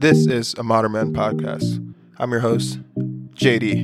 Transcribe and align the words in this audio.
This 0.00 0.28
is 0.28 0.54
a 0.54 0.62
Modern 0.62 0.92
Man 0.92 1.12
podcast. 1.12 1.84
I'm 2.18 2.30
your 2.30 2.38
host, 2.38 2.78
JD, 3.34 3.82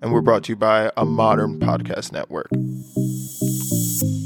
and 0.00 0.12
we're 0.12 0.20
brought 0.20 0.44
to 0.44 0.52
you 0.52 0.56
by 0.56 0.92
a 0.96 1.04
modern 1.04 1.58
podcast 1.58 2.12
network. 2.12 2.48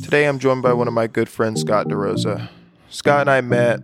Today 0.04 0.28
I'm 0.28 0.38
joined 0.38 0.60
by 0.60 0.74
one 0.74 0.88
of 0.88 0.92
my 0.92 1.06
good 1.06 1.30
friends, 1.30 1.62
Scott 1.62 1.88
DeRosa. 1.88 2.50
Scott 2.90 3.22
and 3.22 3.30
I 3.30 3.40
met 3.40 3.80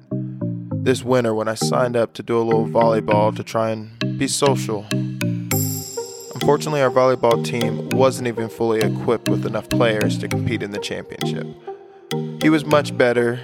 this 0.84 1.02
winter 1.02 1.34
when 1.34 1.48
I 1.48 1.54
signed 1.54 1.96
up 1.96 2.12
to 2.12 2.22
do 2.22 2.38
a 2.38 2.44
little 2.44 2.66
volleyball 2.66 3.34
to 3.34 3.42
try 3.42 3.70
and 3.70 4.18
be 4.18 4.28
social. 4.28 4.84
Unfortunately, 4.92 6.82
our 6.82 6.90
volleyball 6.90 7.42
team 7.42 7.88
wasn't 7.88 8.28
even 8.28 8.50
fully 8.50 8.80
equipped 8.80 9.30
with 9.30 9.46
enough 9.46 9.70
players 9.70 10.18
to 10.18 10.28
compete 10.28 10.62
in 10.62 10.72
the 10.72 10.78
championship. 10.78 11.46
He 12.42 12.50
was 12.50 12.66
much 12.66 12.94
better, 12.98 13.40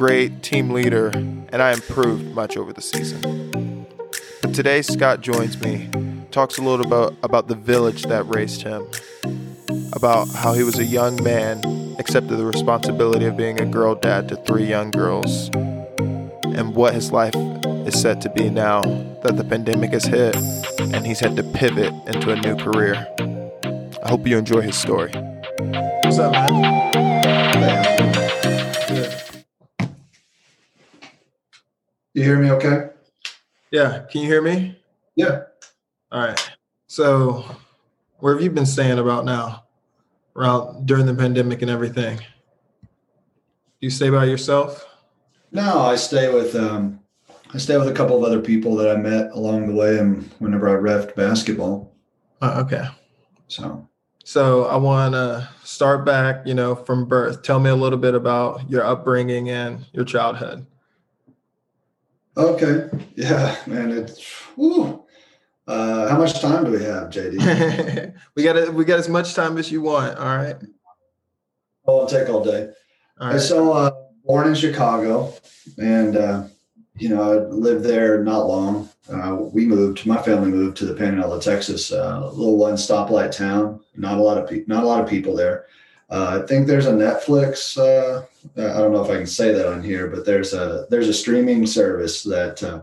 great 0.00 0.42
team 0.42 0.70
leader, 0.70 1.08
and 1.08 1.60
I 1.60 1.74
improved 1.74 2.34
much 2.34 2.56
over 2.56 2.72
the 2.72 2.80
season. 2.80 3.86
But 4.40 4.54
today, 4.54 4.80
Scott 4.80 5.20
joins 5.20 5.60
me, 5.60 5.90
talks 6.30 6.56
a 6.56 6.62
little 6.62 6.86
about, 6.86 7.14
about 7.22 7.48
the 7.48 7.54
village 7.54 8.04
that 8.04 8.26
raised 8.34 8.62
him, 8.62 8.86
about 9.92 10.26
how 10.30 10.54
he 10.54 10.62
was 10.62 10.78
a 10.78 10.86
young 10.86 11.22
man, 11.22 11.62
accepted 11.98 12.36
the 12.36 12.46
responsibility 12.46 13.26
of 13.26 13.36
being 13.36 13.60
a 13.60 13.66
girl 13.66 13.94
dad 13.94 14.26
to 14.30 14.36
three 14.36 14.64
young 14.64 14.90
girls, 14.90 15.50
and 15.52 16.74
what 16.74 16.94
his 16.94 17.12
life 17.12 17.36
is 17.86 18.00
set 18.00 18.22
to 18.22 18.30
be 18.30 18.48
now 18.48 18.80
that 19.22 19.36
the 19.36 19.44
pandemic 19.44 19.90
has 19.90 20.06
hit 20.06 20.34
and 20.80 21.06
he's 21.06 21.20
had 21.20 21.36
to 21.36 21.42
pivot 21.42 21.92
into 22.06 22.30
a 22.30 22.36
new 22.36 22.56
career. 22.56 23.06
I 24.02 24.08
hope 24.08 24.26
you 24.26 24.38
enjoy 24.38 24.62
his 24.62 24.78
story. 24.78 25.12
What's 25.12 26.18
up, 26.18 26.32
man? 26.32 27.09
You 32.20 32.26
hear 32.26 32.38
me 32.38 32.50
okay? 32.50 32.90
Yeah, 33.70 34.00
can 34.10 34.20
you 34.20 34.28
hear 34.28 34.42
me? 34.42 34.78
Yeah. 35.16 35.44
All 36.12 36.20
right. 36.20 36.50
So, 36.86 37.46
where 38.18 38.34
have 38.34 38.42
you 38.42 38.50
been 38.50 38.66
staying 38.66 38.98
about 38.98 39.24
now? 39.24 39.64
Around 40.36 40.84
during 40.84 41.06
the 41.06 41.14
pandemic 41.14 41.62
and 41.62 41.70
everything? 41.70 42.18
Do 42.18 42.26
you 43.80 43.88
stay 43.88 44.10
by 44.10 44.26
yourself? 44.26 44.86
No, 45.50 45.80
I 45.80 45.96
stay 45.96 46.30
with 46.30 46.54
um 46.54 47.00
I 47.54 47.56
stay 47.56 47.78
with 47.78 47.88
a 47.88 47.94
couple 47.94 48.18
of 48.18 48.22
other 48.22 48.42
people 48.42 48.76
that 48.76 48.94
I 48.94 49.00
met 49.00 49.30
along 49.30 49.68
the 49.68 49.74
way 49.74 49.98
and 49.98 50.30
whenever 50.40 50.68
I 50.68 50.78
refed 50.78 51.14
basketball. 51.16 51.90
Uh, 52.42 52.62
okay. 52.66 52.86
So 53.48 53.88
So 54.24 54.66
I 54.66 54.76
want 54.76 55.14
to 55.14 55.48
start 55.64 56.04
back, 56.04 56.46
you 56.46 56.52
know, 56.52 56.74
from 56.74 57.06
birth. 57.06 57.42
Tell 57.42 57.60
me 57.60 57.70
a 57.70 57.74
little 57.74 57.98
bit 57.98 58.14
about 58.14 58.68
your 58.68 58.84
upbringing 58.84 59.48
and 59.48 59.86
your 59.94 60.04
childhood. 60.04 60.66
Okay. 62.48 62.88
Yeah, 63.14 63.56
man, 63.66 63.90
it's 63.90 64.22
whew. 64.56 65.04
Uh, 65.66 66.08
how 66.08 66.18
much 66.18 66.40
time 66.40 66.64
do 66.64 66.72
we 66.72 66.82
have, 66.82 67.10
JD? 67.10 68.14
we 68.34 68.42
got. 68.42 68.74
We 68.74 68.84
got 68.84 68.98
as 68.98 69.08
much 69.08 69.34
time 69.34 69.56
as 69.58 69.70
you 69.70 69.82
want. 69.82 70.18
All 70.18 70.36
right. 70.36 70.56
Oh, 71.86 72.00
I'll 72.00 72.06
take 72.06 72.28
all 72.28 72.42
day. 72.42 72.70
All 73.20 73.30
right. 73.30 73.40
So 73.40 73.72
uh, 73.72 73.90
born 74.24 74.48
in 74.48 74.54
Chicago, 74.54 75.32
and 75.78 76.16
uh, 76.16 76.44
you 76.96 77.08
know 77.08 77.22
I 77.22 77.36
lived 77.52 77.84
there 77.84 78.24
not 78.24 78.46
long. 78.46 78.88
Uh, 79.08 79.36
we 79.40 79.66
moved. 79.66 80.06
My 80.06 80.20
family 80.22 80.50
moved 80.50 80.76
to 80.78 80.86
the 80.86 80.94
Panhandle, 80.94 81.38
Texas, 81.40 81.92
uh, 81.92 82.20
a 82.22 82.30
little 82.30 82.56
one 82.56 82.74
stoplight 82.74 83.36
town. 83.36 83.80
Not 83.96 84.18
a 84.18 84.22
lot 84.22 84.38
of 84.38 84.48
people. 84.48 84.74
Not 84.74 84.84
a 84.84 84.86
lot 84.86 85.02
of 85.02 85.08
people 85.08 85.36
there. 85.36 85.66
Uh, 86.10 86.40
I 86.42 86.46
think 86.46 86.66
there's 86.66 86.86
a 86.86 86.92
Netflix. 86.92 87.78
Uh, 87.78 88.24
I 88.56 88.78
don't 88.78 88.92
know 88.92 89.04
if 89.04 89.10
I 89.10 89.16
can 89.16 89.26
say 89.26 89.52
that 89.52 89.70
on 89.70 89.82
here, 89.82 90.08
but 90.08 90.26
there's 90.26 90.54
a 90.54 90.86
there's 90.90 91.08
a 91.08 91.14
streaming 91.14 91.66
service 91.66 92.24
that 92.24 92.62
uh, 92.62 92.82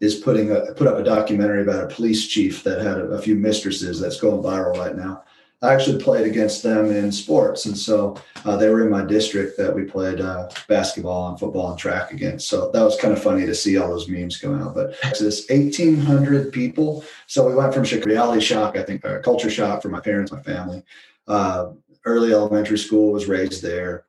is 0.00 0.16
putting 0.16 0.50
a, 0.50 0.72
put 0.72 0.88
up 0.88 0.98
a 0.98 1.04
documentary 1.04 1.62
about 1.62 1.84
a 1.84 1.94
police 1.94 2.26
chief 2.26 2.64
that 2.64 2.80
had 2.80 2.98
a, 2.98 3.04
a 3.10 3.22
few 3.22 3.36
mistresses 3.36 4.00
that's 4.00 4.20
going 4.20 4.42
viral 4.42 4.76
right 4.76 4.96
now. 4.96 5.22
I 5.62 5.72
actually 5.72 6.02
played 6.02 6.26
against 6.26 6.62
them 6.62 6.90
in 6.90 7.10
sports, 7.10 7.64
and 7.64 7.78
so 7.78 8.20
uh, 8.44 8.56
they 8.56 8.68
were 8.68 8.84
in 8.84 8.90
my 8.90 9.04
district 9.04 9.56
that 9.56 9.74
we 9.74 9.84
played 9.84 10.20
uh, 10.20 10.50
basketball 10.68 11.30
and 11.30 11.40
football 11.40 11.70
and 11.70 11.78
track 11.78 12.12
against. 12.12 12.48
So 12.48 12.70
that 12.72 12.82
was 12.82 13.00
kind 13.00 13.14
of 13.14 13.22
funny 13.22 13.46
to 13.46 13.54
see 13.54 13.78
all 13.78 13.88
those 13.88 14.08
memes 14.08 14.36
go 14.36 14.54
out. 14.54 14.74
But 14.74 14.96
it's 15.04 15.20
this 15.20 15.48
1,800 15.48 16.52
people. 16.52 17.04
So 17.26 17.48
we 17.48 17.54
went 17.54 17.72
from 17.72 17.84
reality 18.02 18.42
shock, 18.42 18.76
I 18.76 18.82
think, 18.82 19.02
uh, 19.04 19.20
culture 19.20 19.48
shock 19.48 19.80
for 19.80 19.88
my 19.88 20.00
parents, 20.00 20.30
my 20.30 20.42
family. 20.42 20.82
Uh, 21.26 21.70
early 22.06 22.32
elementary 22.32 22.78
school 22.78 23.12
was 23.12 23.26
raised 23.26 23.62
there. 23.62 24.06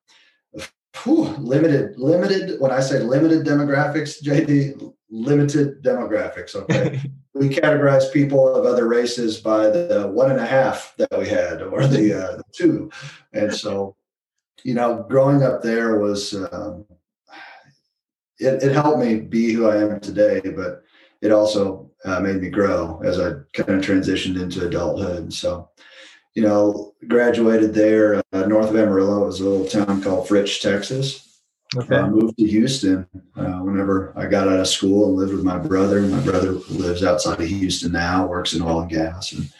Whew, 1.04 1.26
limited, 1.38 2.00
limited. 2.00 2.60
When 2.60 2.72
I 2.72 2.80
say 2.80 3.00
limited 3.00 3.46
demographics, 3.46 4.24
JD, 4.24 4.94
limited 5.10 5.84
demographics. 5.84 6.56
Okay 6.56 7.02
we 7.38 7.50
categorize 7.50 8.12
people 8.12 8.54
of 8.54 8.66
other 8.66 8.88
races 8.88 9.40
by 9.40 9.70
the 9.70 10.10
one 10.12 10.32
and 10.32 10.40
a 10.40 10.46
half 10.46 10.94
that 10.98 11.18
we 11.18 11.28
had 11.28 11.62
or 11.62 11.86
the, 11.86 12.14
uh, 12.14 12.38
the 12.38 12.44
two 12.52 12.90
and 13.34 13.54
so 13.54 13.96
you 14.64 14.74
know 14.74 15.06
growing 15.08 15.44
up 15.44 15.62
there 15.62 16.00
was 16.00 16.34
um, 16.52 16.86
it, 18.40 18.64
it 18.64 18.72
helped 18.72 19.00
me 19.00 19.20
be 19.20 19.52
who 19.52 19.68
i 19.68 19.78
am 19.78 20.00
today 20.00 20.42
but 20.44 20.84
it 21.22 21.32
also 21.32 21.90
uh, 22.06 22.20
made 22.20 22.42
me 22.42 22.50
grow 22.50 23.02
as 23.04 23.20
i 23.20 23.32
kind 23.54 23.70
of 23.70 23.86
transitioned 23.86 24.42
into 24.42 24.66
adulthood 24.66 25.32
so 25.32 25.70
you 26.38 26.44
know 26.44 26.94
graduated 27.08 27.74
there 27.74 28.22
uh, 28.32 28.46
north 28.46 28.70
of 28.70 28.76
amarillo 28.76 29.24
it 29.24 29.26
was 29.26 29.40
a 29.42 29.50
little 29.50 29.68
town 29.68 30.02
called 30.04 30.28
fritch 30.28 30.62
texas 30.62 31.28
Okay. 31.76 31.98
I 31.98 32.08
moved 32.08 32.38
to 32.38 32.48
Houston 32.48 33.06
uh, 33.36 33.60
whenever 33.60 34.14
I 34.16 34.28
got 34.28 34.48
out 34.48 34.60
of 34.60 34.68
school 34.68 35.10
and 35.10 35.18
lived 35.18 35.34
with 35.34 35.44
my 35.44 35.58
brother. 35.58 36.02
My 36.02 36.22
brother 36.22 36.52
lives 36.70 37.04
outside 37.04 37.42
of 37.42 37.48
Houston 37.48 37.92
now, 37.92 38.26
works 38.26 38.54
in 38.54 38.62
oil 38.62 38.82
and 38.82 38.90
gas. 38.90 39.34
And, 39.34 39.52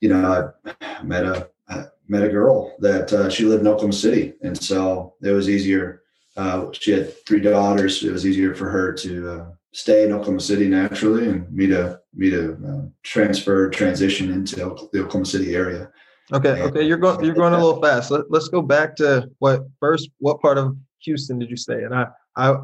you 0.00 0.10
know, 0.10 0.52
I 0.82 1.02
met 1.02 1.24
a, 1.24 1.48
I 1.70 1.84
met 2.06 2.24
a 2.24 2.28
girl 2.28 2.76
that 2.80 3.10
uh, 3.14 3.30
she 3.30 3.44
lived 3.44 3.62
in 3.62 3.66
Oklahoma 3.66 3.94
City. 3.94 4.34
And 4.42 4.62
so 4.62 5.14
it 5.22 5.30
was 5.30 5.48
easier. 5.48 6.02
Uh, 6.36 6.66
she 6.72 6.90
had 6.90 7.26
three 7.26 7.40
daughters. 7.40 8.04
It 8.04 8.12
was 8.12 8.26
easier 8.26 8.54
for 8.54 8.68
her 8.68 8.92
to 8.92 9.30
uh, 9.30 9.46
stay 9.72 10.04
in 10.04 10.12
Oklahoma 10.12 10.40
City 10.40 10.68
naturally 10.68 11.28
and 11.30 11.50
me 11.50 11.66
to, 11.68 11.98
me 12.14 12.28
to 12.28 12.58
uh, 12.68 12.88
transfer, 13.04 13.70
transition 13.70 14.30
into 14.30 14.56
the 14.56 15.00
Oklahoma 15.00 15.24
City 15.24 15.54
area. 15.54 15.90
Okay. 16.32 16.60
Okay. 16.62 16.82
You're 16.82 16.98
going. 16.98 17.24
You're 17.24 17.34
going 17.34 17.54
a 17.54 17.56
little 17.56 17.80
fast. 17.80 18.10
Let, 18.10 18.30
let's 18.30 18.48
go 18.48 18.60
back 18.62 18.94
to 18.96 19.30
what 19.38 19.62
first. 19.80 20.10
What 20.18 20.40
part 20.40 20.58
of 20.58 20.76
Houston 21.00 21.38
did 21.38 21.50
you 21.50 21.56
stay 21.56 21.84
in? 21.84 21.92
I, 21.92 22.06
I, 22.36 22.56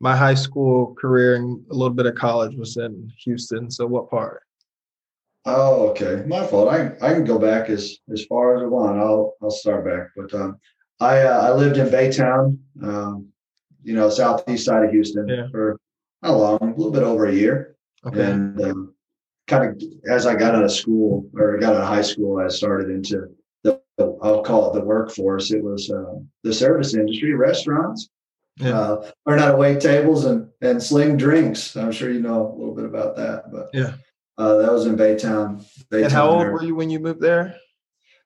my 0.00 0.16
high 0.16 0.34
school 0.34 0.94
career 0.94 1.36
and 1.36 1.64
a 1.70 1.74
little 1.74 1.94
bit 1.94 2.06
of 2.06 2.14
college 2.14 2.56
was 2.56 2.76
in 2.76 3.10
Houston. 3.24 3.70
So 3.70 3.86
what 3.86 4.08
part? 4.10 4.42
Oh, 5.44 5.88
okay. 5.90 6.24
My 6.26 6.46
fault. 6.46 6.68
I 6.68 6.92
I 7.02 7.12
can 7.12 7.24
go 7.24 7.38
back 7.38 7.68
as 7.68 7.98
as 8.12 8.24
far 8.24 8.56
as 8.56 8.62
I 8.62 8.66
want. 8.66 8.98
I'll 8.98 9.34
I'll 9.42 9.50
start 9.50 9.84
back. 9.84 10.08
But 10.16 10.32
um, 10.40 10.58
I 11.00 11.22
uh, 11.22 11.48
I 11.48 11.52
lived 11.52 11.76
in 11.76 11.88
Baytown, 11.88 12.58
um, 12.82 13.28
you 13.82 13.94
know, 13.94 14.08
southeast 14.08 14.64
side 14.64 14.84
of 14.84 14.90
Houston 14.90 15.28
Yeah. 15.28 15.48
for 15.50 15.78
how 16.22 16.36
long? 16.36 16.58
A 16.62 16.66
little 16.76 16.92
bit 16.92 17.02
over 17.02 17.26
a 17.26 17.34
year. 17.34 17.76
Okay. 18.06 18.24
And 18.24 18.60
um, 18.60 18.91
kind 19.52 19.82
of 19.82 19.82
as 20.10 20.26
I 20.26 20.34
got 20.34 20.54
out 20.54 20.64
of 20.64 20.72
school 20.72 21.28
or 21.34 21.58
got 21.58 21.74
out 21.74 21.82
of 21.82 21.88
high 21.88 22.02
school, 22.02 22.38
I 22.40 22.48
started 22.48 22.90
into 22.90 23.28
the 23.64 23.80
I'll 23.98 24.42
call 24.42 24.70
it 24.70 24.78
the 24.78 24.84
workforce. 24.84 25.52
It 25.52 25.62
was 25.62 25.90
uh, 25.90 26.14
the 26.42 26.52
service 26.52 26.94
industry, 26.94 27.34
restaurants. 27.34 28.08
Yeah. 28.56 28.78
Uh, 28.78 29.10
learn 29.26 29.38
how 29.38 29.50
to 29.50 29.56
wait 29.56 29.80
tables 29.80 30.24
and 30.24 30.48
and 30.60 30.82
sling 30.82 31.16
drinks. 31.16 31.76
I'm 31.76 31.92
sure 31.92 32.10
you 32.10 32.20
know 32.20 32.52
a 32.52 32.56
little 32.58 32.74
bit 32.74 32.84
about 32.84 33.16
that. 33.16 33.50
But 33.52 33.70
Yeah. 33.72 33.94
uh, 34.38 34.56
that 34.56 34.72
was 34.72 34.86
in 34.86 34.96
Baytown. 34.96 35.64
Baytown 35.90 36.04
and 36.04 36.12
how 36.12 36.28
old 36.30 36.42
area. 36.42 36.52
were 36.52 36.64
you 36.64 36.74
when 36.74 36.90
you 36.90 36.98
moved 37.00 37.20
there? 37.20 37.56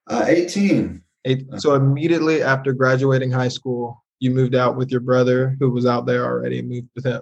Uh, 0.08 0.24
18. 0.26 1.02
Eight, 1.24 1.46
so 1.56 1.74
immediately 1.74 2.40
after 2.42 2.72
graduating 2.72 3.32
high 3.32 3.48
school, 3.48 4.04
you 4.20 4.30
moved 4.30 4.54
out 4.54 4.76
with 4.76 4.92
your 4.92 5.00
brother 5.00 5.56
who 5.58 5.70
was 5.70 5.84
out 5.84 6.06
there 6.06 6.24
already 6.24 6.60
and 6.60 6.68
moved 6.68 6.88
with 6.94 7.04
him. 7.04 7.20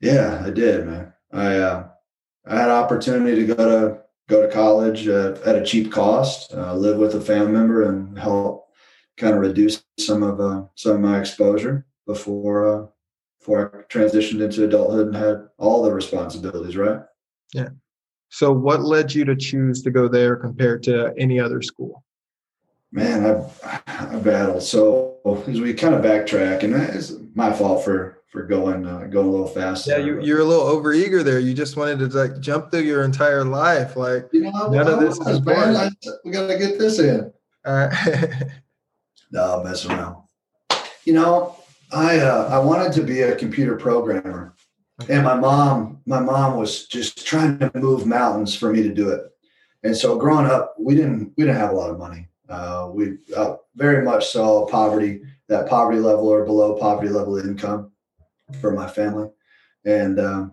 Yeah, 0.00 0.42
I 0.46 0.50
did, 0.50 0.86
man. 0.86 1.12
I 1.32 1.56
uh, 1.56 1.88
I 2.46 2.56
had 2.56 2.70
opportunity 2.70 3.46
to 3.46 3.54
go 3.54 3.68
to 3.68 4.02
go 4.28 4.42
to 4.42 4.52
college 4.52 5.06
uh, 5.08 5.36
at 5.44 5.56
a 5.56 5.64
cheap 5.64 5.92
cost, 5.92 6.52
uh, 6.54 6.74
live 6.74 6.98
with 6.98 7.14
a 7.14 7.20
family 7.20 7.52
member, 7.52 7.82
and 7.82 8.18
help 8.18 8.68
kind 9.16 9.34
of 9.34 9.40
reduce 9.40 9.84
some 9.98 10.22
of 10.22 10.40
uh, 10.40 10.64
some 10.74 10.96
of 10.96 11.00
my 11.00 11.18
exposure 11.18 11.86
before 12.06 12.66
uh, 12.66 12.86
before 13.38 13.86
I 13.90 13.92
transitioned 13.92 14.42
into 14.42 14.64
adulthood 14.64 15.08
and 15.08 15.16
had 15.16 15.48
all 15.58 15.82
the 15.82 15.92
responsibilities. 15.92 16.76
Right. 16.76 17.00
Yeah. 17.54 17.68
So 18.30 18.50
what 18.50 18.82
led 18.82 19.14
you 19.14 19.24
to 19.26 19.36
choose 19.36 19.82
to 19.82 19.90
go 19.90 20.08
there 20.08 20.36
compared 20.36 20.82
to 20.84 21.12
any 21.18 21.38
other 21.38 21.60
school? 21.60 22.02
Man, 22.90 23.24
I 23.64 23.80
I 23.86 24.16
battled. 24.16 24.62
So 24.62 25.11
as 25.24 25.60
we 25.60 25.74
kind 25.74 25.94
of 25.94 26.02
backtrack, 26.02 26.62
and 26.62 26.74
that 26.74 26.90
is 26.90 27.18
my 27.34 27.52
fault 27.52 27.84
for 27.84 28.18
for 28.30 28.42
going 28.44 28.86
uh, 28.86 29.06
going 29.10 29.28
a 29.28 29.30
little 29.30 29.46
fast. 29.46 29.86
Yeah, 29.86 29.98
you, 29.98 30.20
you're 30.22 30.40
a 30.40 30.44
little 30.44 30.64
overeager 30.64 31.22
there. 31.22 31.38
You 31.38 31.54
just 31.54 31.76
wanted 31.76 31.98
to 31.98 32.06
like 32.16 32.40
jump 32.40 32.70
through 32.70 32.80
your 32.80 33.04
entire 33.04 33.44
life. 33.44 33.94
Like, 33.96 34.28
You 34.32 34.50
know, 34.50 34.70
None 34.70 34.88
of 34.88 35.00
this 35.00 35.18
was, 35.18 35.38
is 35.38 35.44
fun. 35.44 35.76
I, 35.76 35.90
we 36.24 36.30
got 36.30 36.46
to 36.46 36.58
get 36.58 36.78
this 36.78 36.98
in. 36.98 37.32
all 37.66 37.74
right. 37.74 38.32
No, 39.34 39.64
messing 39.64 39.92
around. 39.92 40.24
You 41.06 41.14
know, 41.14 41.56
I 41.90 42.18
uh, 42.18 42.48
I 42.50 42.58
wanted 42.58 42.92
to 42.92 43.02
be 43.02 43.22
a 43.22 43.34
computer 43.34 43.76
programmer, 43.76 44.54
And 45.08 45.24
my 45.24 45.34
mom, 45.34 46.00
my 46.04 46.20
mom 46.20 46.58
was 46.58 46.86
just 46.86 47.26
trying 47.26 47.58
to 47.60 47.70
move 47.74 48.06
mountains 48.06 48.54
for 48.54 48.70
me 48.70 48.82
to 48.82 48.92
do 48.92 49.08
it. 49.08 49.22
And 49.84 49.96
so 49.96 50.18
growing 50.18 50.46
up, 50.46 50.74
we 50.78 50.94
didn't 50.94 51.32
we 51.38 51.44
didn't 51.44 51.56
have 51.56 51.70
a 51.70 51.74
lot 51.74 51.90
of 51.90 51.98
money. 51.98 52.28
Uh, 52.48 52.90
we 52.92 53.18
uh, 53.36 53.56
very 53.76 54.04
much 54.04 54.28
saw 54.28 54.66
poverty, 54.66 55.22
that 55.48 55.68
poverty 55.68 55.98
level 55.98 56.28
or 56.28 56.44
below 56.44 56.76
poverty 56.76 57.08
level 57.08 57.38
income 57.38 57.90
for 58.60 58.72
my 58.72 58.88
family. 58.88 59.28
And 59.84 60.20
um, 60.20 60.52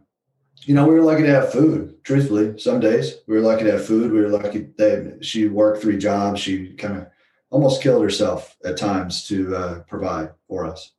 you 0.64 0.76
know, 0.76 0.88
we 0.88 0.94
were 0.94 1.02
lucky 1.04 1.24
to 1.24 1.30
have 1.30 1.52
food. 1.52 2.04
Truthfully, 2.04 2.58
some 2.60 2.80
days 2.80 3.16
we 3.28 3.36
were 3.36 3.42
lucky 3.42 3.64
to 3.66 3.74
have 3.74 3.86
food. 3.86 4.12
We 4.12 4.22
were 4.22 4.30
lucky 4.30 4.68
that 4.78 5.20
she 5.22 5.48
worked 5.48 5.82
three 5.82 5.98
jobs. 5.98 6.42
She 6.42 6.74
kind 6.74 6.98
of 6.98 7.08
almost 7.50 7.82
killed 7.82 8.04
herself 8.04 8.56
at 8.66 8.78
times 8.78 9.26
to 9.28 9.56
uh, 9.56 9.80
provide 9.88 10.32
for 10.48 10.66
us. 10.66 10.92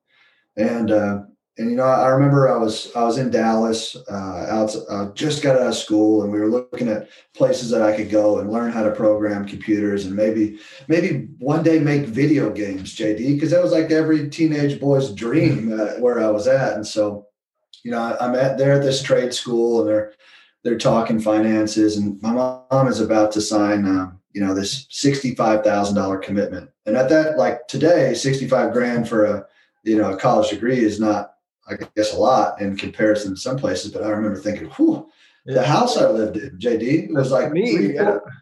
And 0.56 0.90
uh, 0.90 1.22
and 1.60 1.70
you 1.70 1.76
know, 1.76 1.84
I 1.84 2.08
remember 2.08 2.48
I 2.48 2.56
was 2.56 2.90
I 2.96 3.04
was 3.04 3.18
in 3.18 3.30
Dallas, 3.30 3.94
uh, 4.10 4.46
out 4.48 4.74
uh, 4.88 5.12
just 5.12 5.42
got 5.42 5.56
out 5.56 5.66
of 5.66 5.74
school, 5.74 6.22
and 6.22 6.32
we 6.32 6.40
were 6.40 6.48
looking 6.48 6.88
at 6.88 7.10
places 7.34 7.68
that 7.68 7.82
I 7.82 7.94
could 7.94 8.08
go 8.08 8.38
and 8.38 8.50
learn 8.50 8.72
how 8.72 8.82
to 8.82 8.90
program 8.90 9.44
computers, 9.44 10.06
and 10.06 10.16
maybe 10.16 10.58
maybe 10.88 11.28
one 11.38 11.62
day 11.62 11.78
make 11.78 12.06
video 12.06 12.48
games, 12.50 12.96
JD, 12.96 13.34
because 13.34 13.50
that 13.50 13.62
was 13.62 13.72
like 13.72 13.90
every 13.90 14.30
teenage 14.30 14.80
boy's 14.80 15.12
dream 15.12 15.78
uh, 15.78 16.00
where 16.00 16.18
I 16.18 16.30
was 16.30 16.46
at. 16.48 16.76
And 16.76 16.86
so, 16.86 17.26
you 17.84 17.90
know, 17.90 18.00
I, 18.00 18.24
am 18.24 18.34
at 18.36 18.56
there 18.56 18.72
at 18.72 18.82
this 18.82 19.02
trade 19.02 19.34
school, 19.34 19.80
and 19.80 19.88
they're 19.88 20.14
they're 20.64 20.78
talking 20.78 21.20
finances, 21.20 21.98
and 21.98 22.20
my 22.22 22.32
mom 22.32 22.88
is 22.88 23.00
about 23.00 23.32
to 23.32 23.42
sign, 23.42 23.84
um, 23.84 24.18
you 24.32 24.40
know, 24.40 24.54
this 24.54 24.86
sixty 24.88 25.34
five 25.34 25.62
thousand 25.62 25.94
dollar 25.94 26.16
commitment, 26.16 26.70
and 26.86 26.96
at 26.96 27.10
that, 27.10 27.36
like 27.36 27.68
today, 27.68 28.14
sixty 28.14 28.48
five 28.48 28.72
grand 28.72 29.06
for 29.06 29.26
a 29.26 29.46
you 29.84 29.98
know 29.98 30.12
a 30.12 30.16
college 30.16 30.48
degree 30.48 30.78
is 30.78 30.98
not 30.98 31.34
I 31.70 31.76
guess 31.96 32.14
a 32.14 32.18
lot 32.18 32.60
in 32.60 32.76
comparison 32.76 33.34
to 33.34 33.40
some 33.40 33.56
places, 33.56 33.92
but 33.92 34.02
I 34.02 34.10
remember 34.10 34.38
thinking, 34.38 34.68
whew, 34.70 35.08
yeah. 35.46 35.54
the 35.54 35.66
house 35.66 35.96
I 35.96 36.08
lived 36.08 36.36
in, 36.36 36.58
JD, 36.58 37.12
was 37.12 37.30
like 37.30 37.52
me, 37.52 37.76
three, 37.76 37.94
yeah. 37.94 38.04
four, 38.04 38.32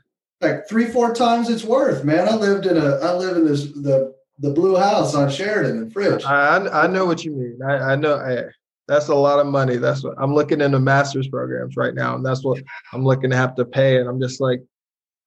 like 0.41 0.69
three, 0.69 0.87
four 0.87 1.15
times 1.15 1.49
its 1.49 1.65
worth, 1.65 2.05
man. 2.05 2.29
I 2.29 2.35
lived 2.35 2.67
in 2.67 2.77
a, 2.77 2.97
I 2.97 3.15
live 3.15 3.37
in 3.37 3.47
this, 3.47 3.65
the, 3.73 4.15
the 4.39 4.51
blue 4.51 4.77
house 4.77 5.15
on 5.15 5.31
Sheridan 5.31 5.79
and 5.79 5.93
Fritch. 5.93 6.25
I, 6.25 6.85
I 6.85 6.87
know 6.87 7.07
what 7.07 7.25
you 7.25 7.33
mean. 7.33 7.59
I, 7.63 7.93
I 7.93 7.97
know 7.97 8.17
I, 8.17 8.45
that's 8.87 9.09
a 9.09 9.15
lot 9.15 9.39
of 9.39 9.47
money. 9.47 9.77
That's 9.77 10.03
what 10.03 10.15
I'm 10.19 10.35
looking 10.35 10.61
into 10.61 10.79
master's 10.79 11.29
programs 11.29 11.77
right 11.77 11.95
now. 11.95 12.15
And 12.15 12.25
that's 12.25 12.43
what 12.43 12.63
I'm 12.93 13.05
looking 13.05 13.31
to 13.31 13.37
have 13.37 13.55
to 13.57 13.65
pay. 13.65 13.99
And 13.99 14.09
I'm 14.09 14.21
just 14.21 14.41
like, 14.41 14.63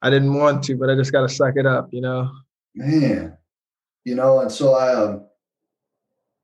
I 0.01 0.09
didn't 0.09 0.33
want 0.33 0.63
to, 0.63 0.75
but 0.75 0.89
I 0.89 0.95
just 0.95 1.11
got 1.11 1.21
to 1.21 1.29
suck 1.29 1.53
it 1.57 1.65
up, 1.65 1.89
you 1.91 2.01
know? 2.01 2.31
Man, 2.73 3.37
you 4.03 4.15
know, 4.15 4.39
and 4.39 4.51
so 4.51 4.73
I, 4.73 4.95
um, 4.95 5.25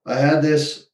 I 0.06 0.16
had 0.16 0.42
this 0.42 0.87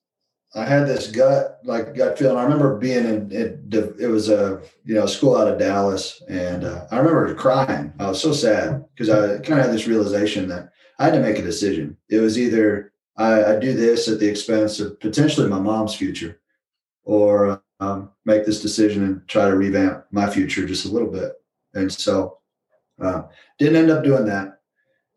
I 0.55 0.65
had 0.65 0.87
this 0.87 1.07
gut 1.07 1.59
like 1.63 1.95
gut 1.95 2.17
feeling. 2.17 2.37
I 2.37 2.43
remember 2.43 2.77
being 2.77 3.05
in 3.05 3.31
it. 3.31 3.59
It 3.99 4.07
was 4.07 4.29
a 4.29 4.61
you 4.85 4.93
know 4.93 5.07
school 5.07 5.35
out 5.35 5.47
of 5.47 5.57
Dallas, 5.57 6.21
and 6.29 6.63
uh, 6.63 6.85
I 6.91 6.97
remember 6.97 7.33
crying. 7.33 7.91
I 7.99 8.07
was 8.07 8.21
so 8.21 8.33
sad 8.33 8.85
because 8.95 9.09
I 9.09 9.39
kind 9.39 9.59
of 9.59 9.65
had 9.65 9.73
this 9.73 9.87
realization 9.87 10.47
that 10.49 10.71
I 10.99 11.05
had 11.05 11.13
to 11.13 11.19
make 11.19 11.39
a 11.39 11.43
decision. 11.43 11.97
It 12.09 12.19
was 12.19 12.37
either 12.37 12.93
I, 13.17 13.55
I 13.55 13.59
do 13.59 13.73
this 13.73 14.07
at 14.07 14.19
the 14.19 14.29
expense 14.29 14.79
of 14.79 14.99
potentially 14.99 15.47
my 15.49 15.59
mom's 15.59 15.95
future, 15.95 16.39
or 17.03 17.63
um, 17.79 18.11
make 18.25 18.45
this 18.45 18.61
decision 18.61 19.03
and 19.03 19.27
try 19.27 19.49
to 19.49 19.57
revamp 19.57 20.05
my 20.11 20.29
future 20.29 20.67
just 20.67 20.85
a 20.85 20.89
little 20.89 21.09
bit. 21.09 21.33
And 21.73 21.91
so, 21.91 22.37
uh, 23.01 23.23
didn't 23.57 23.77
end 23.77 23.89
up 23.89 24.03
doing 24.03 24.25
that. 24.25 24.59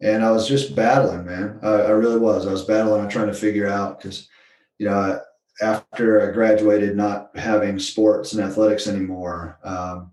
And 0.00 0.24
I 0.24 0.30
was 0.30 0.48
just 0.48 0.74
battling, 0.74 1.26
man. 1.26 1.58
I, 1.62 1.68
I 1.68 1.90
really 1.90 2.18
was. 2.18 2.46
I 2.46 2.52
was 2.52 2.64
battling. 2.64 3.02
I'm 3.02 3.10
trying 3.10 3.28
to 3.28 3.34
figure 3.34 3.68
out 3.68 3.98
because 3.98 4.28
you 4.78 4.86
know, 4.86 5.20
after 5.60 6.28
I 6.28 6.32
graduated, 6.32 6.96
not 6.96 7.30
having 7.36 7.78
sports 7.78 8.32
and 8.32 8.42
athletics 8.42 8.86
anymore, 8.86 9.58
um, 9.64 10.12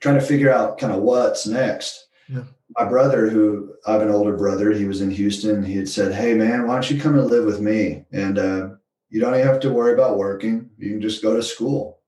trying 0.00 0.18
to 0.18 0.24
figure 0.24 0.52
out 0.52 0.78
kind 0.78 0.92
of 0.92 1.02
what's 1.02 1.46
next. 1.46 2.08
Yeah. 2.28 2.44
My 2.78 2.84
brother, 2.88 3.28
who 3.28 3.74
I 3.86 3.92
have 3.92 4.02
an 4.02 4.10
older 4.10 4.36
brother, 4.36 4.70
he 4.70 4.84
was 4.84 5.00
in 5.00 5.10
Houston. 5.10 5.64
He 5.64 5.76
had 5.76 5.88
said, 5.88 6.12
"Hey, 6.12 6.34
man, 6.34 6.66
why 6.66 6.74
don't 6.74 6.90
you 6.90 7.00
come 7.00 7.18
and 7.18 7.26
live 7.26 7.44
with 7.44 7.60
me? 7.60 8.04
And 8.12 8.38
uh, 8.38 8.68
you 9.08 9.20
don't 9.20 9.34
even 9.34 9.46
have 9.46 9.60
to 9.60 9.70
worry 9.70 9.92
about 9.92 10.18
working. 10.18 10.70
You 10.78 10.90
can 10.90 11.00
just 11.00 11.22
go 11.22 11.34
to 11.34 11.42
school." 11.42 12.00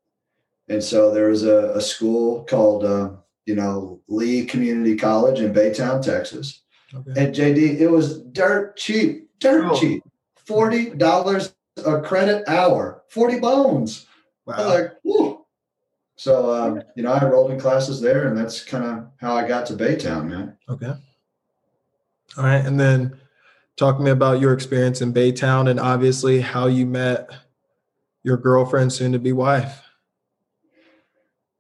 And 0.69 0.82
so 0.82 1.12
there 1.12 1.29
was 1.29 1.44
a, 1.44 1.73
a 1.75 1.81
school 1.81 2.44
called, 2.44 2.85
uh, 2.85 3.11
you 3.44 3.56
know, 3.56 4.00
Lee 4.06 4.44
Community 4.47 4.97
College 4.97 5.41
in 5.41 5.53
Baytown, 5.53 6.00
Texas. 6.00 6.62
Okay. 6.94 7.25
And 7.25 7.35
JD, 7.35 7.81
it 7.81 7.88
was 7.88 8.23
dirt 8.23 8.76
cheap, 8.76 9.29
dirt 9.41 9.65
oh. 9.65 9.81
cheap, 9.81 10.05
forty 10.37 10.91
dollars 10.91 11.55
a 11.82 12.00
credit 12.00 12.49
hour, 12.49 13.02
40 13.08 13.40
bones. 13.40 14.06
Wow. 14.46 14.69
like. 14.69 14.93
So, 16.17 16.55
um, 16.55 16.82
you 16.94 17.02
know, 17.02 17.12
I 17.12 17.20
enrolled 17.20 17.50
in 17.50 17.58
classes 17.58 18.00
there, 18.00 18.29
and 18.29 18.38
that's 18.38 18.62
kind 18.62 18.84
of 18.84 19.08
how 19.17 19.34
I 19.34 19.46
got 19.46 19.67
to 19.67 19.75
Baytown, 19.75 20.29
man. 20.29 20.56
Okay. 20.69 20.93
All 22.37 22.44
right. 22.44 22.64
And 22.64 22.79
then 22.79 23.19
talk 23.76 23.96
to 23.96 24.02
me 24.02 24.11
about 24.11 24.40
your 24.40 24.52
experience 24.52 25.00
in 25.00 25.12
Baytown 25.12 25.69
and 25.69 25.81
obviously 25.81 26.40
how 26.40 26.67
you 26.67 26.87
met 26.87 27.29
your 28.23 28.37
girlfriend, 28.37 28.93
soon 28.93 29.11
to 29.12 29.19
be 29.19 29.32
wife. 29.32 29.82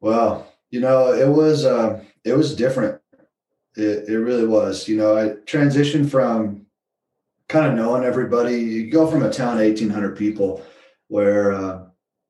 Well, 0.00 0.46
you 0.70 0.80
know, 0.80 1.12
it 1.12 1.28
was, 1.28 1.64
uh, 1.64 2.04
it 2.24 2.36
was 2.36 2.54
different. 2.54 3.00
It, 3.76 4.08
it 4.08 4.18
really 4.18 4.46
was. 4.46 4.86
You 4.86 4.96
know, 4.96 5.16
I 5.16 5.30
transitioned 5.44 6.10
from 6.10 6.61
kind 7.48 7.66
of 7.66 7.74
knowing 7.74 8.04
everybody. 8.04 8.58
You 8.58 8.90
go 8.90 9.10
from 9.10 9.22
a 9.22 9.32
town 9.32 9.58
of 9.58 9.64
1,800 9.64 10.16
people 10.16 10.62
where, 11.08 11.52
uh, 11.52 11.84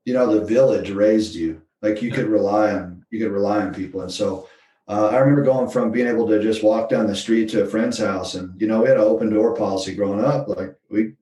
you 0.05 0.15
know, 0.15 0.35
the 0.35 0.45
village 0.45 0.91
raised 0.91 1.35
you. 1.35 1.63
Like 1.81 2.03
you 2.03 2.11
could 2.11 2.27
rely 2.27 2.73
on, 2.73 3.05
you 3.11 3.19
could 3.19 3.33
rely 3.33 3.61
on 3.61 3.75
people. 3.75 4.03
And 4.03 4.13
so 4.13 4.49
uh, 4.89 5.09
I 5.09 5.19
remember 5.19 5.43
going 5.43 5.71
from 5.71 5.91
being 5.91 6.09
able 6.09 6.27
to 6.29 6.43
just 6.43 6.63
walk 6.63 6.89
down 6.89 7.07
the 7.07 7.15
street 7.15 7.49
to 7.51 7.63
a 7.63 7.67
friend's 7.67 7.99
house. 7.99 8.35
And, 8.35 8.61
you 8.61 8.67
know, 8.67 8.83
we 8.83 8.89
had 8.89 8.99
an 8.99 9.05
open 9.05 9.33
door 9.33 9.55
policy 9.55 9.95
growing 9.95 10.25
up. 10.25 10.49
Like 10.49 10.75
we, 10.91 11.15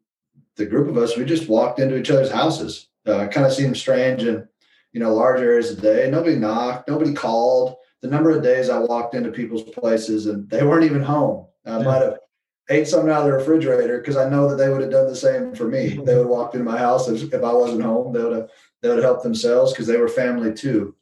the 0.57 0.67
group 0.67 0.89
of 0.89 0.97
us, 0.97 1.17
we 1.17 1.25
just 1.25 1.49
walked 1.49 1.79
into 1.79 1.99
each 1.99 2.11
other's 2.11 2.31
houses. 2.31 2.89
Uh, 3.07 3.27
kind 3.29 3.47
of 3.47 3.53
seemed 3.53 3.77
strange 3.77 4.23
and, 4.25 4.47
you 4.93 5.01
know, 5.01 5.15
large 5.15 5.41
areas 5.41 5.71
of 5.71 5.77
the 5.77 5.83
day. 5.83 6.11
Nobody 6.11 6.37
knocked, 6.37 6.89
nobody 6.89 7.15
called. 7.15 7.77
The 8.03 8.09
number 8.09 8.31
of 8.31 8.43
days 8.43 8.71
I 8.71 8.79
walked 8.79 9.15
into 9.15 9.31
people's 9.31 9.63
places 9.63 10.27
and 10.27 10.49
they 10.49 10.63
weren't 10.63 10.85
even 10.85 11.03
home. 11.03 11.47
I 11.67 11.79
yeah. 11.79 11.85
might 11.85 12.03
have 12.03 12.19
ate 12.69 12.87
something 12.87 13.11
out 13.11 13.23
of 13.23 13.27
the 13.27 13.33
refrigerator 13.33 13.99
because 13.99 14.17
I 14.17 14.29
know 14.29 14.49
that 14.49 14.57
they 14.57 14.69
would 14.69 14.81
have 14.81 14.91
done 14.91 15.07
the 15.07 15.17
same 15.17 15.55
for 15.55 15.67
me. 15.67 15.91
Mm-hmm. 15.91 16.05
They 16.05 16.15
would 16.15 16.23
have 16.23 16.31
walked 16.31 16.55
into 16.55 16.65
my 16.65 16.79
house 16.79 17.09
if, 17.09 17.33
I 17.33 17.53
wasn't 17.53 17.83
home. 17.83 18.13
They 18.13 18.23
would 18.23 18.37
have 18.37 18.51
they 18.83 18.89
would 18.89 18.99
have 18.99 19.05
helped 19.05 19.23
themselves 19.23 19.73
because 19.73 19.87
they 19.87 19.97
were 19.97 20.09
family 20.09 20.53
too. 20.53 20.95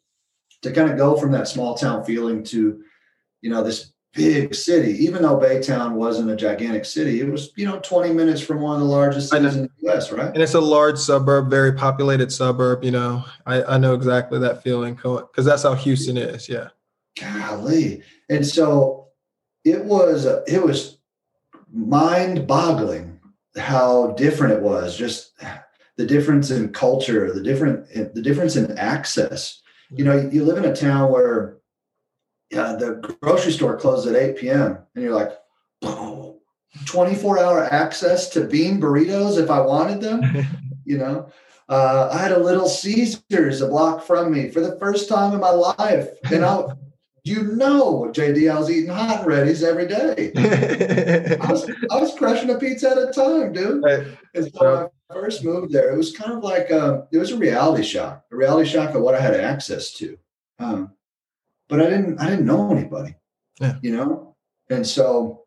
To 0.62 0.72
kind 0.72 0.90
of 0.90 0.96
go 0.96 1.16
from 1.16 1.30
that 1.32 1.46
small 1.46 1.76
town 1.76 2.04
feeling 2.04 2.42
to, 2.44 2.82
you 3.42 3.50
know, 3.50 3.62
this 3.62 3.92
big 4.12 4.54
city. 4.54 4.92
Even 5.04 5.22
though 5.22 5.38
Baytown 5.38 5.92
wasn't 5.92 6.30
a 6.30 6.36
gigantic 6.36 6.84
city, 6.84 7.20
it 7.20 7.30
was 7.30 7.52
you 7.56 7.66
know 7.66 7.78
20 7.80 8.12
minutes 8.12 8.40
from 8.40 8.60
one 8.60 8.74
of 8.74 8.80
the 8.80 8.86
largest 8.86 9.30
cities 9.30 9.56
in 9.56 9.62
the 9.62 9.70
U.S. 9.82 10.10
Right, 10.10 10.32
and 10.32 10.42
it's 10.42 10.54
a 10.54 10.60
large 10.60 10.98
suburb, 10.98 11.48
very 11.48 11.72
populated 11.72 12.32
suburb. 12.32 12.84
You 12.84 12.90
know, 12.90 13.24
I, 13.46 13.62
I 13.62 13.78
know 13.78 13.94
exactly 13.94 14.38
that 14.40 14.62
feeling 14.62 14.94
because 14.94 15.44
that's 15.44 15.62
how 15.62 15.74
Houston 15.74 16.16
is. 16.16 16.48
Yeah. 16.48 16.68
Golly, 17.20 18.02
and 18.28 18.46
so 18.46 19.08
it 19.64 19.84
was 19.84 20.26
it 20.46 20.62
was 20.62 20.97
mind 21.72 22.46
boggling 22.46 23.20
how 23.56 24.12
different 24.12 24.54
it 24.54 24.62
was 24.62 24.96
just 24.96 25.32
the 25.96 26.06
difference 26.06 26.50
in 26.50 26.72
culture 26.72 27.32
the 27.32 27.42
different 27.42 27.88
the 28.14 28.22
difference 28.22 28.56
in 28.56 28.76
access. 28.78 29.60
You 29.90 30.04
know 30.04 30.16
you 30.16 30.44
live 30.44 30.58
in 30.58 30.70
a 30.70 30.76
town 30.76 31.10
where 31.10 31.58
yeah, 32.50 32.76
the 32.78 33.16
grocery 33.20 33.52
store 33.52 33.76
closes 33.76 34.10
at 34.12 34.20
8 34.20 34.37
p.m 34.38 34.78
and 34.94 35.04
you're 35.04 35.14
like 35.14 35.32
oh, 35.82 36.40
24 36.87 37.38
hour 37.38 37.64
access 37.64 38.28
to 38.30 38.44
bean 38.44 38.80
burritos 38.80 39.38
if 39.38 39.50
i 39.50 39.60
wanted 39.60 40.00
them? 40.00 40.22
You 40.84 40.96
know? 40.96 41.30
Uh, 41.68 42.08
i 42.10 42.16
had 42.16 42.32
a 42.32 42.38
little 42.38 42.66
caesars 42.66 43.60
a 43.60 43.68
block 43.68 44.02
from 44.02 44.32
me 44.32 44.48
for 44.48 44.62
the 44.62 44.78
first 44.78 45.06
time 45.06 45.34
in 45.34 45.40
my 45.40 45.50
life 45.50 46.08
and 46.32 46.42
i 46.42 46.64
you 47.28 47.42
know, 47.42 48.11
JD, 48.12 48.50
I 48.50 48.58
was 48.58 48.70
eating 48.70 48.90
hot 48.90 49.18
and 49.18 49.26
ready's 49.26 49.62
every 49.62 49.87
day. 49.87 50.32
I 51.40 51.52
was 51.52 51.70
I 51.90 52.00
was 52.00 52.14
crushing 52.14 52.50
a 52.50 52.58
pizza 52.58 52.90
at 52.90 52.99
a 52.99 53.12
time, 53.12 53.52
dude. 53.52 53.85
And 54.35 54.52
so 54.52 54.61
when 54.64 54.90
I 55.11 55.14
first 55.14 55.44
moved 55.44 55.73
there, 55.73 55.92
it 55.92 55.97
was 55.97 56.16
kind 56.16 56.32
of 56.32 56.42
like 56.42 56.70
um, 56.73 57.04
it 57.12 57.18
was 57.18 57.32
a 57.32 57.37
reality 57.37 57.82
shock, 57.82 58.25
a 58.32 58.37
reality 58.37 58.68
shock 58.68 58.94
of 58.94 59.02
what 59.02 59.14
I 59.14 59.20
had 59.20 59.35
access 59.35 59.92
to. 59.94 60.18
Um, 60.58 60.92
but 61.68 61.80
I 61.80 61.90
didn't 61.90 62.18
I 62.18 62.30
didn't 62.30 62.47
know 62.47 62.73
anybody, 62.73 63.14
yeah. 63.61 63.76
you 63.82 63.94
know, 63.94 64.35
and 64.70 64.87
so 64.87 65.44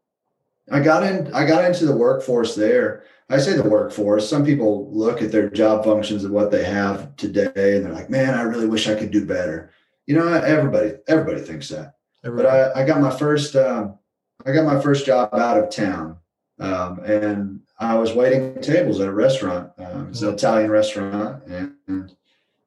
I 0.71 0.79
got 0.79 1.03
in 1.03 1.33
I 1.33 1.45
got 1.45 1.65
into 1.65 1.85
the 1.85 1.95
workforce 1.95 2.55
there. 2.55 3.03
I 3.29 3.37
say 3.37 3.53
the 3.53 3.63
workforce. 3.63 4.29
Some 4.29 4.45
people 4.45 4.89
look 4.91 5.21
at 5.21 5.31
their 5.31 5.49
job 5.49 5.85
functions 5.85 6.25
and 6.25 6.33
what 6.33 6.51
they 6.51 6.63
have 6.65 7.15
today, 7.15 7.75
and 7.75 7.85
they're 7.85 7.93
like, 7.93 8.09
"Man, 8.09 8.33
I 8.33 8.41
really 8.41 8.67
wish 8.67 8.87
I 8.87 8.95
could 8.95 9.11
do 9.11 9.25
better." 9.25 9.71
You 10.11 10.17
know, 10.17 10.27
everybody, 10.27 10.91
everybody 11.07 11.39
thinks 11.39 11.69
that. 11.69 11.95
Everybody. 12.25 12.49
But 12.49 12.75
I, 12.75 12.81
I 12.81 12.85
got 12.85 12.99
my 12.99 13.11
first, 13.11 13.55
um, 13.55 13.97
I 14.45 14.51
got 14.51 14.65
my 14.65 14.81
first 14.81 15.05
job 15.05 15.33
out 15.33 15.57
of 15.57 15.69
town, 15.69 16.17
um, 16.59 16.99
and 17.05 17.61
I 17.79 17.95
was 17.95 18.11
waiting 18.11 18.59
tables 18.59 18.99
at 18.99 19.07
a 19.07 19.13
restaurant. 19.13 19.71
Um, 19.77 20.09
it's 20.09 20.19
an 20.19 20.27
mm-hmm. 20.27 20.35
Italian 20.35 20.69
restaurant, 20.69 21.45
and, 21.47 21.75
and 21.87 22.13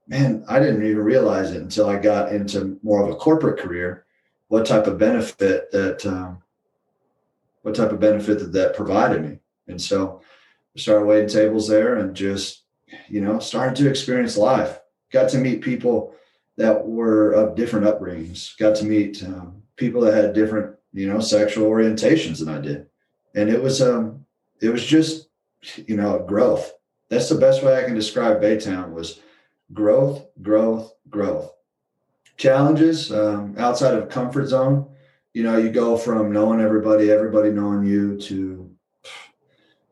man, 0.08 0.42
I 0.48 0.58
didn't 0.58 0.86
even 0.86 1.04
realize 1.04 1.52
it 1.52 1.60
until 1.60 1.86
I 1.86 1.98
got 1.98 2.32
into 2.32 2.80
more 2.82 3.04
of 3.04 3.10
a 3.10 3.16
corporate 3.16 3.58
career. 3.58 4.06
What 4.48 4.64
type 4.64 4.86
of 4.86 4.96
benefit 4.96 5.70
that, 5.70 6.06
um, 6.06 6.38
what 7.60 7.74
type 7.74 7.92
of 7.92 8.00
benefit 8.00 8.38
that 8.38 8.54
that 8.54 8.74
provided 8.74 9.20
me. 9.20 9.40
And 9.68 9.80
so 9.80 10.22
I 10.74 10.80
started 10.80 11.04
waiting 11.04 11.28
tables 11.28 11.68
there 11.68 11.96
and 11.96 12.16
just, 12.16 12.62
you 13.06 13.20
know, 13.20 13.38
started 13.38 13.76
to 13.76 13.90
experience 13.90 14.38
life. 14.38 14.80
Got 15.12 15.28
to 15.30 15.38
meet 15.38 15.60
people 15.60 16.14
that 16.56 16.86
were 16.86 17.32
of 17.32 17.56
different 17.56 17.86
upbringings. 17.86 18.56
Got 18.58 18.76
to 18.76 18.84
meet 18.84 19.22
um, 19.24 19.62
people 19.76 20.00
that 20.02 20.14
had 20.14 20.34
different, 20.34 20.76
you 20.92 21.08
know, 21.08 21.20
sexual 21.20 21.68
orientations 21.68 22.38
than 22.38 22.48
I 22.48 22.60
did, 22.60 22.86
and 23.34 23.50
it 23.50 23.62
was 23.62 23.82
um, 23.82 24.24
it 24.60 24.68
was 24.68 24.84
just, 24.84 25.28
you 25.86 25.96
know, 25.96 26.18
growth. 26.20 26.72
That's 27.08 27.28
the 27.28 27.34
best 27.34 27.62
way 27.62 27.76
I 27.76 27.84
can 27.84 27.94
describe 27.94 28.40
Baytown 28.40 28.92
was 28.92 29.20
growth, 29.72 30.26
growth, 30.42 30.94
growth. 31.10 31.52
Challenges 32.36 33.12
um, 33.12 33.54
outside 33.58 33.94
of 33.94 34.08
comfort 34.08 34.46
zone. 34.46 34.88
You 35.32 35.42
know, 35.42 35.56
you 35.56 35.70
go 35.70 35.96
from 35.96 36.32
knowing 36.32 36.60
everybody, 36.60 37.10
everybody 37.10 37.50
knowing 37.50 37.84
you, 37.84 38.18
to 38.22 38.70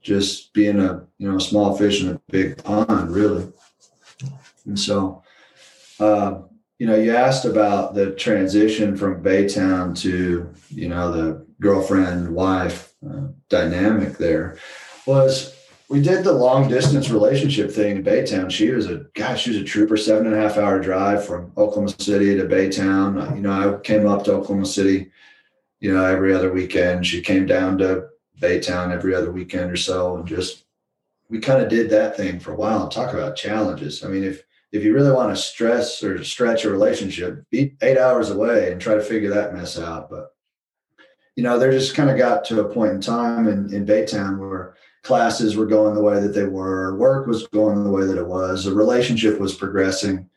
just 0.03 0.53
being 0.53 0.81
a 0.81 1.07
you 1.19 1.31
know 1.31 1.39
small 1.39 1.77
fish 1.77 2.03
in 2.03 2.11
a 2.11 2.21
big 2.31 2.63
pond, 2.63 3.11
really. 3.11 3.53
And 4.67 4.79
so, 4.79 5.23
uh, 5.99 6.43
you 6.79 6.87
know, 6.87 6.97
you 6.97 7.15
asked 7.15 7.45
about 7.45 7.95
the 7.95 8.13
transition 8.13 8.97
from 8.97 9.23
Baytown 9.23 9.97
to 10.01 10.53
you 10.69 10.89
know 10.89 11.13
the 11.13 11.47
girlfriend 11.61 12.35
wife 12.35 12.93
uh, 13.09 13.29
dynamic. 13.49 14.19
There 14.19 14.59
was 15.07 15.57
we 15.89 16.01
did 16.01 16.25
the 16.25 16.33
long 16.33 16.69
distance 16.69 17.11
relationship 17.11 17.71
thing 17.71 17.97
in 17.97 18.03
Baytown. 18.05 18.51
She 18.51 18.71
was 18.71 18.87
a 18.87 19.05
gosh, 19.15 19.43
she 19.43 19.51
was 19.51 19.61
a 19.61 19.65
trooper, 19.65 19.97
seven 19.97 20.27
and 20.27 20.35
a 20.35 20.41
half 20.41 20.57
hour 20.57 20.81
drive 20.81 21.25
from 21.25 21.53
Oklahoma 21.57 21.95
City 21.99 22.35
to 22.37 22.45
Baytown. 22.45 23.37
You 23.37 23.43
know, 23.43 23.77
I 23.77 23.81
came 23.81 24.07
up 24.07 24.25
to 24.25 24.33
Oklahoma 24.33 24.67
City, 24.67 25.11
you 25.81 25.93
know, 25.93 26.05
every 26.05 26.35
other 26.35 26.53
weekend. 26.53 27.07
She 27.07 27.21
came 27.21 27.47
down 27.47 27.79
to 27.79 28.09
Baytown 28.41 28.91
every 28.91 29.15
other 29.15 29.31
weekend 29.31 29.71
or 29.71 29.77
so, 29.77 30.17
and 30.17 30.27
just 30.27 30.65
we 31.29 31.39
kind 31.41 31.63
of 31.63 31.69
did 31.69 31.91
that 31.91 32.17
thing 32.17 32.41
for 32.41 32.53
a 32.53 32.57
while. 32.57 32.89
Talk 32.89 33.13
about 33.13 33.37
challenges. 33.37 34.03
I 34.03 34.09
mean, 34.09 34.25
if 34.25 34.43
if 34.73 34.83
you 34.83 34.95
really 34.95 35.13
want 35.13 35.35
to 35.35 35.41
stress 35.41 36.03
or 36.03 36.25
stretch 36.25 36.65
a 36.65 36.71
relationship, 36.71 37.45
be 37.51 37.77
eight 37.83 37.99
hours 37.99 38.31
away 38.31 38.73
and 38.73 38.81
try 38.81 38.95
to 38.95 39.03
figure 39.03 39.31
that 39.31 39.55
mess 39.55 39.79
out. 39.79 40.11
But 40.11 40.35
you 41.37 41.43
know, 41.43 41.59
there 41.59 41.71
just 41.71 41.95
kind 41.95 42.11
of 42.11 42.19
got 42.19 42.45
to 42.47 42.61
a 42.61 42.73
point 42.73 42.93
in 42.93 43.01
time 43.01 43.49
in, 43.49 43.73
in 43.73 43.87
Baytown 43.87 44.39
where 44.39 44.75
classes 45.03 45.57
were 45.57 45.67
going 45.67 45.95
the 45.95 46.03
way 46.03 46.21
that 46.21 46.35
they 46.35 46.45
were, 46.45 46.97
work 46.97 47.27
was 47.27 47.47
going 47.49 47.83
the 47.85 47.91
way 47.91 48.05
that 48.05 48.19
it 48.19 48.27
was, 48.27 48.65
the 48.65 48.75
relationship 48.75 49.41
was 49.41 49.55
progressing, 49.55 50.29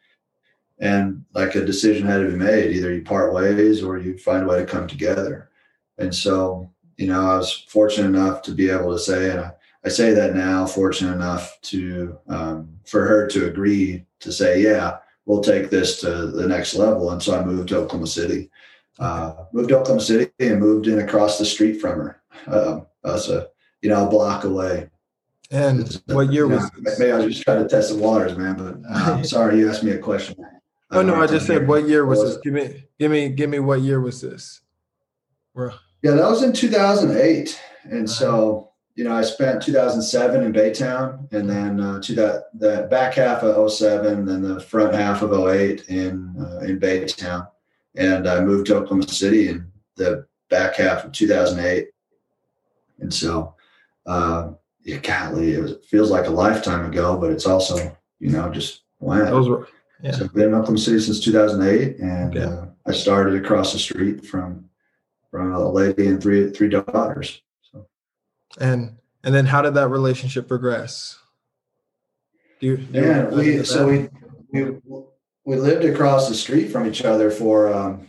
and 0.79 1.23
like 1.33 1.55
a 1.55 1.65
decision 1.65 2.05
had 2.05 2.19
to 2.19 2.29
be 2.29 2.35
made. 2.35 2.75
Either 2.75 2.93
you 2.93 3.01
part 3.01 3.33
ways 3.33 3.83
or 3.83 3.97
you 3.97 4.17
find 4.17 4.43
a 4.43 4.47
way 4.47 4.59
to 4.59 4.65
come 4.65 4.87
together. 4.87 5.49
And 5.97 6.13
so, 6.13 6.69
you 6.97 7.07
know, 7.07 7.21
I 7.21 7.37
was 7.37 7.65
fortunate 7.69 8.07
enough 8.07 8.41
to 8.43 8.51
be 8.51 8.69
able 8.69 8.93
to 8.93 8.99
say, 8.99 9.31
and 9.31 9.39
I, 9.41 9.51
I 9.85 9.89
say 9.89 10.13
that 10.13 10.35
now, 10.35 10.65
fortunate 10.65 11.13
enough 11.13 11.59
to 11.63 12.17
um, 12.27 12.79
for 12.85 13.05
her 13.05 13.27
to 13.27 13.47
agree 13.47 14.05
to 14.19 14.31
say, 14.31 14.61
yeah, 14.61 14.97
we'll 15.25 15.41
take 15.41 15.69
this 15.69 15.99
to 16.01 16.27
the 16.27 16.47
next 16.47 16.75
level. 16.75 17.11
And 17.11 17.21
so 17.21 17.39
I 17.39 17.45
moved 17.45 17.69
to 17.69 17.77
Oklahoma 17.77 18.07
City. 18.07 18.49
Uh, 18.97 19.45
moved 19.53 19.69
to 19.69 19.77
Oklahoma 19.77 20.01
City 20.01 20.31
and 20.39 20.59
moved 20.59 20.87
in 20.87 20.99
across 20.99 21.37
the 21.37 21.45
street 21.45 21.79
from 21.79 21.99
her. 21.99 22.21
Uh, 22.47 22.79
that's 23.03 23.29
a 23.29 23.47
you 23.81 23.89
know, 23.89 24.07
a 24.07 24.09
block 24.09 24.43
away. 24.43 24.89
And 25.51 26.01
what 26.07 26.33
year 26.33 26.47
was 26.47 26.63
know, 26.63 26.93
Maybe 26.97 27.11
I 27.11 27.17
was 27.17 27.25
just 27.27 27.43
trying 27.43 27.61
to 27.61 27.69
test 27.69 27.89
the 27.89 27.97
waters, 27.97 28.35
man. 28.35 28.55
But 28.57 28.89
uh, 28.89 29.23
sorry, 29.23 29.59
you 29.59 29.69
asked 29.69 29.83
me 29.83 29.91
a 29.91 29.99
question. 29.99 30.35
Oh 30.89 31.03
no, 31.03 31.21
I 31.21 31.27
just 31.27 31.45
said 31.45 31.67
what 31.67 31.87
year 31.87 32.05
was 32.05 32.23
this? 32.23 32.37
Give 32.43 32.53
me, 32.53 32.85
give 32.97 33.11
me, 33.11 33.29
give 33.29 33.49
me 33.49 33.59
what 33.59 33.81
year 33.81 34.01
was 34.01 34.21
this? 34.21 34.61
Where? 35.53 35.73
Yeah, 36.01 36.11
that 36.11 36.29
was 36.29 36.41
in 36.41 36.53
2008, 36.53 37.59
and 37.83 38.09
so 38.09 38.71
you 38.95 39.03
know 39.03 39.13
I 39.13 39.21
spent 39.21 39.61
2007 39.61 40.43
in 40.43 40.53
Baytown, 40.53 41.31
and 41.33 41.49
then 41.49 41.79
uh, 41.79 42.01
to 42.01 42.15
that 42.15 42.45
the 42.53 42.87
back 42.89 43.15
half 43.15 43.43
of 43.43 43.71
07, 43.71 44.25
then 44.25 44.41
the 44.41 44.59
front 44.59 44.93
half 44.93 45.21
of 45.21 45.31
08 45.31 45.85
in 45.89 46.35
uh, 46.39 46.59
in 46.65 46.79
Baytown, 46.79 47.47
and 47.95 48.27
I 48.27 48.41
moved 48.41 48.67
to 48.67 48.77
Oklahoma 48.77 49.07
City 49.07 49.49
in 49.49 49.71
the 49.95 50.25
back 50.49 50.75
half 50.75 51.03
of 51.03 51.11
2008, 51.11 51.87
and 52.99 53.13
so 53.13 53.55
uh, 54.05 54.51
yeah, 54.85 54.97
golly, 54.97 55.55
it, 55.55 55.61
was, 55.61 55.71
it 55.71 55.85
feels 55.85 56.11
like 56.11 56.27
a 56.27 56.31
lifetime 56.31 56.85
ago, 56.85 57.17
but 57.17 57.31
it's 57.31 57.47
also, 57.47 57.97
you 58.19 58.29
know, 58.29 58.49
just 58.51 58.83
wow. 58.99 59.25
Those 59.25 59.49
were, 59.49 59.67
yeah. 60.01 60.11
So 60.11 60.25
I've 60.25 60.33
been 60.33 60.49
in 60.49 60.53
Oklahoma 60.53 60.77
City 60.77 60.99
since 60.99 61.19
2008, 61.19 61.99
and 61.99 62.37
okay. 62.37 62.45
uh, 62.45 62.65
I 62.85 62.91
started 62.91 63.35
across 63.35 63.73
the 63.73 63.79
street 63.79 64.25
from 64.25 64.69
from 65.31 65.53
a 65.53 65.69
lady 65.69 66.07
and 66.07 66.21
three 66.21 66.51
three 66.51 66.69
daughters. 66.69 67.41
And 68.59 68.97
and 69.23 69.33
then 69.33 69.45
how 69.45 69.61
did 69.61 69.73
that 69.73 69.89
relationship 69.89 70.47
progress? 70.47 71.19
Do 72.59 72.67
you, 72.67 72.77
do 72.77 72.99
yeah, 72.99 73.25
we 73.29 73.63
so 73.63 73.87
we, 73.87 74.09
we 74.51 74.77
we 75.45 75.55
lived 75.55 75.85
across 75.85 76.29
the 76.29 76.35
street 76.35 76.71
from 76.71 76.87
each 76.87 77.03
other 77.03 77.29
for 77.29 77.73
um, 77.73 78.07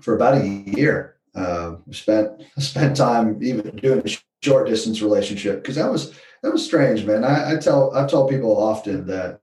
for 0.00 0.14
about 0.14 0.34
a 0.34 0.46
year. 0.46 1.16
Uh, 1.34 1.76
spent 1.90 2.42
spent 2.58 2.96
time 2.96 3.38
even 3.42 3.74
doing 3.76 4.02
a 4.04 4.16
short 4.42 4.68
distance 4.68 5.02
relationship 5.02 5.62
because 5.62 5.76
that 5.76 5.90
was 5.90 6.12
that 6.42 6.52
was 6.52 6.64
strange, 6.64 7.04
man. 7.04 7.24
I, 7.24 7.54
I 7.54 7.56
tell 7.56 7.94
I've 7.94 8.10
told 8.10 8.30
people 8.30 8.56
often 8.56 9.06
that, 9.08 9.40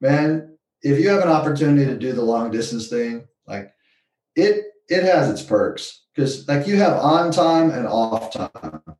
man, 0.00 0.56
if 0.82 1.00
you 1.00 1.08
have 1.08 1.22
an 1.22 1.28
opportunity 1.28 1.86
to 1.86 1.98
do 1.98 2.12
the 2.12 2.22
long 2.22 2.50
distance 2.50 2.88
thing, 2.88 3.26
like 3.46 3.72
it 4.36 4.66
it 4.88 5.02
has 5.02 5.30
its 5.30 5.42
perks 5.42 6.02
because 6.14 6.46
like 6.48 6.66
you 6.66 6.76
have 6.76 6.94
on 6.94 7.30
time 7.32 7.70
and 7.70 7.86
off 7.86 8.32
time, 8.32 8.93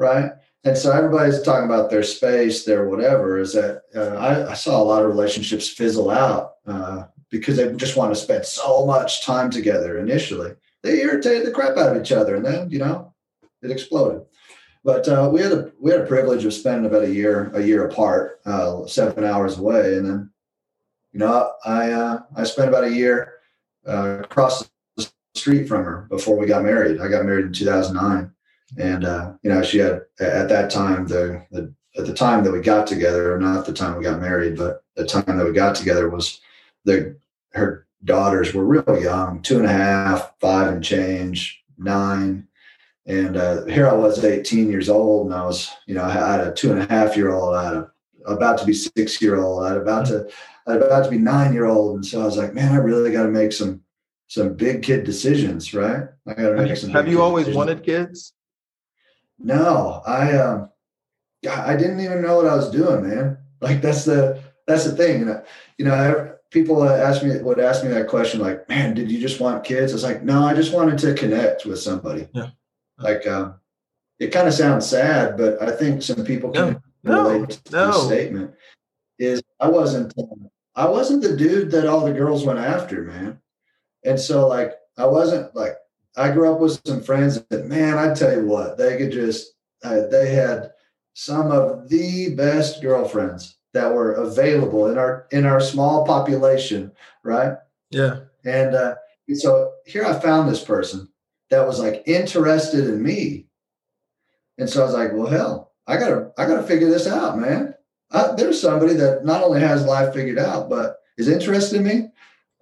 right? 0.00 0.32
And 0.64 0.76
so 0.76 0.90
everybody's 0.90 1.42
talking 1.42 1.66
about 1.66 1.90
their 1.90 2.02
space, 2.02 2.64
their 2.64 2.88
whatever. 2.88 3.38
Is 3.38 3.52
that 3.52 3.82
uh, 3.94 4.16
I, 4.16 4.50
I, 4.50 4.54
saw 4.54 4.82
a 4.82 4.84
lot 4.84 5.02
of 5.02 5.08
relationships 5.08 5.68
fizzle 5.68 6.10
out 6.10 6.54
uh, 6.66 7.04
because 7.30 7.56
they 7.56 7.72
just 7.74 7.96
want 7.96 8.12
to 8.12 8.20
spend 8.20 8.44
so 8.44 8.84
much 8.84 9.24
time 9.24 9.50
together 9.50 9.98
initially. 9.98 10.52
They 10.82 11.00
irritated 11.00 11.46
the 11.46 11.52
crap 11.52 11.76
out 11.76 11.94
of 11.94 12.02
each 12.02 12.12
other, 12.12 12.36
and 12.36 12.44
then 12.44 12.70
you 12.70 12.78
know 12.78 13.14
it 13.62 13.70
exploded. 13.70 14.22
But 14.82 15.08
uh, 15.08 15.30
we 15.32 15.40
had 15.40 15.52
a 15.52 15.72
we 15.78 15.90
had 15.90 16.00
a 16.00 16.06
privilege 16.06 16.44
of 16.44 16.54
spending 16.54 16.86
about 16.86 17.04
a 17.04 17.14
year 17.14 17.50
a 17.54 17.62
year 17.62 17.86
apart, 17.86 18.40
uh, 18.44 18.86
seven 18.86 19.24
hours 19.24 19.58
away, 19.58 19.96
and 19.96 20.06
then 20.06 20.30
you 21.12 21.20
know 21.20 21.52
I 21.64 21.92
uh, 21.92 22.20
I 22.34 22.44
spent 22.44 22.68
about 22.68 22.84
a 22.84 22.92
year 22.92 23.34
uh, 23.86 24.18
across 24.22 24.68
the 24.96 25.10
street 25.34 25.68
from 25.68 25.84
her 25.84 26.06
before 26.10 26.36
we 26.36 26.46
got 26.46 26.64
married. 26.64 27.00
I 27.00 27.08
got 27.08 27.24
married 27.24 27.46
in 27.46 27.52
2009, 27.52 28.32
and 28.78 29.04
uh, 29.04 29.32
you 29.42 29.50
know 29.50 29.62
she 29.62 29.78
had 29.78 30.02
at 30.20 30.48
that 30.48 30.70
time 30.70 31.06
the 31.06 31.44
the 31.50 31.72
at 31.96 32.06
the 32.06 32.14
time 32.14 32.44
that 32.44 32.52
we 32.52 32.60
got 32.60 32.86
together, 32.86 33.38
not 33.38 33.66
the 33.66 33.72
time 33.72 33.96
we 33.96 34.04
got 34.04 34.20
married, 34.20 34.56
but 34.56 34.84
the 34.94 35.04
time 35.04 35.36
that 35.38 35.44
we 35.44 35.52
got 35.52 35.74
together 35.74 36.08
was 36.08 36.40
the 36.84 37.16
her 37.52 37.86
daughters 38.04 38.54
were 38.54 38.64
real 38.64 39.02
young, 39.02 39.42
two 39.42 39.58
and 39.58 39.66
a 39.66 39.72
half, 39.72 40.32
five 40.40 40.72
and 40.72 40.84
change, 40.84 41.62
nine, 41.76 42.46
and 43.06 43.36
uh, 43.36 43.64
here 43.64 43.88
I 43.88 43.92
was, 43.92 44.24
18 44.24 44.70
years 44.70 44.88
old, 44.88 45.26
and 45.26 45.34
I 45.34 45.44
was, 45.44 45.70
you 45.86 45.94
know, 45.94 46.04
I 46.04 46.10
had 46.10 46.40
a 46.40 46.52
two 46.52 46.70
and 46.72 46.80
a 46.80 46.86
half 46.86 47.16
year 47.16 47.32
old, 47.32 47.56
I 47.56 47.64
had 47.64 47.74
a 47.74 47.90
about 48.26 48.58
to 48.58 48.66
be 48.66 48.74
six 48.74 49.20
year 49.20 49.40
old, 49.40 49.64
I 49.64 49.70
had 49.70 49.78
about 49.78 50.06
to, 50.06 50.30
I 50.66 50.72
had 50.72 50.82
about 50.82 51.04
to 51.04 51.10
be 51.10 51.18
nine 51.18 51.52
year 51.52 51.64
old, 51.64 51.96
and 51.96 52.06
so 52.06 52.20
I 52.20 52.24
was 52.24 52.36
like, 52.36 52.54
man, 52.54 52.72
I 52.72 52.76
really 52.76 53.10
got 53.10 53.24
to 53.24 53.30
make 53.30 53.52
some 53.52 53.82
some 54.28 54.54
big 54.54 54.84
kid 54.84 55.02
decisions, 55.02 55.74
right? 55.74 56.04
I 56.26 56.34
got 56.34 56.50
to 56.50 56.56
make 56.56 56.76
some. 56.76 56.90
Have 56.90 57.08
you 57.08 57.20
always 57.20 57.46
decisions. 57.46 57.56
wanted 57.56 57.82
kids? 57.82 58.32
No, 59.40 60.02
I 60.06 60.36
um, 60.36 60.70
I 61.50 61.76
didn't 61.76 62.00
even 62.00 62.22
know 62.22 62.36
what 62.36 62.46
I 62.46 62.54
was 62.54 62.70
doing, 62.70 63.08
man. 63.08 63.38
Like 63.60 63.80
that's 63.82 64.04
the 64.04 64.42
that's 64.66 64.84
the 64.84 64.92
thing, 64.92 65.20
you 65.20 65.24
know. 65.26 65.42
You 65.78 65.84
know, 65.86 66.36
people 66.50 66.84
ask 66.88 67.22
me 67.22 67.36
would 67.40 67.58
ask 67.58 67.82
me 67.82 67.90
that 67.90 68.08
question, 68.08 68.40
like, 68.40 68.68
man, 68.68 68.94
did 68.94 69.10
you 69.10 69.20
just 69.20 69.40
want 69.40 69.64
kids? 69.64 69.92
It's 69.92 70.02
like, 70.02 70.22
no, 70.22 70.44
I 70.44 70.54
just 70.54 70.74
wanted 70.74 70.98
to 70.98 71.14
connect 71.14 71.64
with 71.64 71.80
somebody. 71.80 72.28
Yeah 72.32 72.50
like 73.00 73.26
um, 73.26 73.54
it 74.18 74.28
kind 74.28 74.46
of 74.46 74.54
sounds 74.54 74.86
sad, 74.86 75.36
but 75.36 75.60
I 75.60 75.70
think 75.72 76.02
some 76.02 76.24
people 76.24 76.50
can 76.50 76.80
no, 77.02 77.30
relate 77.30 77.50
to 77.50 77.72
no. 77.72 77.86
this 77.92 78.06
statement. 78.06 78.54
Is 79.18 79.42
I 79.58 79.68
wasn't 79.68 80.14
I 80.74 80.88
wasn't 80.88 81.22
the 81.22 81.36
dude 81.36 81.70
that 81.72 81.86
all 81.86 82.04
the 82.04 82.12
girls 82.12 82.44
went 82.44 82.58
after, 82.58 83.02
man. 83.02 83.40
And 84.04 84.18
so 84.18 84.48
like 84.48 84.74
I 84.96 85.06
wasn't 85.06 85.54
like 85.54 85.76
I 86.16 86.30
grew 86.30 86.52
up 86.52 86.60
with 86.60 86.80
some 86.86 87.02
friends 87.02 87.42
that 87.50 87.66
man, 87.66 87.98
I 87.98 88.14
tell 88.14 88.34
you 88.34 88.46
what, 88.46 88.76
they 88.76 88.96
could 88.96 89.12
just 89.12 89.54
uh, 89.82 90.06
they 90.10 90.34
had 90.34 90.72
some 91.14 91.50
of 91.50 91.88
the 91.88 92.34
best 92.34 92.82
girlfriends 92.82 93.56
that 93.72 93.92
were 93.92 94.12
available 94.12 94.90
in 94.90 94.98
our 94.98 95.26
in 95.30 95.46
our 95.46 95.60
small 95.60 96.04
population, 96.04 96.92
right? 97.24 97.54
Yeah. 97.90 98.20
And 98.44 98.74
uh, 98.74 98.94
so 99.34 99.72
here 99.86 100.04
I 100.04 100.18
found 100.18 100.48
this 100.48 100.64
person 100.64 101.08
that 101.50 101.66
was 101.66 101.78
like 101.78 102.02
interested 102.06 102.86
in 102.86 103.02
me. 103.02 103.46
And 104.58 104.68
so 104.68 104.82
I 104.82 104.84
was 104.84 104.94
like, 104.94 105.12
well, 105.12 105.26
hell, 105.26 105.72
I 105.86 105.96
gotta, 105.96 106.32
I 106.38 106.46
gotta 106.46 106.62
figure 106.62 106.88
this 106.88 107.06
out, 107.06 107.38
man. 107.38 107.74
I, 108.12 108.32
there's 108.36 108.60
somebody 108.60 108.94
that 108.94 109.24
not 109.24 109.42
only 109.42 109.60
has 109.60 109.84
life 109.84 110.14
figured 110.14 110.38
out, 110.38 110.68
but 110.68 110.98
is 111.16 111.28
interested 111.28 111.76
in 111.78 111.84
me. 111.84 112.08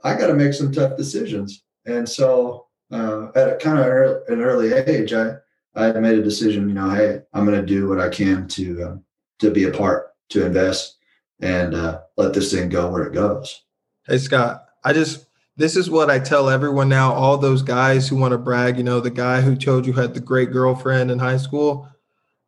I 0.04 0.16
got 0.16 0.28
to 0.28 0.34
make 0.34 0.52
some 0.52 0.72
tough 0.72 0.96
decisions. 0.96 1.64
And 1.86 2.08
so 2.08 2.66
uh, 2.90 3.28
at 3.34 3.52
a 3.52 3.56
kind 3.56 3.78
of 3.78 4.22
an 4.28 4.40
early 4.40 4.72
age, 4.72 5.12
I, 5.12 5.36
I 5.74 5.92
made 5.92 6.18
a 6.18 6.22
decision, 6.22 6.68
you 6.68 6.74
know, 6.74 6.90
hey, 6.90 7.22
I'm 7.32 7.44
going 7.44 7.60
to 7.60 7.66
do 7.66 7.88
what 7.88 8.00
I 8.00 8.08
can 8.08 8.48
to, 8.48 8.82
uh, 8.82 8.96
to 9.40 9.50
be 9.50 9.64
a 9.64 9.70
part, 9.70 10.14
to 10.30 10.44
invest 10.44 10.96
and 11.40 11.74
uh, 11.74 12.00
let 12.16 12.34
this 12.34 12.52
thing 12.52 12.68
go 12.68 12.90
where 12.90 13.04
it 13.04 13.14
goes. 13.14 13.62
Hey, 14.06 14.18
Scott, 14.18 14.64
I 14.84 14.92
just, 14.92 15.26
this 15.56 15.76
is 15.76 15.90
what 15.90 16.10
I 16.10 16.18
tell 16.18 16.48
everyone 16.48 16.88
now. 16.88 17.12
All 17.12 17.36
those 17.36 17.62
guys 17.62 18.08
who 18.08 18.16
want 18.16 18.32
to 18.32 18.38
brag, 18.38 18.76
you 18.76 18.84
know, 18.84 19.00
the 19.00 19.10
guy 19.10 19.40
who 19.40 19.56
told 19.56 19.86
you 19.86 19.92
had 19.92 20.14
the 20.14 20.20
great 20.20 20.50
girlfriend 20.50 21.10
in 21.10 21.18
high 21.18 21.36
school, 21.36 21.88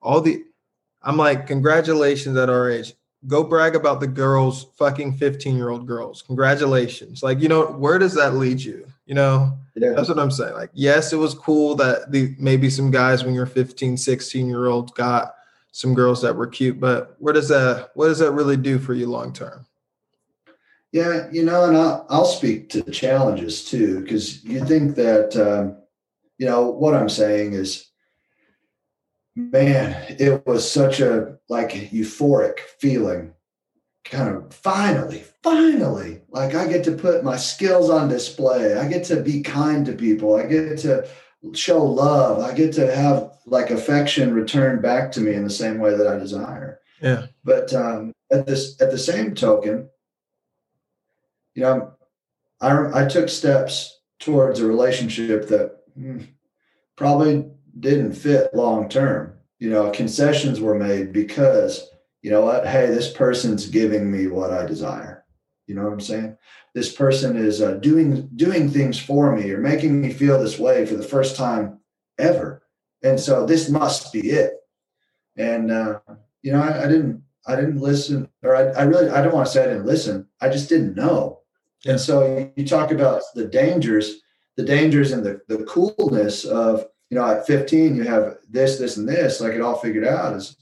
all 0.01 0.21
the, 0.21 0.43
I'm 1.03 1.17
like, 1.17 1.47
congratulations 1.47 2.37
at 2.37 2.51
our 2.51 2.71
age. 2.71 2.95
Go 3.27 3.45
brag 3.45 3.77
about 3.77 4.01
the 4.01 4.07
girls, 4.07 4.67
fucking 4.79 5.19
15 5.19 5.57
year 5.57 5.69
old 5.69 5.87
girls. 5.87 6.23
Congratulations. 6.23 7.23
Like, 7.23 7.41
you 7.41 7.49
know, 7.49 7.67
where 7.67 7.99
does 7.99 8.15
that 8.15 8.35
lead 8.35 8.61
you? 8.61 8.87
You 9.11 9.17
know, 9.17 9.59
yeah. 9.75 9.91
that's 9.91 10.09
what 10.09 10.21
I'm 10.21 10.31
saying. 10.31 10.55
Like, 10.55 10.71
yes, 10.73 11.13
it 11.13 11.17
was 11.17 11.35
cool 11.35 11.75
that 11.75 12.13
the 12.13 12.33
maybe 12.39 12.71
some 12.71 12.93
guys 12.93 13.25
when 13.25 13.35
you're 13.35 13.45
15, 13.45 13.97
16 13.97 14.49
year 14.49 14.69
old 14.69 14.95
got 14.95 15.35
some 15.73 15.95
girls 15.95 16.23
that 16.23 16.37
were 16.37 16.47
cute, 16.47 16.79
but 16.79 17.17
what 17.19 17.33
does 17.33 17.49
that 17.49 17.91
what 17.95 18.07
does 18.07 18.21
that 18.21 18.31
really 18.31 18.57
do 18.57 18.79
for 18.79 18.95
you 18.95 19.09
long 19.09 19.33
term? 19.33 19.67
Yeah, 20.93 21.29
you 21.33 21.45
know, 21.45 21.65
and 21.65 21.77
I'll, 21.77 22.07
I'll 22.09 22.25
speak 22.25 22.69
to 22.69 22.83
the 22.83 22.93
challenges 22.93 23.65
too, 23.65 23.99
because 24.01 24.45
you 24.45 24.65
think 24.65 24.95
that, 24.95 25.37
um, 25.37 25.83
you 26.39 26.47
know, 26.47 26.71
what 26.71 26.95
I'm 26.95 27.09
saying 27.09 27.55
is 27.55 27.89
man, 29.35 30.17
it 30.21 30.47
was 30.47 30.71
such 30.71 31.01
a 31.01 31.37
like 31.49 31.73
euphoric 31.73 32.61
feeling. 32.79 33.33
Kind 34.11 34.37
of 34.37 34.53
finally, 34.53 35.23
finally, 35.43 36.21
like 36.31 36.55
I 36.55 36.67
get 36.67 36.83
to 36.85 36.93
put 36.93 37.23
my 37.23 37.37
skills 37.37 37.91
on 37.91 38.09
display. 38.09 38.77
I 38.77 38.89
get 38.89 39.05
to 39.05 39.23
be 39.23 39.41
kind 39.41 39.87
to 39.87 39.93
people. 39.93 40.35
I 40.35 40.47
get 40.47 40.79
to 40.79 41.09
show 41.55 41.85
love. 41.85 42.43
I 42.43 42.53
get 42.53 42.73
to 42.75 42.93
have 42.95 43.39
like 43.47 43.71
affection 43.71 44.35
returned 44.35 44.83
back 44.83 45.13
to 45.13 45.21
me 45.21 45.35
in 45.35 45.45
the 45.45 45.51
same 45.51 45.79
way 45.79 45.97
that 45.97 46.09
I 46.09 46.19
desire. 46.19 46.81
Yeah. 47.01 47.27
But 47.45 47.73
um, 47.73 48.13
at 48.31 48.47
this, 48.47 48.81
at 48.81 48.91
the 48.91 48.99
same 48.99 49.35
token, 49.35 49.89
you 51.55 51.63
know, 51.63 51.93
I 52.61 53.03
I 53.05 53.07
took 53.07 53.29
steps 53.29 54.01
towards 54.19 54.61
a 54.61 54.67
relationship 54.67 55.49
that 55.49 55.77
hmm, 55.95 56.23
probably 56.97 57.47
didn't 57.79 58.13
fit 58.13 58.55
long 58.55 58.89
term. 58.89 59.35
You 59.59 59.71
know, 59.71 59.91
concessions 59.91 60.61
were 60.61 60.75
made 60.75 61.13
because, 61.13 61.87
you 62.23 62.31
know 62.31 62.43
what, 62.43 62.67
hey, 62.67 62.87
this 62.87 63.11
person's 63.11 63.67
giving 63.67 64.11
me 64.11 64.27
what 64.27 64.53
I 64.53 64.67
desire. 64.67 65.25
You 65.67 65.75
know 65.75 65.85
what 65.85 65.93
I'm 65.93 66.01
saying? 66.01 66.37
This 66.75 66.93
person 66.93 67.37
is 67.37 67.63
uh, 67.63 67.75
doing 67.75 68.29
doing 68.37 68.69
things 68.69 68.99
for 68.99 69.35
me 69.35 69.51
or 69.53 69.59
making 69.59 70.01
me 70.01 70.13
feel 70.13 70.39
this 70.41 70.59
way 70.59 70.85
for 70.85 70.97
the 70.97 71.03
first 71.03 71.37
time 71.37 71.79
ever, 72.19 72.63
and 73.03 73.19
so 73.19 73.47
this 73.47 73.69
must 73.69 74.13
be 74.13 74.31
it. 74.31 74.55
And 75.37 75.71
uh, 75.71 76.01
you 76.43 76.53
know, 76.53 76.63
I, 76.63 76.85
I 76.85 76.89
didn't 76.89 77.23
I 77.47 77.57
didn't 77.57 77.79
listen, 77.79 78.29
or 78.43 78.57
I, 78.57 78.63
I 78.71 78.83
really 78.83 79.11
I 79.11 79.23
don't 79.23 79.35
want 79.35 79.47
to 79.47 79.53
say 79.53 79.63
I 79.63 79.69
didn't 79.69 79.87
listen. 79.87 80.27
I 80.41 80.49
just 80.49 80.69
didn't 80.69 80.97
know. 80.97 81.41
And 81.87 82.01
so 82.01 82.53
you 82.57 82.67
talk 82.67 82.91
about 82.91 83.23
the 83.35 83.47
dangers, 83.47 84.21
the 84.57 84.65
dangers 84.65 85.13
and 85.13 85.25
the, 85.25 85.41
the 85.49 85.65
coolness 85.65 86.45
of 86.45 86.87
you 87.11 87.19
know, 87.19 87.27
at 87.27 87.47
15, 87.47 87.97
you 87.97 88.05
have 88.05 88.37
this, 88.49 88.79
this, 88.79 88.97
and 88.97 89.09
this, 89.09 89.41
like 89.41 89.53
it 89.53 89.61
all 89.61 89.77
figured 89.77 90.07
out 90.07 90.35
is 90.35 90.57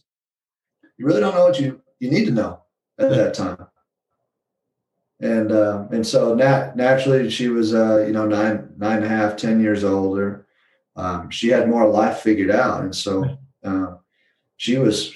you 0.99 1.07
really 1.07 1.21
don't 1.21 1.35
know 1.35 1.47
what 1.47 1.61
you, 1.61 1.81
you 2.01 2.11
need 2.11 2.27
to 2.27 2.33
know 2.33 2.63
at 2.99 3.11
that 3.11 3.35
time. 3.35 3.67
And, 5.21 5.51
uh, 5.51 5.87
and 5.91 6.07
so 6.07 6.35
nat- 6.35 6.77
naturally 6.77 7.31
she 7.31 7.49
was, 7.49 7.75
uh, 7.75 8.05
you 8.07 8.13
know, 8.13 8.27
nine, 8.27 8.73
nine 8.77 8.99
and 8.99 9.07
a 9.07 9.09
half, 9.09 9.37
10 9.37 9.61
years 9.61 9.85
older. 9.85 10.47
Um, 10.97 11.31
she 11.31 11.49
had 11.49 11.69
more 11.69 11.89
life 11.89 12.19
figured 12.19 12.51
out. 12.51 12.83
And 12.83 12.95
so, 12.95 13.39
uh, 13.65 13.95
she 14.57 14.77
was 14.79 15.15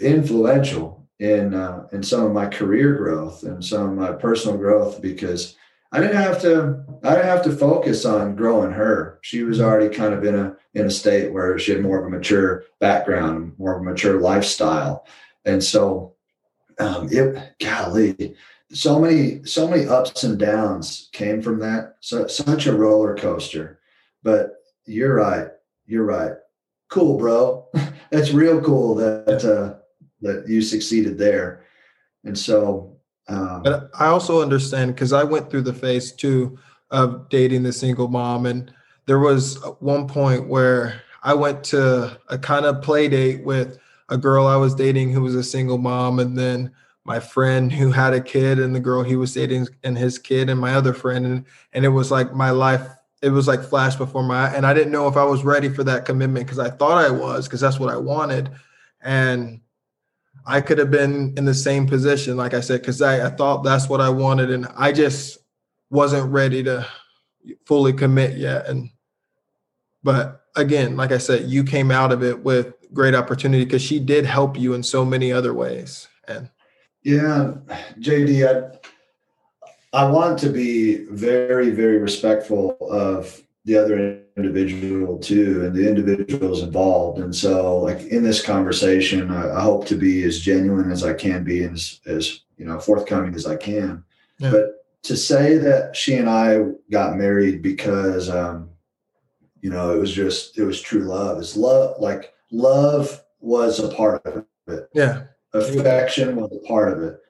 influential 0.00 1.08
in, 1.18 1.54
uh, 1.54 1.88
in 1.92 2.02
some 2.02 2.24
of 2.24 2.32
my 2.32 2.46
career 2.46 2.94
growth 2.94 3.42
and 3.42 3.64
some 3.64 3.90
of 3.90 3.96
my 3.96 4.12
personal 4.12 4.56
growth 4.56 5.00
because 5.00 5.56
I 5.92 6.00
didn't 6.00 6.16
have 6.16 6.40
to 6.42 6.84
I 7.04 7.10
didn't 7.10 7.26
have 7.26 7.44
to 7.44 7.52
focus 7.54 8.06
on 8.06 8.34
growing 8.34 8.72
her. 8.72 9.18
She 9.20 9.42
was 9.42 9.58
mm-hmm. 9.58 9.66
already 9.66 9.94
kind 9.94 10.14
of 10.14 10.24
in 10.24 10.34
a 10.34 10.56
in 10.74 10.86
a 10.86 10.90
state 10.90 11.32
where 11.32 11.58
she 11.58 11.72
had 11.72 11.82
more 11.82 12.00
of 12.00 12.06
a 12.06 12.10
mature 12.10 12.64
background, 12.80 13.52
more 13.58 13.76
of 13.76 13.82
a 13.82 13.84
mature 13.84 14.20
lifestyle. 14.20 15.06
And 15.44 15.62
so 15.62 16.14
um 16.78 17.08
it 17.10 17.54
golly, 17.60 18.34
so 18.72 18.98
many 18.98 19.44
so 19.44 19.68
many 19.68 19.86
ups 19.86 20.24
and 20.24 20.38
downs 20.38 21.08
came 21.12 21.42
from 21.42 21.58
that. 21.60 21.96
So 22.00 22.26
such 22.26 22.66
a 22.66 22.76
roller 22.76 23.16
coaster. 23.16 23.80
But 24.22 24.54
you're 24.86 25.14
right. 25.14 25.48
You're 25.86 26.04
right. 26.04 26.32
Cool, 26.88 27.18
bro. 27.18 27.68
That's 28.10 28.32
real 28.32 28.60
cool 28.60 28.94
that 28.96 29.44
uh 29.44 29.78
that 30.22 30.48
you 30.48 30.62
succeeded 30.62 31.18
there. 31.18 31.64
And 32.24 32.38
so 32.38 32.92
um, 33.28 33.62
but 33.62 33.90
I 33.98 34.06
also 34.06 34.42
understand 34.42 34.94
because 34.94 35.12
I 35.12 35.24
went 35.24 35.50
through 35.50 35.62
the 35.62 35.72
phase 35.72 36.12
too 36.12 36.58
of 36.90 37.28
dating 37.28 37.62
the 37.62 37.72
single 37.72 38.08
mom, 38.08 38.46
and 38.46 38.72
there 39.06 39.18
was 39.18 39.58
one 39.80 40.06
point 40.06 40.48
where 40.48 41.02
I 41.22 41.34
went 41.34 41.64
to 41.64 42.18
a 42.28 42.38
kind 42.38 42.66
of 42.66 42.82
play 42.82 43.08
date 43.08 43.44
with 43.44 43.78
a 44.08 44.18
girl 44.18 44.46
I 44.46 44.56
was 44.56 44.74
dating 44.74 45.12
who 45.12 45.22
was 45.22 45.34
a 45.34 45.42
single 45.42 45.78
mom, 45.78 46.18
and 46.18 46.36
then 46.36 46.72
my 47.04 47.18
friend 47.18 47.72
who 47.72 47.90
had 47.90 48.14
a 48.14 48.20
kid, 48.20 48.58
and 48.58 48.74
the 48.74 48.80
girl 48.80 49.02
he 49.02 49.16
was 49.16 49.34
dating, 49.34 49.68
and 49.84 49.96
his 49.96 50.18
kid, 50.18 50.48
and 50.48 50.60
my 50.60 50.74
other 50.74 50.92
friend, 50.92 51.26
and 51.26 51.44
and 51.72 51.84
it 51.84 51.88
was 51.88 52.10
like 52.10 52.34
my 52.34 52.50
life. 52.50 52.86
It 53.22 53.30
was 53.30 53.46
like 53.46 53.62
flash 53.62 53.94
before 53.94 54.24
my 54.24 54.52
and 54.52 54.66
I 54.66 54.74
didn't 54.74 54.92
know 54.92 55.06
if 55.06 55.16
I 55.16 55.24
was 55.24 55.44
ready 55.44 55.68
for 55.68 55.84
that 55.84 56.04
commitment 56.04 56.44
because 56.44 56.58
I 56.58 56.70
thought 56.70 57.04
I 57.04 57.10
was 57.10 57.46
because 57.46 57.60
that's 57.60 57.78
what 57.78 57.92
I 57.92 57.96
wanted, 57.96 58.50
and 59.00 59.60
I 60.44 60.60
could 60.60 60.78
have 60.78 60.90
been 60.90 61.34
in 61.36 61.44
the 61.44 61.54
same 61.54 61.86
position, 61.86 62.36
like 62.36 62.52
I 62.54 62.60
said, 62.60 62.80
because 62.80 63.00
I, 63.00 63.26
I 63.26 63.30
thought 63.30 63.62
that's 63.62 63.88
what 63.88 64.00
I 64.00 64.08
wanted, 64.08 64.50
and 64.50 64.66
I 64.76 64.92
just 64.92 65.38
wasn't 65.90 66.32
ready 66.32 66.62
to 66.64 66.86
fully 67.66 67.92
commit 67.92 68.36
yet. 68.36 68.66
And 68.66 68.90
but 70.02 70.42
again, 70.56 70.96
like 70.96 71.12
I 71.12 71.18
said, 71.18 71.48
you 71.48 71.64
came 71.64 71.90
out 71.90 72.12
of 72.12 72.22
it 72.22 72.42
with 72.44 72.74
great 72.92 73.14
opportunity 73.14 73.64
because 73.64 73.82
she 73.82 73.98
did 73.98 74.26
help 74.26 74.58
you 74.58 74.74
in 74.74 74.82
so 74.82 75.04
many 75.04 75.32
other 75.32 75.54
ways. 75.54 76.08
And 76.28 76.50
yeah, 77.02 77.54
JD, 77.98 78.46
I 78.46 78.78
I 79.92 80.10
want 80.10 80.38
to 80.40 80.48
be 80.48 81.04
very, 81.10 81.70
very 81.70 81.98
respectful 81.98 82.76
of 82.80 83.42
the 83.64 83.76
other 83.76 84.22
individual 84.36 85.18
too 85.18 85.64
and 85.64 85.74
the 85.74 85.86
individuals 85.86 86.62
involved 86.62 87.18
and 87.18 87.34
so 87.34 87.78
like 87.78 88.00
in 88.06 88.22
this 88.22 88.44
conversation 88.44 89.30
I, 89.30 89.58
I, 89.58 89.60
hope 89.60 89.86
to 89.86 89.94
be 89.94 90.24
as 90.24 90.40
genuine 90.40 90.90
as 90.90 91.04
i 91.04 91.12
can 91.12 91.44
be 91.44 91.62
and 91.64 91.74
as, 91.74 92.00
as 92.06 92.40
you 92.56 92.64
know 92.64 92.80
forthcoming 92.80 93.34
as 93.34 93.46
i 93.46 93.56
can 93.56 94.02
yeah. 94.38 94.50
but 94.50 94.81
to 95.02 95.16
say 95.16 95.58
that 95.58 95.96
she 95.96 96.14
and 96.14 96.28
i 96.28 96.64
got 96.90 97.16
married 97.16 97.60
because 97.62 98.30
um 98.30 98.70
you 99.62 99.70
know 99.70 99.94
it 99.94 99.98
was 99.98 100.12
just 100.12 100.58
it 100.58 100.64
was 100.64 100.82
true 100.82 101.02
love. 101.04 101.38
It's 101.38 101.56
love 101.56 101.98
like 101.98 102.34
love 102.50 103.22
was 103.40 103.78
a 103.78 103.88
part 103.88 104.24
of 104.26 104.44
it. 104.66 104.88
Yeah. 104.92 105.24
Affection 105.54 106.36
was 106.36 106.50
a 106.52 106.66
part 106.66 106.92
of 106.92 107.02
it. 107.02 107.20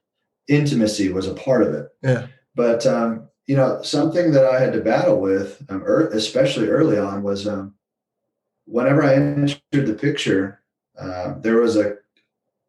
Intimacy 0.48 1.12
was 1.12 1.28
a 1.28 1.34
part 1.34 1.62
of 1.62 1.74
it. 1.74 1.88
Yeah. 2.02 2.26
But 2.54 2.86
um 2.86 3.28
you 3.46 3.56
know, 3.56 3.82
something 3.82 4.30
that 4.32 4.46
I 4.46 4.60
had 4.60 4.72
to 4.72 4.80
battle 4.80 5.20
with, 5.20 5.64
um, 5.68 5.82
especially 6.12 6.68
early 6.68 6.96
on, 6.96 7.24
was 7.24 7.48
um, 7.48 7.74
whenever 8.66 9.02
I 9.02 9.14
entered 9.14 9.58
the 9.72 9.94
picture, 9.94 10.60
uh, 10.96 11.34
there 11.40 11.56
was 11.56 11.76
a 11.76 11.96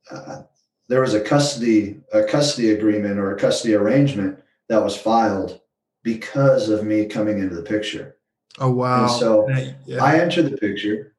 uh, 0.09 0.41
there 0.89 1.01
was 1.01 1.13
a 1.13 1.21
custody 1.21 2.01
a 2.11 2.23
custody 2.23 2.71
agreement 2.71 3.19
or 3.19 3.33
a 3.33 3.39
custody 3.39 3.75
arrangement 3.75 4.42
that 4.69 4.83
was 4.83 4.97
filed 4.97 5.61
because 6.03 6.69
of 6.69 6.83
me 6.83 7.05
coming 7.05 7.39
into 7.39 7.55
the 7.55 7.63
picture. 7.63 8.17
Oh 8.59 8.71
wow! 8.71 9.03
And 9.03 9.11
so 9.11 9.49
yeah. 9.85 10.03
I 10.03 10.19
enter 10.19 10.41
the 10.41 10.57
picture. 10.57 11.15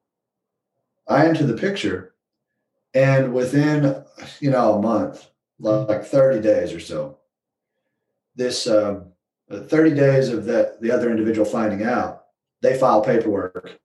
I 1.09 1.27
enter 1.27 1.45
the 1.45 1.57
picture, 1.57 2.15
and 2.95 3.35
within 3.35 4.05
you 4.41 4.51
know 4.51 4.75
a 4.75 4.83
month, 4.83 5.29
like 5.59 6.05
thirty 6.05 6.41
days 6.41 6.73
or 6.73 6.81
so, 6.81 7.19
this. 8.37 8.67
Um, 8.67 9.11
30 9.51 9.95
days 9.95 10.29
of 10.31 10.45
that 10.47 10.81
the 10.81 10.91
other 10.91 11.11
individual 11.11 11.45
finding 11.45 11.85
out, 11.85 12.25
they 12.63 12.79
file 12.79 13.03
paperwork. 13.03 13.79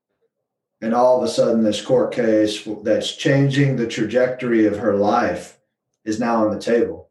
And 0.82 0.94
all 0.94 1.18
of 1.18 1.24
a 1.24 1.32
sudden, 1.32 1.64
this 1.64 1.82
court 1.82 2.14
case 2.14 2.68
that's 2.84 3.16
changing 3.16 3.76
the 3.76 3.88
trajectory 3.88 4.66
of 4.66 4.78
her 4.78 4.96
life 4.96 5.60
is 6.06 6.20
now 6.20 6.46
on 6.46 6.54
the 6.54 6.62
table. 6.62 7.09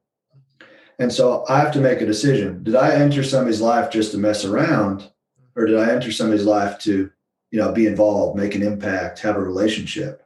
And 0.98 1.12
so 1.12 1.44
I 1.48 1.60
have 1.60 1.72
to 1.74 1.80
make 1.80 2.00
a 2.00 2.06
decision. 2.06 2.64
Did 2.64 2.74
I 2.74 2.94
enter 2.94 3.22
somebody's 3.22 3.60
life 3.60 3.90
just 3.90 4.10
to 4.12 4.18
mess 4.18 4.44
around? 4.44 5.10
Or 5.54 5.66
did 5.66 5.78
I 5.78 5.90
enter 5.90 6.10
somebody's 6.10 6.44
life 6.44 6.78
to, 6.80 7.10
you 7.50 7.58
know, 7.58 7.72
be 7.72 7.86
involved, 7.86 8.36
make 8.36 8.54
an 8.54 8.62
impact, 8.62 9.20
have 9.20 9.36
a 9.36 9.40
relationship? 9.40 10.24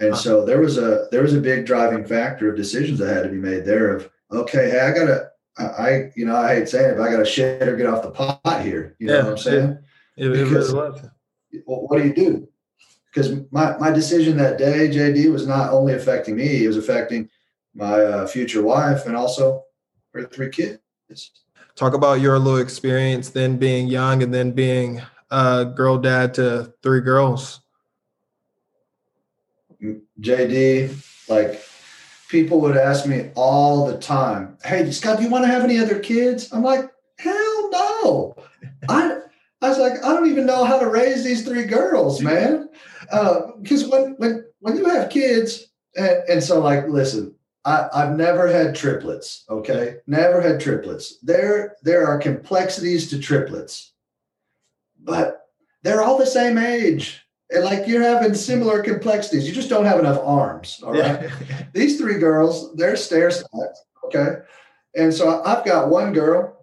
And 0.00 0.16
so 0.16 0.46
there 0.46 0.60
was 0.60 0.78
a 0.78 1.08
there 1.10 1.22
was 1.22 1.34
a 1.34 1.40
big 1.40 1.66
driving 1.66 2.06
factor 2.06 2.48
of 2.48 2.56
decisions 2.56 2.98
that 2.98 3.14
had 3.14 3.24
to 3.24 3.28
be 3.28 3.36
made 3.36 3.66
there 3.66 3.94
of 3.94 4.10
okay, 4.32 4.70
hey, 4.70 4.80
I 4.80 4.92
gotta 4.92 5.30
I, 5.58 6.10
you 6.16 6.24
know, 6.24 6.36
I 6.36 6.54
hate 6.54 6.68
saying 6.68 6.92
it, 6.92 6.96
but 6.96 7.06
I 7.06 7.10
gotta 7.10 7.24
shit 7.24 7.68
or 7.68 7.76
get 7.76 7.86
off 7.86 8.02
the 8.02 8.10
pot 8.10 8.62
here. 8.62 8.96
You 8.98 9.08
know 9.08 9.16
Yeah, 9.16 9.22
what 9.24 9.30
I'm 9.32 9.38
saying? 9.38 9.78
It, 10.16 10.32
it 10.32 10.48
Because-. 10.48 10.72
Well, 10.72 11.86
what 11.86 11.98
do 11.98 12.06
you 12.06 12.14
do? 12.14 12.48
Because 13.12 13.32
my, 13.50 13.76
my 13.78 13.90
decision 13.90 14.36
that 14.36 14.56
day, 14.56 14.88
JD, 14.88 15.32
was 15.32 15.46
not 15.46 15.72
only 15.72 15.94
affecting 15.94 16.36
me, 16.36 16.64
it 16.64 16.68
was 16.68 16.76
affecting 16.76 17.28
my 17.74 18.00
uh, 18.00 18.26
future 18.26 18.62
wife 18.62 19.06
and 19.06 19.16
also 19.16 19.64
her 20.12 20.24
three 20.24 20.50
kids. 20.50 20.80
Talk 21.74 21.94
about 21.94 22.20
your 22.20 22.38
little 22.38 22.60
experience 22.60 23.30
then 23.30 23.56
being 23.56 23.88
young 23.88 24.22
and 24.22 24.34
then 24.34 24.52
being 24.52 25.02
a 25.30 25.64
girl 25.64 25.98
dad 25.98 26.34
to 26.34 26.72
three 26.82 27.00
girls. 27.00 27.60
JD, 30.20 31.28
like 31.28 31.62
people 32.28 32.60
would 32.60 32.76
ask 32.76 33.06
me 33.06 33.30
all 33.34 33.86
the 33.86 33.98
time, 33.98 34.58
Hey, 34.64 34.90
Scott, 34.90 35.18
do 35.18 35.24
you 35.24 35.30
want 35.30 35.44
to 35.44 35.50
have 35.50 35.64
any 35.64 35.78
other 35.78 35.98
kids? 35.98 36.52
I'm 36.52 36.62
like, 36.62 36.90
hell 37.18 37.70
no. 37.70 38.36
I, 38.88 39.20
I 39.62 39.68
was 39.68 39.78
like, 39.78 40.04
I 40.04 40.12
don't 40.12 40.28
even 40.28 40.46
know 40.46 40.64
how 40.64 40.78
to 40.78 40.88
raise 40.88 41.24
these 41.24 41.44
three 41.44 41.64
girls, 41.64 42.20
man. 42.20 42.68
Uh, 43.10 43.52
because 43.60 43.86
when, 43.88 44.14
when, 44.18 44.44
when 44.60 44.76
you 44.76 44.86
have 44.86 45.10
kids, 45.10 45.66
and, 45.96 46.22
and 46.28 46.42
so 46.42 46.60
like, 46.60 46.88
listen, 46.88 47.34
I, 47.64 47.88
I've 47.92 48.16
never 48.16 48.48
had 48.48 48.74
triplets. 48.74 49.44
Okay, 49.50 49.96
never 50.06 50.40
had 50.40 50.60
triplets. 50.60 51.18
There, 51.22 51.76
there 51.82 52.06
are 52.06 52.18
complexities 52.18 53.10
to 53.10 53.18
triplets, 53.18 53.92
but 54.98 55.40
they're 55.82 56.02
all 56.02 56.18
the 56.18 56.26
same 56.26 56.58
age. 56.58 57.22
And 57.50 57.64
like 57.64 57.86
you're 57.88 58.02
having 58.02 58.34
similar 58.34 58.82
complexities. 58.82 59.46
You 59.46 59.52
just 59.52 59.68
don't 59.68 59.84
have 59.84 59.98
enough 59.98 60.20
arms. 60.22 60.80
All 60.84 60.92
right. 60.92 61.28
These 61.74 61.98
three 61.98 62.18
girls, 62.18 62.74
they're 62.76 62.96
stair. 62.96 63.32
Okay. 64.04 64.36
And 64.94 65.12
so 65.12 65.42
I've 65.44 65.64
got 65.64 65.88
one 65.88 66.12
girl 66.12 66.56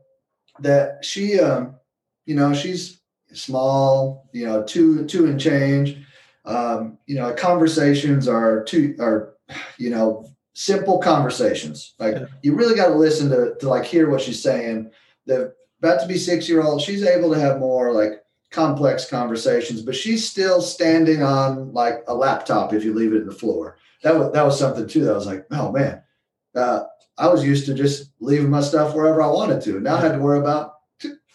that 0.60 1.04
she, 1.04 1.40
um, 1.40 1.76
you 2.26 2.36
know, 2.36 2.54
she's 2.54 3.02
small, 3.34 4.30
you 4.32 4.46
know, 4.46 4.64
two, 4.64 5.06
two 5.06 5.26
and 5.26 5.40
change. 5.40 5.98
Um, 6.46 6.98
you 7.06 7.16
know, 7.16 7.34
conversations 7.34 8.28
are 8.28 8.64
two, 8.64 8.96
are, 9.00 9.34
you 9.78 9.90
know, 9.90 10.26
simple 10.58 10.98
conversations. 10.98 11.94
Like 12.00 12.16
Yeah. 12.16 12.26
you 12.42 12.56
really 12.56 12.74
got 12.74 12.88
to 12.88 12.96
listen 12.96 13.30
to, 13.30 13.54
to 13.60 13.70
like 13.70 13.86
hear 13.86 14.10
what 14.10 14.22
she's 14.22 14.42
saying. 14.42 14.90
The 15.28 15.54
about 15.80 16.02
to 16.02 16.08
be 16.08 16.18
six 16.18 16.50
year 16.50 16.64
old, 16.64 16.82
she's 16.82 17.04
able 17.06 17.32
to 17.32 17.40
have 17.40 17.60
more 17.60 17.92
like 17.94 18.24
complex 18.50 19.08
conversations, 19.08 19.84
but 19.84 19.96
she's 19.96 20.28
still 20.28 20.60
standing 20.60 21.22
on 21.22 21.72
like 21.74 22.04
a 22.08 22.16
laptop 22.16 22.74
if 22.74 22.84
you 22.84 22.96
leave 22.96 23.14
it 23.14 23.22
in 23.22 23.28
the 23.28 23.36
floor. 23.36 23.78
That 24.02 24.16
was 24.18 24.34
that 24.34 24.44
was 24.44 24.58
something 24.58 24.88
too. 24.88 25.06
That 25.06 25.14
was 25.14 25.28
like, 25.28 25.46
oh 25.52 25.72
man, 25.72 26.02
uh, 26.56 26.86
I 27.20 27.28
was 27.28 27.46
used 27.46 27.68
to 27.68 27.76
just 27.76 28.10
leaving 28.20 28.50
my 28.50 28.62
stuff 28.62 28.96
wherever 28.96 29.22
I 29.22 29.28
wanted 29.28 29.62
to. 29.62 29.80
Now 29.80 29.98
I 29.98 30.02
had 30.02 30.14
to 30.14 30.20
worry 30.20 30.40
about 30.40 30.74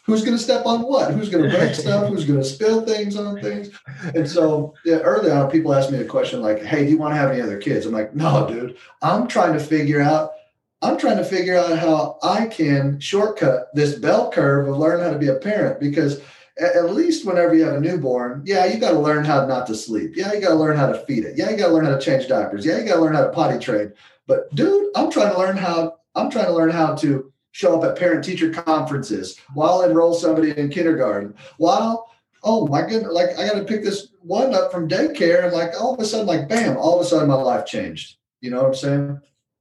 who's 0.05 0.25
going 0.25 0.37
to 0.37 0.43
step 0.43 0.67
on 0.67 0.83
what, 0.83 1.13
who's 1.13 1.29
going 1.29 1.49
to 1.49 1.57
break 1.57 1.75
stuff, 1.75 2.09
who's 2.09 2.25
going 2.25 2.41
to 2.41 2.45
spill 2.45 2.85
things 2.85 3.17
on 3.17 3.41
things. 3.41 3.71
And 4.15 4.29
so 4.29 4.75
yeah, 4.85 4.97
early 4.99 5.31
on, 5.31 5.51
people 5.51 5.75
asked 5.75 5.93
me 5.93 5.99
a 5.99 6.05
question 6.05 6.41
like, 6.41 6.63
"Hey, 6.63 6.85
do 6.85 6.91
you 6.91 6.99
want 6.99 7.13
to 7.13 7.19
have 7.19 7.31
any 7.31 7.41
other 7.41 7.59
kids?" 7.59 7.87
I'm 7.87 7.93
like, 7.93 8.15
"No, 8.15 8.47
dude. 8.49 8.77
I'm 9.01 9.27
trying 9.29 9.53
to 9.55 9.61
figure 9.61 10.01
out." 10.01 10.33
I'm 10.85 10.99
trying 10.99 11.19
to 11.19 11.25
figure 11.25 11.57
out 11.57 11.79
how 11.79 12.19
I 12.25 12.47
can 12.47 12.99
shortcut 12.99 13.69
this 13.73 13.95
bell 13.95 14.33
curve 14.33 14.67
of 14.67 14.79
learning 14.79 15.05
how 15.05 15.13
to 15.13 15.19
be 15.19 15.29
a 15.29 15.37
parent 15.37 15.79
because 15.79 16.21
at, 16.59 16.75
at 16.75 16.93
least 16.93 17.25
whenever 17.25 17.55
you 17.55 17.63
have 17.63 17.75
a 17.75 17.81
newborn, 17.81 18.43
yeah, 18.45 18.67
you 18.67 18.81
got 18.81 18.91
to 18.91 18.99
learn 18.99 19.25
how 19.25 19.47
not 19.47 19.67
to 19.69 19.77
sleep. 19.77 20.17
Yeah, 20.17 20.33
you 20.33 20.41
got 20.41 20.49
to 20.49 20.55
learn 20.57 20.77
how 20.77 20.91
to 20.91 20.99
feed 21.07 21.25
it. 21.25 21.39
Yeah, 21.39 21.51
you 21.51 21.57
got 21.57 21.69
to 21.69 21.73
learn 21.73 21.85
how 21.85 21.97
to 21.97 22.05
change 22.05 22.27
diapers. 22.27 22.67
Yeah, 22.67 22.79
you 22.79 22.85
got 22.85 22.97
to 22.97 23.01
learn 23.01 23.15
how 23.15 23.23
to 23.23 23.31
potty 23.31 23.61
train. 23.61 23.93
But 24.27 24.53
dude, 24.55 24.89
I'm 24.97 25.11
trying 25.11 25.33
to 25.33 25.39
learn 25.39 25.57
how 25.57 25.99
I'm 26.15 26.31
trying 26.31 26.47
to 26.47 26.53
learn 26.53 26.71
how 26.71 26.95
to 26.97 27.32
show 27.53 27.79
up 27.79 27.85
at 27.89 27.99
parent 27.99 28.25
teacher 28.25 28.51
conferences 28.51 29.39
while 29.55 29.83
enroll 29.83 30.15
somebody 30.15 30.57
in 30.59 30.71
kindergarten. 30.71 31.35
While 31.59 32.11
oh 32.43 32.67
my 32.67 32.83
goodness 32.83 33.13
like 33.13 33.39
i 33.39 33.47
got 33.47 33.55
to 33.55 33.65
pick 33.65 33.85
this 33.85 34.09
one 34.21 34.55
up 34.55 34.73
from 34.73 34.89
daycare 34.89 35.45
and 35.45 35.53
like 35.53 35.71
all 35.81 35.95
of 35.95 36.01
a 36.01 36.05
sudden 36.05 36.27
like 36.27 36.49
bam 36.49 36.77
all 36.77 36.99
of 36.99 37.07
a 37.07 37.09
sudden 37.09 37.29
my 37.29 37.35
life 37.35 37.65
changed. 37.67 38.17
You 38.41 38.51
know 38.51 38.63
what 38.63 38.69
i'm 38.69 38.75
saying? 38.75 39.21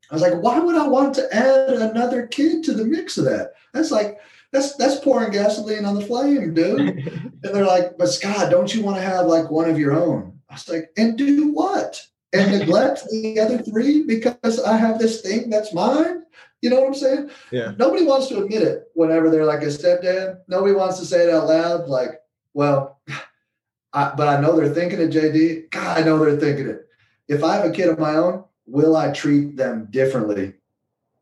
I 0.09 0.13
was 0.13 0.21
like 0.23 0.41
why 0.41 0.59
would 0.59 0.75
i 0.75 0.87
want 0.87 1.13
to 1.15 1.35
add 1.35 1.69
another 1.69 2.27
kid 2.27 2.63
to 2.65 2.73
the 2.73 2.85
mix 2.85 3.17
of 3.17 3.25
that? 3.25 3.53
That's 3.73 3.91
like 3.91 4.19
that's 4.51 4.75
that's 4.75 4.99
pouring 4.99 5.31
gasoline 5.31 5.85
on 5.85 5.95
the 5.95 6.05
flame 6.05 6.53
dude. 6.53 7.31
And 7.43 7.55
they're 7.55 7.65
like 7.65 7.97
but 7.97 8.07
scott 8.07 8.51
don't 8.51 8.73
you 8.73 8.83
want 8.83 8.97
to 8.97 9.03
have 9.03 9.25
like 9.25 9.49
one 9.51 9.69
of 9.69 9.79
your 9.79 9.93
own? 9.93 10.39
I 10.49 10.53
was 10.53 10.69
like 10.69 10.91
and 10.97 11.17
do 11.17 11.51
what? 11.51 12.01
And 12.33 12.57
neglect 12.57 13.03
the 13.11 13.39
other 13.41 13.57
three 13.57 14.03
because 14.03 14.59
i 14.61 14.77
have 14.77 14.97
this 14.97 15.19
thing 15.21 15.49
that's 15.49 15.73
mine 15.73 16.23
you 16.61 16.69
know 16.69 16.79
what 16.79 16.87
i'm 16.87 16.93
saying 16.93 17.29
Yeah. 17.51 17.73
nobody 17.77 18.03
wants 18.05 18.27
to 18.27 18.43
admit 18.43 18.61
it 18.63 18.83
whenever 18.93 19.29
they're 19.29 19.45
like 19.45 19.61
a 19.63 19.65
stepdad. 19.67 20.41
Nobody 20.47 20.73
wants 20.73 20.99
to 20.99 21.05
say 21.05 21.23
it 21.27 21.33
out 21.33 21.47
loud. 21.47 21.87
Like, 21.89 22.21
well, 22.53 22.99
I, 23.93 24.13
but 24.15 24.27
I 24.27 24.39
know 24.39 24.55
they're 24.55 24.73
thinking 24.73 25.01
it, 25.01 25.09
JD. 25.11 25.69
God, 25.71 25.97
I 25.97 26.03
know 26.03 26.17
they're 26.23 26.39
thinking 26.39 26.67
it. 26.67 26.87
If 27.27 27.43
I 27.43 27.55
have 27.55 27.65
a 27.65 27.71
kid 27.71 27.89
of 27.89 27.99
my 27.99 28.15
own, 28.15 28.45
will 28.65 28.95
I 28.95 29.11
treat 29.11 29.57
them 29.57 29.87
differently 29.89 30.53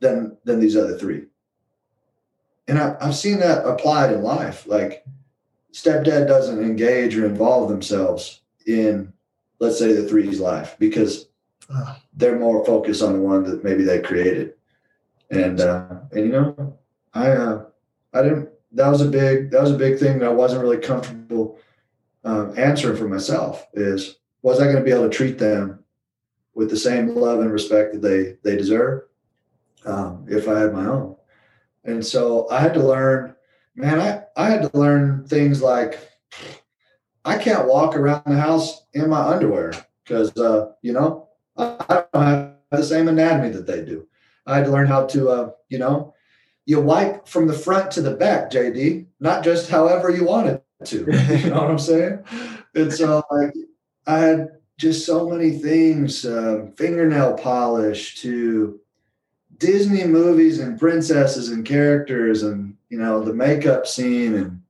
than 0.01 0.37
than 0.43 0.59
these 0.59 0.75
other 0.77 0.97
three? 0.97 1.23
And 2.67 2.77
I, 2.77 2.95
I've 3.01 3.15
seen 3.15 3.39
that 3.39 3.65
applied 3.65 4.11
in 4.13 4.21
life. 4.21 4.67
Like, 4.67 5.03
stepdad 5.73 6.27
doesn't 6.27 6.61
engage 6.61 7.15
or 7.17 7.25
involve 7.25 7.69
themselves 7.69 8.41
in, 8.67 9.11
let's 9.59 9.79
say, 9.79 9.93
the 9.93 10.07
three's 10.07 10.39
life 10.39 10.75
because 10.79 11.27
they're 12.13 12.37
more 12.39 12.63
focused 12.65 13.01
on 13.01 13.13
the 13.13 13.19
one 13.19 13.43
that 13.43 13.63
maybe 13.63 13.83
they 13.83 13.99
created. 14.01 14.53
And 15.31 15.61
uh, 15.61 16.01
and 16.11 16.25
you 16.25 16.31
know, 16.31 16.77
I 17.13 17.29
uh, 17.29 17.65
I 18.13 18.21
didn't. 18.21 18.49
That 18.71 18.89
was 18.89 19.01
a 19.01 19.09
big 19.09 19.51
that 19.51 19.61
was 19.61 19.71
a 19.71 19.77
big 19.77 19.99
thing 19.99 20.19
that 20.19 20.29
I 20.29 20.33
wasn't 20.33 20.61
really 20.61 20.77
comfortable 20.77 21.59
um, 22.23 22.53
answering 22.57 22.97
for 22.97 23.07
myself. 23.07 23.67
Is 23.73 24.17
was 24.41 24.59
I 24.59 24.65
going 24.65 24.77
to 24.77 24.83
be 24.83 24.91
able 24.91 25.09
to 25.09 25.15
treat 25.15 25.37
them 25.37 25.83
with 26.53 26.69
the 26.69 26.77
same 26.77 27.15
love 27.15 27.39
and 27.39 27.51
respect 27.51 27.93
that 27.93 28.01
they 28.01 28.37
they 28.43 28.57
deserve 28.57 29.03
um, 29.85 30.25
if 30.29 30.47
I 30.47 30.59
had 30.59 30.73
my 30.73 30.85
own? 30.85 31.15
And 31.83 32.05
so 32.05 32.47
I 32.49 32.59
had 32.59 32.73
to 32.75 32.83
learn. 32.83 33.35
Man, 33.75 33.99
I 33.99 34.23
I 34.35 34.49
had 34.49 34.63
to 34.63 34.77
learn 34.77 35.25
things 35.27 35.61
like 35.61 35.99
I 37.23 37.37
can't 37.37 37.67
walk 37.67 37.95
around 37.95 38.23
the 38.25 38.39
house 38.39 38.83
in 38.93 39.09
my 39.09 39.21
underwear 39.21 39.73
because 40.03 40.35
uh, 40.37 40.71
you 40.81 40.93
know 40.93 41.29
I 41.57 41.75
I 41.89 42.03
don't 42.13 42.23
have 42.23 42.53
the 42.71 42.83
same 42.83 43.07
anatomy 43.07 43.49
that 43.49 43.67
they 43.67 43.83
do. 43.83 44.07
I 44.49 44.57
had 44.57 44.65
to 44.65 44.71
learn 44.71 44.87
how 44.87 45.05
to, 45.07 45.29
uh, 45.29 45.49
you 45.69 45.77
know, 45.77 46.13
you 46.65 46.79
wipe 46.79 47.27
from 47.27 47.47
the 47.47 47.53
front 47.53 47.91
to 47.91 48.01
the 48.01 48.15
back, 48.15 48.51
JD, 48.51 49.07
not 49.19 49.43
just 49.43 49.69
however 49.69 50.09
you 50.11 50.23
want 50.23 50.47
it 50.47 50.63
to. 50.85 50.97
You 50.97 51.49
know 51.49 51.61
what 51.61 51.71
I'm 51.71 51.79
saying? 51.79 52.23
And 52.75 52.93
so, 52.93 53.23
like, 53.31 53.53
I 54.05 54.19
had 54.19 54.49
just 54.77 55.05
so 55.05 55.27
many 55.27 55.51
things 55.51 56.25
uh, 56.25 56.67
fingernail 56.77 57.33
polish 57.33 58.21
to 58.21 58.79
Disney 59.57 60.05
movies 60.05 60.59
and 60.59 60.79
princesses 60.79 61.49
and 61.49 61.65
characters 61.65 62.43
and, 62.43 62.75
you 62.89 62.99
know, 62.99 63.23
the 63.23 63.33
makeup 63.33 63.87
scene 63.87 64.35
and 64.35 64.61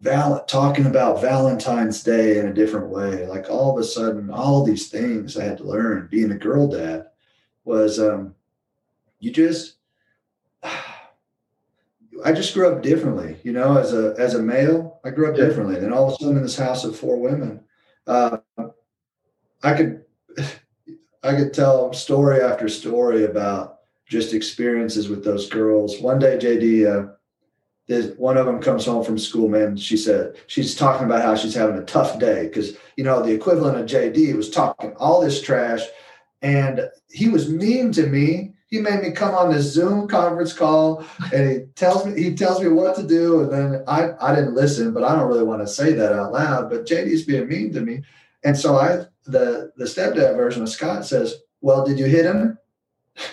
val- 0.00 0.44
talking 0.46 0.86
about 0.86 1.20
Valentine's 1.20 2.02
Day 2.02 2.38
in 2.38 2.48
a 2.48 2.54
different 2.54 2.88
way. 2.88 3.26
Like, 3.26 3.50
all 3.50 3.72
of 3.72 3.78
a 3.78 3.84
sudden, 3.86 4.30
all 4.30 4.64
these 4.64 4.88
things 4.88 5.36
I 5.36 5.44
had 5.44 5.58
to 5.58 5.64
learn 5.64 6.08
being 6.10 6.32
a 6.32 6.38
girl 6.38 6.68
dad 6.68 7.06
was, 7.64 8.00
um, 8.00 8.34
you 9.20 9.30
just 9.30 9.76
I 12.24 12.32
just 12.32 12.52
grew 12.52 12.68
up 12.68 12.82
differently, 12.82 13.36
you 13.44 13.52
know, 13.52 13.76
as 13.76 13.92
a 13.94 14.14
as 14.18 14.34
a 14.34 14.42
male, 14.42 15.00
I 15.04 15.10
grew 15.10 15.30
up 15.30 15.38
Yeah. 15.38 15.46
differently. 15.46 15.76
And 15.76 15.84
then 15.84 15.92
all 15.92 16.08
of 16.08 16.14
a 16.14 16.16
sudden 16.16 16.36
in 16.36 16.42
this 16.42 16.58
house 16.58 16.84
of 16.84 16.98
four 16.98 17.16
women, 17.16 17.60
uh, 18.06 18.38
I 19.62 19.74
could 19.74 20.04
I 21.22 21.34
could 21.34 21.52
tell 21.52 21.92
story 21.92 22.40
after 22.40 22.68
story 22.68 23.24
about 23.24 23.78
just 24.08 24.32
experiences 24.32 25.08
with 25.08 25.24
those 25.24 25.48
girls. 25.48 26.00
One 26.00 26.18
day, 26.18 26.38
JD, 26.38 26.86
uh, 26.86 27.12
there's 27.88 28.16
one 28.16 28.36
of 28.36 28.46
them 28.46 28.60
comes 28.60 28.86
home 28.86 29.04
from 29.04 29.18
school, 29.18 29.48
man. 29.48 29.76
She 29.76 29.96
said 29.96 30.36
she's 30.46 30.74
talking 30.74 31.06
about 31.06 31.22
how 31.22 31.34
she's 31.36 31.54
having 31.54 31.76
a 31.78 31.84
tough 31.84 32.18
day 32.18 32.44
because 32.48 32.76
you 32.96 33.04
know 33.04 33.22
the 33.22 33.32
equivalent 33.32 33.78
of 33.78 33.86
JD 33.86 34.34
was 34.34 34.50
talking 34.50 34.92
all 34.96 35.20
this 35.20 35.40
trash, 35.42 35.82
and 36.42 36.88
he 37.10 37.28
was 37.28 37.48
mean 37.48 37.92
to 37.92 38.06
me. 38.06 38.54
He 38.68 38.80
made 38.80 39.02
me 39.02 39.10
come 39.10 39.34
on 39.34 39.52
this 39.52 39.72
Zoom 39.72 40.08
conference 40.08 40.52
call, 40.52 41.04
and 41.32 41.50
he 41.50 41.58
tells 41.74 42.06
me 42.06 42.22
he 42.22 42.34
tells 42.34 42.62
me 42.62 42.68
what 42.68 42.96
to 42.96 43.02
do, 43.02 43.40
and 43.42 43.52
then 43.52 43.84
I 43.86 44.10
I 44.20 44.34
didn't 44.34 44.54
listen, 44.54 44.92
but 44.92 45.04
I 45.04 45.16
don't 45.16 45.28
really 45.28 45.44
want 45.44 45.62
to 45.62 45.66
say 45.66 45.92
that 45.94 46.12
out 46.12 46.32
loud. 46.32 46.70
But 46.70 46.86
JD's 46.86 47.24
being 47.24 47.48
mean 47.48 47.72
to 47.72 47.80
me, 47.80 48.02
and 48.44 48.56
so 48.56 48.76
I 48.76 49.06
the 49.24 49.72
the 49.76 49.84
stepdad 49.84 50.36
version 50.36 50.62
of 50.62 50.68
Scott 50.68 51.04
says, 51.04 51.36
"Well, 51.60 51.84
did 51.84 51.98
you 51.98 52.06
hit 52.06 52.24
him?" 52.24 52.58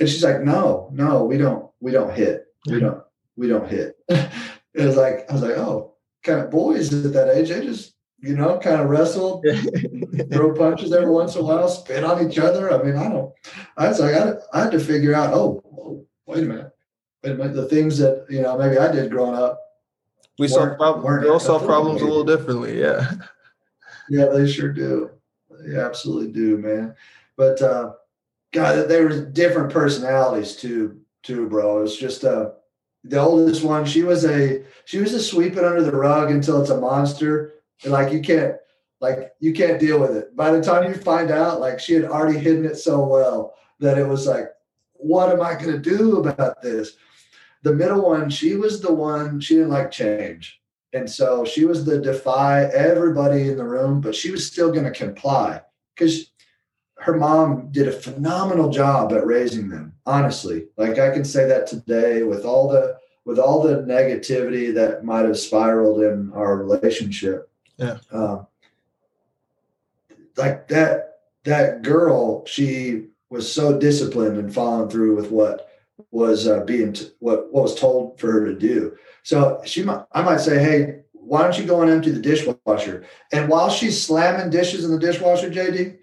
And 0.00 0.08
she's 0.08 0.22
like, 0.22 0.42
"No, 0.42 0.90
no, 0.92 1.24
we 1.24 1.38
don't 1.38 1.70
we 1.80 1.90
don't 1.90 2.14
hit. 2.14 2.46
We 2.66 2.78
don't." 2.78 3.02
we 3.38 3.48
don't 3.48 3.70
hit. 3.70 3.96
it 4.08 4.30
was 4.74 4.96
like 4.96 5.24
I 5.30 5.32
was 5.32 5.42
like, 5.42 5.56
oh, 5.56 5.94
kind 6.22 6.40
of 6.40 6.50
boys 6.50 6.92
at 6.92 7.12
that 7.14 7.34
age, 7.34 7.48
they 7.48 7.64
just 7.64 7.94
you 8.20 8.36
know, 8.36 8.58
kind 8.58 8.80
of 8.80 8.88
wrestled, 8.88 9.44
throw 10.32 10.54
punches 10.54 10.92
every 10.92 11.10
once 11.10 11.34
in 11.34 11.42
a 11.42 11.44
while, 11.44 11.68
spit 11.68 12.04
on 12.04 12.28
each 12.28 12.38
other. 12.38 12.72
I 12.72 12.82
mean, 12.82 12.96
I 12.96 13.08
don't. 13.08 13.32
I 13.76 13.88
was 13.88 14.00
like, 14.00 14.14
I, 14.14 14.34
I 14.52 14.62
had 14.64 14.72
to 14.72 14.80
figure 14.80 15.14
out. 15.14 15.32
Oh, 15.32 15.62
oh, 15.78 16.06
wait 16.26 16.44
a 16.44 16.46
minute, 16.46 16.72
wait 17.22 17.32
a 17.32 17.34
minute. 17.34 17.54
The 17.54 17.68
things 17.68 17.98
that 17.98 18.26
you 18.28 18.42
know 18.42 18.58
maybe 18.58 18.78
I 18.78 18.90
did 18.90 19.10
growing 19.10 19.36
up. 19.36 19.60
We 20.38 20.48
solve 20.48 20.76
problems. 20.76 21.24
We 21.24 21.30
all 21.30 21.40
solve 21.40 21.64
problems 21.64 22.00
a 22.00 22.04
little 22.04 22.24
differently. 22.24 22.80
Yeah. 22.80 23.10
Yeah, 24.08 24.26
they 24.26 24.46
sure 24.46 24.72
do. 24.72 25.10
They 25.50 25.78
absolutely 25.78 26.32
do, 26.32 26.56
man. 26.58 26.94
But 27.36 27.60
uh, 27.60 27.92
God, 28.52 28.88
there 28.88 29.04
were 29.04 29.24
different 29.26 29.72
personalities 29.72 30.56
too, 30.56 31.00
too, 31.22 31.48
bro. 31.48 31.78
It 31.78 31.82
was 31.82 31.96
just 31.96 32.24
uh, 32.24 32.50
the 33.04 33.18
oldest 33.18 33.62
one. 33.62 33.84
She 33.84 34.02
was 34.02 34.24
a 34.24 34.64
she 34.84 34.98
was 34.98 35.12
a 35.12 35.22
sweep 35.22 35.56
it 35.56 35.64
under 35.64 35.82
the 35.82 35.92
rug 35.92 36.30
until 36.30 36.60
it's 36.60 36.70
a 36.70 36.80
monster. 36.80 37.54
And 37.84 37.92
like 37.92 38.12
you 38.12 38.20
can't 38.20 38.56
like 39.00 39.32
you 39.40 39.52
can't 39.52 39.78
deal 39.80 40.00
with 40.00 40.16
it. 40.16 40.34
By 40.36 40.50
the 40.50 40.62
time 40.62 40.90
you 40.90 40.98
find 40.98 41.30
out, 41.30 41.60
like 41.60 41.78
she 41.78 41.94
had 41.94 42.04
already 42.04 42.38
hidden 42.38 42.64
it 42.64 42.76
so 42.76 43.04
well 43.06 43.54
that 43.78 43.98
it 43.98 44.06
was 44.06 44.26
like, 44.26 44.48
what 44.94 45.30
am 45.30 45.40
I 45.40 45.54
going 45.54 45.72
to 45.72 45.78
do 45.78 46.18
about 46.18 46.60
this? 46.62 46.96
The 47.62 47.74
middle 47.74 48.02
one, 48.02 48.30
she 48.30 48.56
was 48.56 48.80
the 48.80 48.92
one 48.92 49.40
she 49.40 49.54
didn't 49.54 49.70
like 49.70 49.90
change. 49.90 50.60
And 50.92 51.08
so 51.08 51.44
she 51.44 51.64
was 51.64 51.84
the 51.84 52.00
defy 52.00 52.64
everybody 52.64 53.48
in 53.48 53.58
the 53.58 53.64
room, 53.64 54.00
but 54.00 54.14
she 54.14 54.30
was 54.30 54.46
still 54.46 54.72
going 54.72 54.84
to 54.84 54.90
comply 54.90 55.60
because 55.94 56.30
her 56.98 57.16
mom 57.16 57.68
did 57.70 57.88
a 57.88 57.92
phenomenal 57.92 58.70
job 58.70 59.12
at 59.12 59.26
raising 59.26 59.68
them. 59.68 59.94
Honestly, 60.06 60.66
like 60.76 60.98
I 60.98 61.10
can 61.10 61.24
say 61.24 61.46
that 61.46 61.66
today 61.66 62.22
with 62.22 62.44
all 62.44 62.68
the 62.68 62.96
with 63.24 63.38
all 63.38 63.62
the 63.62 63.82
negativity 63.82 64.72
that 64.72 65.04
might 65.04 65.26
have 65.26 65.38
spiraled 65.38 66.00
in 66.00 66.32
our 66.32 66.56
relationship. 66.56 67.50
Yeah. 67.78 67.98
Uh, 68.12 68.44
like 70.36 70.68
that 70.68 71.20
that 71.44 71.82
girl, 71.82 72.44
she 72.46 73.06
was 73.30 73.50
so 73.50 73.78
disciplined 73.78 74.36
and 74.36 74.52
following 74.52 74.90
through 74.90 75.16
with 75.16 75.30
what 75.30 75.68
was 76.10 76.46
uh, 76.46 76.64
being 76.64 76.92
t- 76.92 77.10
what 77.20 77.52
what 77.52 77.62
was 77.62 77.78
told 77.78 78.18
for 78.18 78.30
her 78.30 78.44
to 78.44 78.54
do. 78.54 78.96
So 79.22 79.60
she 79.64 79.82
might 79.82 80.04
I 80.12 80.22
might 80.22 80.40
say, 80.40 80.58
hey, 80.58 81.00
why 81.12 81.42
don't 81.42 81.58
you 81.58 81.66
go 81.66 81.82
and 81.82 81.90
empty 81.90 82.10
the 82.10 82.20
dishwasher? 82.20 83.04
And 83.32 83.48
while 83.48 83.70
she's 83.70 84.00
slamming 84.00 84.50
dishes 84.50 84.84
in 84.84 84.90
the 84.90 84.98
dishwasher, 84.98 85.50
JD, 85.50 85.98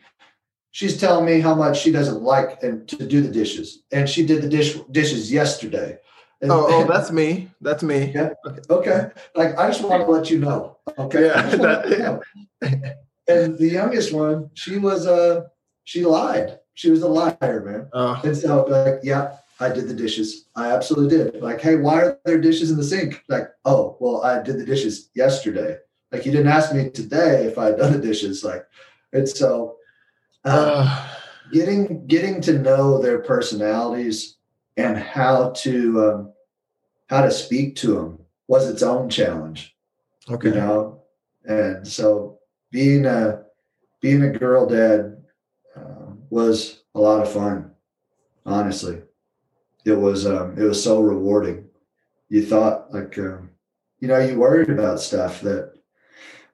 she's 0.71 0.99
telling 0.99 1.25
me 1.25 1.39
how 1.39 1.55
much 1.55 1.79
she 1.81 1.91
doesn't 1.91 2.21
like 2.21 2.61
and 2.63 2.87
to 2.89 3.07
do 3.07 3.21
the 3.21 3.31
dishes. 3.31 3.83
And 3.91 4.07
she 4.09 4.25
did 4.25 4.41
the 4.41 4.49
dish 4.49 4.77
dishes 4.91 5.31
yesterday. 5.31 5.97
And, 6.41 6.51
oh, 6.51 6.67
oh, 6.67 6.85
that's 6.85 7.11
me. 7.11 7.49
That's 7.61 7.81
me. 7.83 8.11
Yeah. 8.13 8.33
Okay. 8.69 9.09
Like 9.35 9.57
I 9.57 9.67
just 9.67 9.83
want 9.83 10.05
to 10.05 10.11
let 10.11 10.29
you 10.29 10.39
know. 10.39 10.77
Okay. 10.97 11.27
Yeah. 11.27 11.41
That, 11.41 12.21
and 13.27 13.57
the 13.57 13.67
youngest 13.67 14.13
one, 14.13 14.49
she 14.53 14.77
was 14.77 15.07
uh 15.07 15.43
she 15.85 16.05
lied. 16.05 16.59
She 16.73 16.91
was 16.91 17.03
a 17.03 17.07
liar, 17.07 17.63
man. 17.65 17.89
Oh. 17.93 18.19
And 18.23 18.35
so 18.35 18.65
like, 18.65 18.99
yeah, 19.03 19.37
I 19.59 19.69
did 19.69 19.87
the 19.87 19.93
dishes. 19.93 20.47
I 20.55 20.71
absolutely 20.71 21.17
did. 21.17 21.41
Like, 21.41 21.61
hey, 21.61 21.77
why 21.77 22.01
are 22.01 22.19
there 22.25 22.39
dishes 22.39 22.71
in 22.71 22.77
the 22.77 22.83
sink? 22.83 23.23
Like, 23.29 23.49
oh, 23.63 23.95
well, 23.99 24.23
I 24.23 24.41
did 24.41 24.57
the 24.57 24.65
dishes 24.65 25.09
yesterday. 25.15 25.77
Like, 26.11 26.25
you 26.25 26.31
didn't 26.31 26.51
ask 26.51 26.73
me 26.73 26.89
today 26.89 27.45
if 27.45 27.57
I 27.57 27.65
had 27.67 27.77
done 27.77 27.93
the 27.93 27.99
dishes. 27.99 28.43
Like, 28.43 28.65
and 29.13 29.27
so 29.27 29.77
uh, 30.43 31.09
getting 31.51 32.05
getting 32.07 32.41
to 32.41 32.59
know 32.59 33.01
their 33.01 33.19
personalities 33.19 34.34
and 34.77 34.97
how 34.97 35.51
to 35.51 36.03
um, 36.03 36.33
how 37.09 37.21
to 37.21 37.31
speak 37.31 37.75
to 37.77 37.95
them 37.95 38.19
was 38.47 38.69
its 38.69 38.83
own 38.83 39.09
challenge. 39.09 39.75
Okay. 40.29 40.49
You 40.49 40.55
know, 40.55 41.03
and 41.45 41.87
so 41.87 42.39
being 42.71 43.05
a 43.05 43.43
being 44.01 44.23
a 44.23 44.31
girl 44.31 44.65
dad 44.65 45.23
uh, 45.75 46.11
was 46.29 46.83
a 46.93 46.99
lot 46.99 47.21
of 47.21 47.31
fun, 47.31 47.71
honestly 48.45 49.01
it 49.85 49.93
was 49.93 50.25
um, 50.25 50.55
it 50.57 50.63
was 50.63 50.83
so 50.83 50.99
rewarding. 50.99 51.65
You 52.29 52.45
thought 52.45 52.91
like 52.93 53.17
um, 53.19 53.51
you 53.99 54.07
know 54.07 54.19
you 54.19 54.37
worried 54.37 54.69
about 54.69 54.99
stuff 54.99 55.41
that 55.41 55.73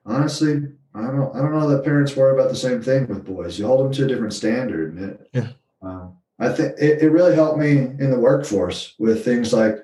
honestly 0.04 0.68
I 0.94 1.00
don't 1.00 1.34
I 1.34 1.40
don't 1.40 1.52
know 1.52 1.68
that 1.70 1.84
parents 1.84 2.14
worry 2.14 2.38
about 2.38 2.50
the 2.50 2.56
same 2.56 2.82
thing 2.82 3.08
with 3.08 3.24
boys. 3.24 3.58
You 3.58 3.66
hold 3.66 3.86
them 3.86 3.92
to 3.94 4.04
a 4.04 4.08
different 4.08 4.34
standard, 4.34 4.94
and 4.94 5.10
it, 5.10 5.28
yeah. 5.32 5.48
I 6.42 6.52
think 6.52 6.74
it, 6.78 7.02
it 7.02 7.10
really 7.10 7.36
helped 7.36 7.58
me 7.58 7.70
in 7.70 8.10
the 8.10 8.18
workforce 8.18 8.94
with 8.98 9.24
things 9.24 9.52
like 9.52 9.76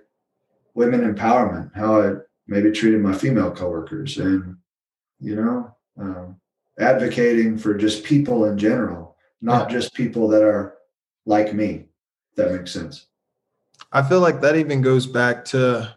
women 0.74 1.14
empowerment, 1.14 1.70
how 1.76 2.02
I 2.02 2.14
maybe 2.48 2.72
treated 2.72 3.00
my 3.00 3.14
female 3.14 3.52
coworkers, 3.52 4.18
and 4.18 4.56
you 5.20 5.36
know, 5.36 5.76
um, 5.96 6.40
advocating 6.80 7.58
for 7.58 7.74
just 7.74 8.02
people 8.02 8.46
in 8.46 8.58
general, 8.58 9.16
not 9.40 9.70
yeah. 9.70 9.78
just 9.78 9.94
people 9.94 10.26
that 10.28 10.42
are 10.42 10.74
like 11.26 11.54
me. 11.54 11.84
that 12.34 12.52
makes 12.52 12.72
sense. 12.72 13.06
I 13.92 14.02
feel 14.02 14.20
like 14.20 14.40
that 14.40 14.56
even 14.56 14.82
goes 14.82 15.06
back 15.06 15.44
to 15.46 15.94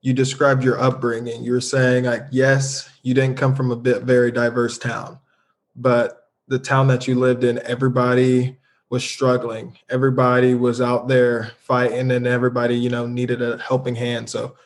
you 0.00 0.12
described 0.12 0.62
your 0.62 0.80
upbringing. 0.80 1.42
You 1.42 1.52
were 1.52 1.60
saying 1.60 2.04
like, 2.04 2.26
yes, 2.30 2.88
you 3.02 3.14
didn't 3.14 3.36
come 3.36 3.56
from 3.56 3.72
a 3.72 3.76
bit 3.76 4.02
very 4.02 4.30
diverse 4.30 4.78
town, 4.78 5.18
but 5.74 6.28
the 6.46 6.60
town 6.60 6.86
that 6.86 7.08
you 7.08 7.16
lived 7.16 7.42
in, 7.42 7.58
everybody 7.64 8.58
was 8.90 9.04
struggling. 9.04 9.76
Everybody 9.88 10.54
was 10.54 10.80
out 10.80 11.08
there 11.08 11.52
fighting 11.58 12.10
and 12.10 12.26
everybody, 12.26 12.74
you 12.74 12.88
know, 12.88 13.06
needed 13.06 13.42
a 13.42 13.58
helping 13.58 13.94
hand. 13.94 14.30
So 14.30 14.56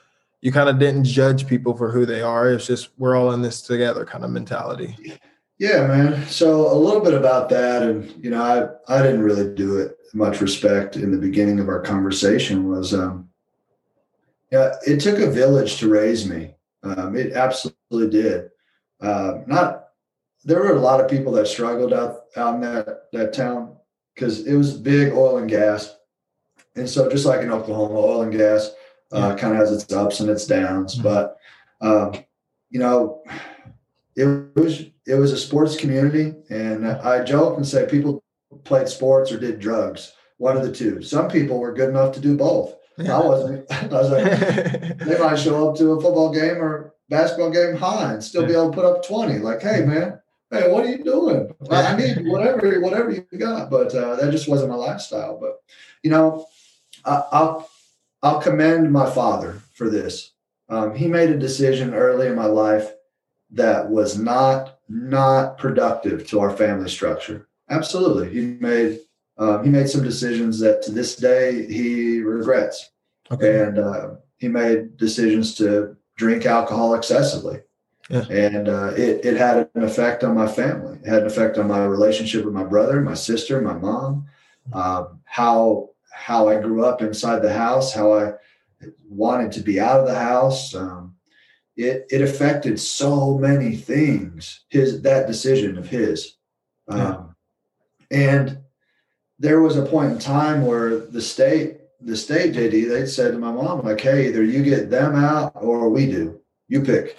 you 0.40 0.52
kind 0.52 0.68
of 0.68 0.78
didn't 0.78 1.04
judge 1.04 1.46
people 1.46 1.76
for 1.76 1.90
who 1.90 2.06
they 2.06 2.22
are. 2.22 2.52
It's 2.52 2.66
just 2.66 2.90
we're 2.98 3.16
all 3.16 3.32
in 3.32 3.42
this 3.42 3.62
together 3.62 4.04
kind 4.04 4.24
of 4.24 4.30
mentality. 4.30 4.96
Yeah, 5.58 5.86
man. 5.86 6.26
So 6.26 6.72
a 6.72 6.74
little 6.74 7.00
bit 7.00 7.14
about 7.14 7.48
that, 7.50 7.82
and 7.82 8.12
you 8.22 8.30
know, 8.30 8.42
I 8.88 8.96
I 8.98 9.02
didn't 9.02 9.22
really 9.22 9.54
do 9.54 9.78
it 9.78 9.96
much 10.12 10.40
respect 10.40 10.96
in 10.96 11.10
the 11.10 11.18
beginning 11.18 11.58
of 11.58 11.68
our 11.68 11.80
conversation 11.80 12.68
was 12.68 12.92
um, 12.92 13.28
yeah, 14.50 14.74
it 14.86 15.00
took 15.00 15.18
a 15.18 15.30
village 15.30 15.78
to 15.78 15.88
raise 15.88 16.28
me. 16.28 16.54
Um, 16.82 17.16
it 17.16 17.32
absolutely 17.32 18.10
did. 18.10 18.50
Uh, 19.00 19.38
not 19.46 19.84
there 20.44 20.58
were 20.58 20.74
a 20.74 20.80
lot 20.80 21.00
of 21.00 21.08
people 21.08 21.32
that 21.32 21.46
struggled 21.46 21.92
out, 21.92 22.24
out 22.36 22.56
in 22.56 22.60
that 22.62 23.04
that 23.12 23.32
town 23.32 23.76
because 24.14 24.46
it 24.46 24.54
was 24.54 24.76
big 24.76 25.12
oil 25.12 25.38
and 25.38 25.48
gas, 25.48 25.94
and 26.76 26.88
so 26.88 27.08
just 27.08 27.26
like 27.26 27.40
in 27.40 27.50
Oklahoma, 27.50 27.94
oil 27.94 28.22
and 28.22 28.32
gas 28.32 28.70
uh, 29.12 29.28
yeah. 29.30 29.36
kind 29.36 29.52
of 29.52 29.58
has 29.58 29.72
its 29.72 29.92
ups 29.92 30.20
and 30.20 30.30
its 30.30 30.46
downs. 30.46 30.94
Mm-hmm. 30.94 31.02
But 31.02 31.36
um, 31.80 32.24
you 32.70 32.80
know, 32.80 33.22
it 34.16 34.26
was 34.56 34.84
it 35.06 35.14
was 35.14 35.32
a 35.32 35.38
sports 35.38 35.76
community, 35.76 36.34
and 36.50 36.86
I 36.86 37.24
joke 37.24 37.56
and 37.56 37.66
say 37.66 37.86
people 37.88 38.22
played 38.64 38.88
sports 38.88 39.32
or 39.32 39.38
did 39.38 39.60
drugs. 39.60 40.12
One 40.38 40.56
of 40.56 40.64
the 40.64 40.72
two. 40.72 41.02
Some 41.02 41.28
people 41.28 41.58
were 41.58 41.72
good 41.72 41.90
enough 41.90 42.14
to 42.14 42.20
do 42.20 42.36
both. 42.36 42.74
Yeah. 42.98 43.18
I 43.18 43.26
wasn't. 43.26 43.72
I 43.72 43.86
was 43.86 44.10
like, 44.10 44.98
they 44.98 45.18
might 45.18 45.36
show 45.36 45.70
up 45.70 45.76
to 45.76 45.92
a 45.92 46.00
football 46.00 46.32
game 46.32 46.56
or 46.62 46.94
basketball 47.08 47.50
game 47.50 47.76
high 47.76 48.14
and 48.14 48.24
still 48.24 48.46
be 48.46 48.52
able 48.52 48.70
to 48.70 48.74
put 48.74 48.84
up 48.84 49.06
20. 49.06 49.38
Like, 49.38 49.62
hey, 49.62 49.84
man, 49.84 50.20
hey, 50.52 50.70
what 50.70 50.84
are 50.84 50.90
you 50.90 51.02
doing? 51.02 51.54
I 51.70 51.96
need 51.96 52.26
whatever, 52.26 52.80
whatever 52.80 53.10
you 53.10 53.26
got. 53.38 53.70
But 53.70 53.94
uh, 53.94 54.16
that 54.16 54.30
just 54.30 54.48
wasn't 54.48 54.70
my 54.70 54.76
lifestyle. 54.76 55.38
But, 55.40 55.60
you 56.02 56.10
know, 56.10 56.46
I, 57.04 57.22
I'll, 57.32 57.70
I'll 58.22 58.40
commend 58.40 58.92
my 58.92 59.10
father 59.10 59.60
for 59.74 59.88
this. 59.88 60.32
Um, 60.68 60.94
he 60.94 61.08
made 61.08 61.30
a 61.30 61.38
decision 61.38 61.94
early 61.94 62.28
in 62.28 62.36
my 62.36 62.46
life 62.46 62.92
that 63.50 63.90
was 63.90 64.18
not 64.18 64.78
not 64.88 65.58
productive 65.58 66.26
to 66.28 66.40
our 66.40 66.54
family 66.56 66.88
structure. 66.88 67.48
Absolutely. 67.70 68.30
He 68.30 68.46
made 68.60 69.00
um, 69.38 69.64
he 69.64 69.70
made 69.70 69.88
some 69.88 70.02
decisions 70.02 70.58
that 70.60 70.82
to 70.82 70.92
this 70.92 71.16
day 71.16 71.66
he 71.66 72.20
regrets. 72.20 72.90
Okay. 73.30 73.62
And 73.62 73.78
uh, 73.78 74.10
he 74.36 74.48
made 74.48 74.96
decisions 74.96 75.54
to 75.56 75.96
drink 76.16 76.46
alcohol 76.46 76.94
excessively. 76.94 77.60
Yeah. 78.10 78.24
And 78.30 78.68
uh, 78.68 78.92
it, 78.96 79.24
it 79.24 79.36
had 79.36 79.68
an 79.74 79.84
effect 79.84 80.24
on 80.24 80.34
my 80.34 80.46
family. 80.46 80.98
It 81.02 81.08
had 81.08 81.22
an 81.22 81.26
effect 81.26 81.56
on 81.56 81.68
my 81.68 81.84
relationship 81.84 82.44
with 82.44 82.54
my 82.54 82.64
brother, 82.64 83.00
my 83.00 83.14
sister, 83.14 83.60
my 83.60 83.74
mom, 83.74 84.26
um, 84.72 85.20
how 85.24 85.90
how 86.12 86.48
I 86.48 86.60
grew 86.60 86.84
up 86.84 87.00
inside 87.00 87.40
the 87.40 87.52
house, 87.52 87.92
how 87.92 88.12
I 88.12 88.32
wanted 89.08 89.52
to 89.52 89.60
be 89.60 89.80
out 89.80 90.00
of 90.00 90.06
the 90.06 90.14
house. 90.14 90.74
Um, 90.74 91.14
it 91.76 92.06
it 92.10 92.20
affected 92.20 92.78
so 92.78 93.38
many 93.38 93.76
things. 93.76 94.64
His 94.68 95.02
that 95.02 95.26
decision 95.26 95.78
of 95.78 95.88
his. 95.88 96.36
Um, 96.88 97.34
and 98.10 98.58
there 99.38 99.60
was 99.60 99.76
a 99.76 99.86
point 99.86 100.12
in 100.12 100.18
time 100.18 100.66
where 100.66 100.98
the 100.98 101.22
state, 101.22 101.78
the 102.00 102.16
state 102.16 102.54
JD, 102.54 102.88
they 102.88 103.06
said 103.06 103.32
to 103.32 103.38
my 103.38 103.50
mom, 103.50 103.82
like, 103.82 104.00
hey, 104.00 104.28
either 104.28 104.44
you 104.44 104.62
get 104.62 104.90
them 104.90 105.16
out 105.16 105.52
or 105.56 105.88
we 105.88 106.06
do. 106.06 106.40
You 106.68 106.82
pick. 106.82 107.18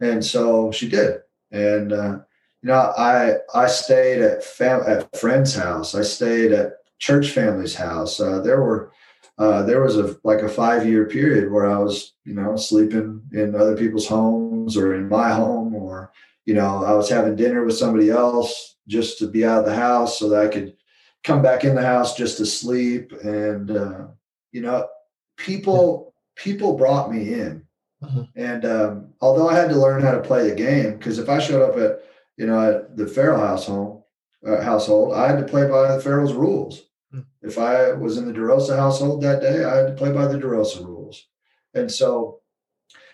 And 0.00 0.24
so 0.24 0.72
she 0.72 0.88
did. 0.88 1.20
And 1.50 1.92
uh, 1.92 2.18
you 2.62 2.68
know, 2.68 2.92
I 2.96 3.36
I 3.54 3.66
stayed 3.66 4.22
at 4.22 4.44
fam- 4.44 4.84
at 4.86 5.16
friend's 5.16 5.54
house. 5.54 5.94
I 5.94 6.02
stayed 6.02 6.52
at 6.52 6.74
church 6.98 7.30
family's 7.30 7.74
house. 7.74 8.20
Uh, 8.20 8.40
there 8.40 8.62
were 8.62 8.92
uh, 9.38 9.62
there 9.62 9.82
was 9.82 9.96
a 9.96 10.16
like 10.24 10.40
a 10.40 10.48
five 10.48 10.86
year 10.86 11.06
period 11.06 11.50
where 11.50 11.70
I 11.70 11.78
was, 11.78 12.12
you 12.24 12.34
know, 12.34 12.56
sleeping 12.56 13.22
in 13.32 13.54
other 13.54 13.76
people's 13.76 14.06
homes 14.06 14.76
or 14.76 14.94
in 14.94 15.08
my 15.08 15.30
home 15.32 15.74
or 15.74 16.12
you 16.50 16.54
know, 16.54 16.84
I 16.84 16.92
was 16.94 17.08
having 17.08 17.36
dinner 17.36 17.64
with 17.64 17.76
somebody 17.76 18.10
else 18.10 18.74
just 18.88 19.18
to 19.18 19.28
be 19.28 19.44
out 19.44 19.60
of 19.60 19.66
the 19.66 19.74
house 19.74 20.18
so 20.18 20.28
that 20.30 20.42
I 20.42 20.48
could 20.48 20.74
come 21.22 21.42
back 21.42 21.64
in 21.64 21.74
the 21.74 21.82
house 21.82 22.16
just 22.16 22.38
to 22.38 22.46
sleep. 22.46 23.12
And, 23.22 23.70
uh, 23.70 24.06
you 24.50 24.62
know, 24.62 24.88
people, 25.36 26.12
people 26.34 26.76
brought 26.76 27.12
me 27.12 27.34
in. 27.34 27.64
Mhm. 28.02 28.28
And 28.34 28.64
um, 28.64 29.08
although 29.20 29.48
I 29.48 29.56
had 29.56 29.68
to 29.70 29.78
learn 29.78 30.02
how 30.02 30.12
to 30.12 30.20
play 30.22 30.48
the 30.48 30.54
game, 30.56 30.96
because 30.96 31.18
if 31.18 31.28
I 31.28 31.38
showed 31.38 31.62
up 31.62 31.76
at, 31.76 32.00
you 32.36 32.46
know, 32.46 32.70
at 32.70 32.96
the 32.96 33.06
Farrell 33.06 33.38
household, 33.40 34.04
uh, 34.46 34.62
household, 34.62 35.14
I 35.14 35.28
had 35.28 35.38
to 35.38 35.44
play 35.44 35.68
by 35.68 35.94
the 35.94 36.00
Farrell's 36.00 36.32
rules. 36.32 36.82
Hmm. 37.12 37.20
If 37.42 37.58
I 37.58 37.92
was 37.92 38.16
in 38.16 38.26
the 38.26 38.32
DeRosa 38.32 38.76
household 38.76 39.22
that 39.22 39.42
day, 39.42 39.64
I 39.64 39.76
had 39.76 39.86
to 39.88 39.92
play 39.94 40.12
by 40.12 40.26
the 40.26 40.38
DeRosa 40.38 40.84
rules. 40.84 41.26
And 41.74 41.90
so, 41.90 42.40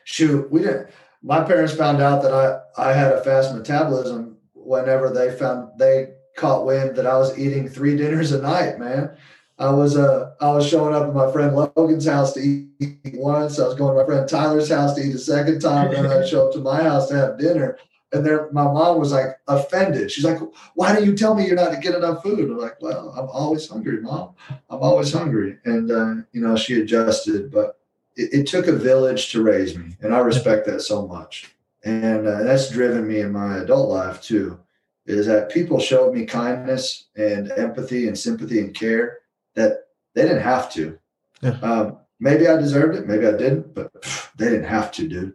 shoot, 0.05 0.51
we 0.51 0.61
didn't. 0.61 0.89
My 1.23 1.43
parents 1.43 1.75
found 1.75 2.01
out 2.01 2.23
that 2.23 2.33
I 2.33 2.61
I 2.91 2.93
had 2.93 3.13
a 3.13 3.23
fast 3.25 3.55
metabolism 3.55 4.37
whenever 4.55 5.11
they 5.11 5.33
found 5.33 5.71
they 5.79 6.15
caught 6.37 6.67
wind 6.67 6.95
that 6.97 7.07
I 7.07 7.17
was 7.19 7.37
eating 7.39 7.69
three 7.69 7.97
dinners 7.97 8.33
a 8.33 8.41
night. 8.41 8.79
Man, 8.79 9.17
I 9.59 9.71
was 9.71 9.97
uh 9.97 10.33
I 10.41 10.51
was 10.51 10.69
showing 10.69 10.95
up 10.95 11.09
at 11.09 11.15
my 11.15 11.31
friend 11.33 11.57
Logan's 11.57 12.07
house 12.07 12.35
to 12.35 12.41
eat 12.41 13.15
once. 13.15 13.59
I 13.59 13.67
was 13.67 13.75
going 13.75 13.95
to 13.95 14.01
my 14.03 14.07
friend 14.07 14.29
Tyler's 14.29 14.69
house 14.69 14.95
to 14.95 15.03
eat 15.03 15.15
a 15.15 15.19
second 15.19 15.61
time, 15.61 15.95
and 15.95 16.05
then 16.05 16.13
I'd 16.13 16.29
show 16.29 16.47
up 16.47 16.53
to 16.55 16.61
my 16.61 16.83
house 16.83 17.09
to 17.09 17.17
have 17.17 17.39
dinner. 17.39 17.79
And 18.13 18.25
there, 18.25 18.51
my 18.53 18.65
mom 18.65 18.99
was 18.99 19.13
like 19.13 19.39
offended. 19.49 20.11
She's 20.11 20.25
like, 20.25 20.39
"Why 20.75 20.97
do 20.97 21.05
you 21.05 21.17
tell 21.17 21.35
me 21.35 21.47
you're 21.47 21.57
not 21.57 21.73
to 21.73 21.81
get 21.81 21.95
enough 21.95 22.23
food?" 22.23 22.51
I'm 22.51 22.59
like, 22.59 22.81
"Well, 22.83 23.15
I'm 23.17 23.29
always 23.31 23.69
hungry, 23.69 24.01
mom. 24.01 24.35
I'm 24.71 24.81
always 24.81 25.13
hungry." 25.13 25.59
And 25.65 25.91
uh, 25.91 26.15
you 26.33 26.41
know, 26.43 26.57
she 26.57 26.81
adjusted, 26.81 27.51
but 27.51 27.81
it, 28.15 28.41
it 28.41 28.47
took 28.47 28.67
a 28.67 28.73
village 28.73 29.33
to 29.33 29.43
raise 29.43 29.77
me, 29.77 29.97
and 30.03 30.15
I 30.15 30.19
respect 30.19 30.67
that 30.67 30.83
so 30.83 31.07
much. 31.07 31.55
And 31.85 32.27
uh, 32.27 32.43
that's 32.43 32.71
driven 32.71 33.09
me 33.09 33.21
in 33.21 33.33
my 33.33 33.59
adult 33.59 33.89
life 33.89 34.21
too. 34.21 34.61
Is 35.07 35.27
that 35.27 35.51
people 35.51 35.79
showed 35.79 36.15
me 36.15 36.27
kindness 36.27 37.07
and 37.17 37.53
empathy 37.53 38.07
and 38.09 38.19
sympathy 38.19 38.59
and 38.61 38.75
care 38.75 39.19
that 39.57 39.89
they 40.15 40.23
didn't 40.23 40.43
have 40.43 40.73
to. 40.75 40.99
Yeah. 41.43 41.59
Um, 41.63 41.99
maybe 42.21 42.49
I 42.49 42.57
deserved 42.57 42.97
it, 42.97 43.07
maybe 43.07 43.27
I 43.27 43.33
didn't, 43.33 43.75
but 43.75 43.93
pff, 44.01 44.31
they 44.37 44.47
didn't 44.47 44.65
have 44.65 44.91
to, 44.93 45.09
dude. 45.09 45.35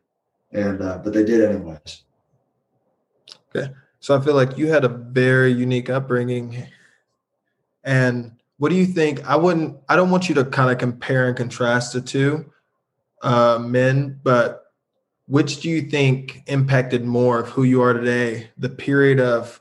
And 0.51 0.81
uh, 0.81 0.99
but 1.03 1.13
they 1.13 1.23
did 1.23 1.43
anyways. 1.43 2.03
Okay, 3.53 3.71
So 3.99 4.15
I 4.15 4.21
feel 4.21 4.33
like 4.33 4.57
you 4.57 4.67
had 4.67 4.83
a 4.85 4.89
very 4.89 5.51
unique 5.51 5.89
upbringing. 5.89 6.65
And 7.83 8.33
what 8.57 8.69
do 8.69 8.75
you 8.75 8.85
think? 8.85 9.27
I 9.27 9.35
wouldn't, 9.35 9.77
I 9.89 9.95
don't 9.95 10.09
want 10.09 10.29
you 10.29 10.35
to 10.35 10.45
kind 10.45 10.71
of 10.71 10.77
compare 10.77 11.27
and 11.27 11.35
contrast 11.35 11.93
the 11.93 12.01
two 12.01 12.51
uh, 13.21 13.59
men, 13.59 14.19
but 14.23 14.65
which 15.27 15.61
do 15.61 15.69
you 15.69 15.81
think 15.83 16.43
impacted 16.47 17.05
more 17.05 17.39
of 17.39 17.49
who 17.49 17.63
you 17.63 17.81
are 17.81 17.93
today? 17.93 18.49
The 18.57 18.69
period 18.69 19.19
of 19.19 19.60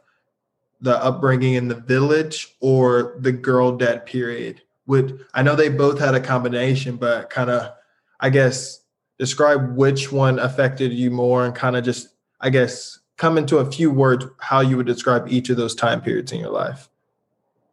the 0.81 1.03
upbringing 1.03 1.55
in 1.55 1.69
the 1.69 1.75
village 1.75 2.57
or 2.61 3.17
the 3.21 3.33
girl 3.33 3.77
dad 3.77 4.07
period? 4.07 4.63
Would 4.87 5.25
I 5.35 5.43
know 5.43 5.55
they 5.55 5.69
both 5.69 5.99
had 5.99 6.15
a 6.15 6.21
combination, 6.21 6.97
but 6.97 7.31
kind 7.31 7.51
of, 7.51 7.73
I 8.19 8.31
guess, 8.31 8.81
describe 9.19 9.77
which 9.77 10.11
one 10.11 10.39
affected 10.39 10.93
you 10.93 11.11
more 11.11 11.45
and 11.45 11.55
kind 11.55 11.77
of 11.77 11.85
just, 11.85 12.09
I 12.41 12.51
guess, 12.51 12.99
come 13.17 13.37
into 13.39 13.59
a 13.59 13.71
few 13.71 13.91
words 13.91 14.25
how 14.39 14.61
you 14.61 14.77
would 14.79 14.87
describe 14.87 15.31
each 15.31 15.51
of 15.51 15.57
those 15.59 15.75
time 15.75 16.01
periods 16.01 16.33
in 16.33 16.41
your 16.41 16.51
life 16.51 16.89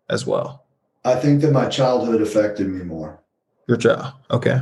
as 0.10 0.28
well. 0.28 0.66
I 1.06 1.16
think 1.16 1.42
that 1.42 1.52
my 1.54 1.70
childhood 1.70 2.22
affected 2.22 2.68
me 2.68 2.84
more, 2.84 3.24
Your 3.68 3.78
child. 3.78 4.14
Okay. 4.30 4.62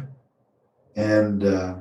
and 0.96 1.44
uh, 1.44 1.76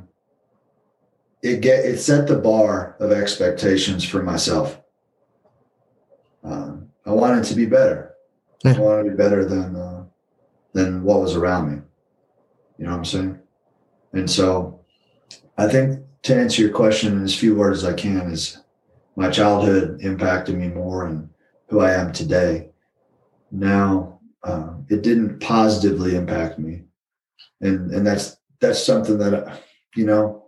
it 1.42 1.60
get 1.60 1.84
it 1.84 1.98
set 1.98 2.26
the 2.26 2.36
bar 2.38 2.96
of 2.98 3.12
expectations 3.12 4.02
for 4.04 4.22
myself. 4.22 4.80
Um, 6.44 6.90
I 7.06 7.10
wanted 7.10 7.44
to 7.44 7.54
be 7.54 7.66
better. 7.66 8.14
I 8.64 8.78
wanted 8.78 9.04
to 9.04 9.10
be 9.10 9.16
better 9.16 9.44
than 9.44 9.76
uh, 9.76 10.04
than 10.72 11.02
what 11.02 11.20
was 11.20 11.34
around 11.34 11.70
me. 11.70 11.82
You 12.78 12.84
know 12.84 12.92
what 12.92 12.98
I'm 12.98 13.04
saying? 13.04 13.38
And 14.12 14.30
so, 14.30 14.80
I 15.58 15.68
think 15.68 16.00
to 16.22 16.34
answer 16.34 16.62
your 16.62 16.72
question 16.72 17.16
in 17.16 17.24
as 17.24 17.34
few 17.34 17.54
words 17.54 17.84
as 17.84 17.90
I 17.90 17.94
can 17.94 18.30
is 18.30 18.58
my 19.16 19.30
childhood 19.30 20.00
impacted 20.02 20.56
me 20.56 20.68
more 20.68 21.06
and 21.06 21.28
who 21.68 21.80
I 21.80 21.92
am 21.92 22.12
today. 22.12 22.70
Now, 23.50 24.20
uh, 24.42 24.74
it 24.88 25.02
didn't 25.02 25.40
positively 25.40 26.16
impact 26.16 26.58
me, 26.58 26.82
and 27.60 27.90
and 27.90 28.06
that's 28.06 28.36
that's 28.60 28.84
something 28.84 29.18
that 29.18 29.62
you 29.96 30.04
know 30.04 30.44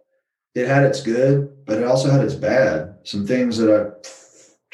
it 0.54 0.66
had 0.66 0.84
its 0.84 1.02
good, 1.02 1.64
but 1.66 1.78
it 1.78 1.84
also 1.84 2.10
had 2.10 2.22
its 2.22 2.34
bad. 2.34 2.96
Some 3.04 3.26
things 3.26 3.58
that 3.58 3.70
I 3.70 4.08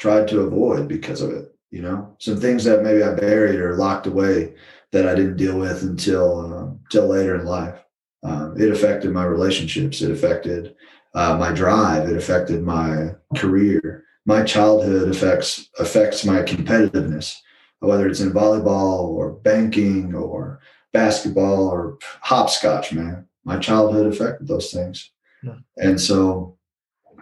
tried 0.03 0.27
to 0.27 0.41
avoid 0.41 0.85
because 0.89 1.21
of 1.21 1.31
it. 1.31 1.55
You 1.71 1.81
know, 1.81 2.13
some 2.19 2.37
things 2.39 2.65
that 2.65 2.83
maybe 2.83 3.01
I 3.01 3.13
buried 3.15 3.59
or 3.59 3.77
locked 3.77 4.05
away 4.05 4.53
that 4.91 5.07
I 5.07 5.15
didn't 5.15 5.37
deal 5.37 5.57
with 5.57 5.81
until 5.81 6.27
uh, 6.41 6.65
until 6.83 7.07
later 7.07 7.35
in 7.39 7.45
life. 7.45 7.79
Um, 8.21 8.55
it 8.59 8.69
affected 8.69 9.11
my 9.11 9.23
relationships. 9.25 10.01
It 10.01 10.11
affected 10.11 10.75
uh, 11.15 11.37
my 11.37 11.51
drive. 11.53 12.09
It 12.09 12.17
affected 12.17 12.63
my 12.63 13.15
career. 13.37 14.03
My 14.25 14.43
childhood 14.43 15.07
affects 15.09 15.69
affects 15.79 16.25
my 16.25 16.41
competitiveness, 16.43 17.37
whether 17.79 18.07
it's 18.09 18.19
in 18.19 18.31
volleyball 18.33 18.99
or 19.17 19.31
banking 19.31 20.13
or 20.13 20.59
basketball 20.91 21.69
or 21.69 21.97
hopscotch. 22.21 22.91
Man, 22.93 23.25
my 23.45 23.57
childhood 23.57 24.07
affected 24.13 24.47
those 24.47 24.69
things, 24.71 25.11
Yeah. 25.43 25.59
and 25.77 25.99
so 25.99 26.57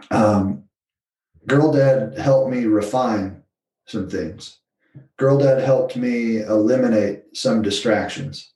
um, 0.10 0.64
Girl 1.48 1.72
Dad 1.72 2.18
helped 2.18 2.52
me 2.52 2.66
refine 2.66 3.44
some 3.86 4.10
things. 4.10 4.60
Girl 5.18 5.38
Dad 5.38 5.62
helped 5.62 5.96
me 5.96 6.38
eliminate 6.42 7.36
some 7.38 7.62
distractions 7.62 8.54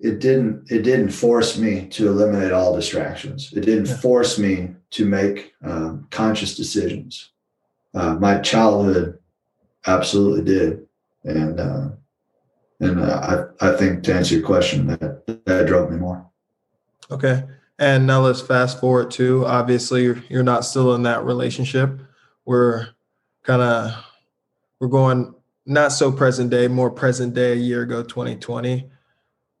it 0.00 0.18
didn't 0.18 0.68
it 0.70 0.82
didn't 0.82 1.10
force 1.10 1.56
me 1.56 1.86
to 1.86 2.08
eliminate 2.08 2.50
all 2.50 2.74
distractions 2.74 3.52
it 3.52 3.60
didn't 3.60 3.86
Yeah. 3.88 3.96
force 3.98 4.36
me 4.38 4.74
to 4.90 5.06
make 5.06 5.52
um, 5.62 6.08
conscious 6.10 6.56
decisions 6.56 7.30
uh, 7.94 8.14
my 8.16 8.38
childhood 8.40 9.18
absolutely 9.86 10.44
did 10.44 10.86
and 11.24 11.60
uh, 11.60 11.88
and 12.80 13.00
uh, 13.00 13.46
I, 13.60 13.68
I 13.68 13.76
think 13.76 14.02
to 14.04 14.14
answer 14.14 14.34
your 14.34 14.44
question 14.46 14.88
that 14.88 15.44
that 15.46 15.66
drove 15.66 15.90
me 15.90 15.98
more 15.98 16.26
Okay. 17.10 17.44
And 17.78 18.06
now 18.06 18.20
let's 18.20 18.40
fast 18.40 18.80
forward 18.80 19.10
to 19.12 19.44
obviously 19.46 20.04
you're, 20.28 20.42
not 20.42 20.64
still 20.64 20.94
in 20.94 21.02
that 21.02 21.24
relationship. 21.24 22.00
We're 22.44 22.88
kind 23.42 23.62
of 23.62 24.04
we're 24.80 24.88
going 24.88 25.34
not 25.66 25.92
so 25.92 26.12
present 26.12 26.50
day, 26.50 26.68
more 26.68 26.90
present 26.90 27.34
day 27.34 27.52
a 27.52 27.56
year 27.56 27.82
ago, 27.82 28.02
2020. 28.02 28.90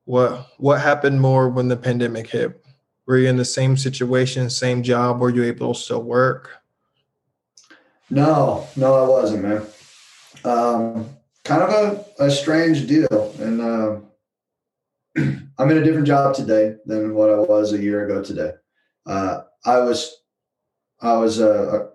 What 0.04 0.48
what 0.58 0.80
happened 0.80 1.20
more 1.20 1.48
when 1.48 1.68
the 1.68 1.76
pandemic 1.76 2.28
hit? 2.28 2.64
Were 3.06 3.18
you 3.18 3.28
in 3.28 3.36
the 3.36 3.44
same 3.44 3.76
situation, 3.76 4.50
same 4.50 4.82
job? 4.82 5.20
Were 5.20 5.30
you 5.30 5.44
able 5.44 5.74
to 5.74 5.80
still 5.80 6.02
work? 6.02 6.62
no 8.12 8.68
no 8.76 8.94
i 8.94 9.08
wasn't 9.08 9.42
man 9.42 9.62
um, 10.44 11.08
kind 11.44 11.62
of 11.62 12.04
a, 12.18 12.24
a 12.24 12.30
strange 12.30 12.86
deal 12.86 13.34
and 13.38 13.60
uh, 13.60 13.96
i'm 15.58 15.70
in 15.70 15.78
a 15.78 15.84
different 15.84 16.06
job 16.06 16.34
today 16.34 16.76
than 16.86 17.14
what 17.14 17.30
i 17.30 17.36
was 17.38 17.72
a 17.72 17.78
year 17.78 18.04
ago 18.06 18.22
today 18.22 18.52
uh, 19.06 19.42
i 19.64 19.78
was 19.78 20.22
i 21.00 21.14
was 21.16 21.40
uh, 21.40 21.86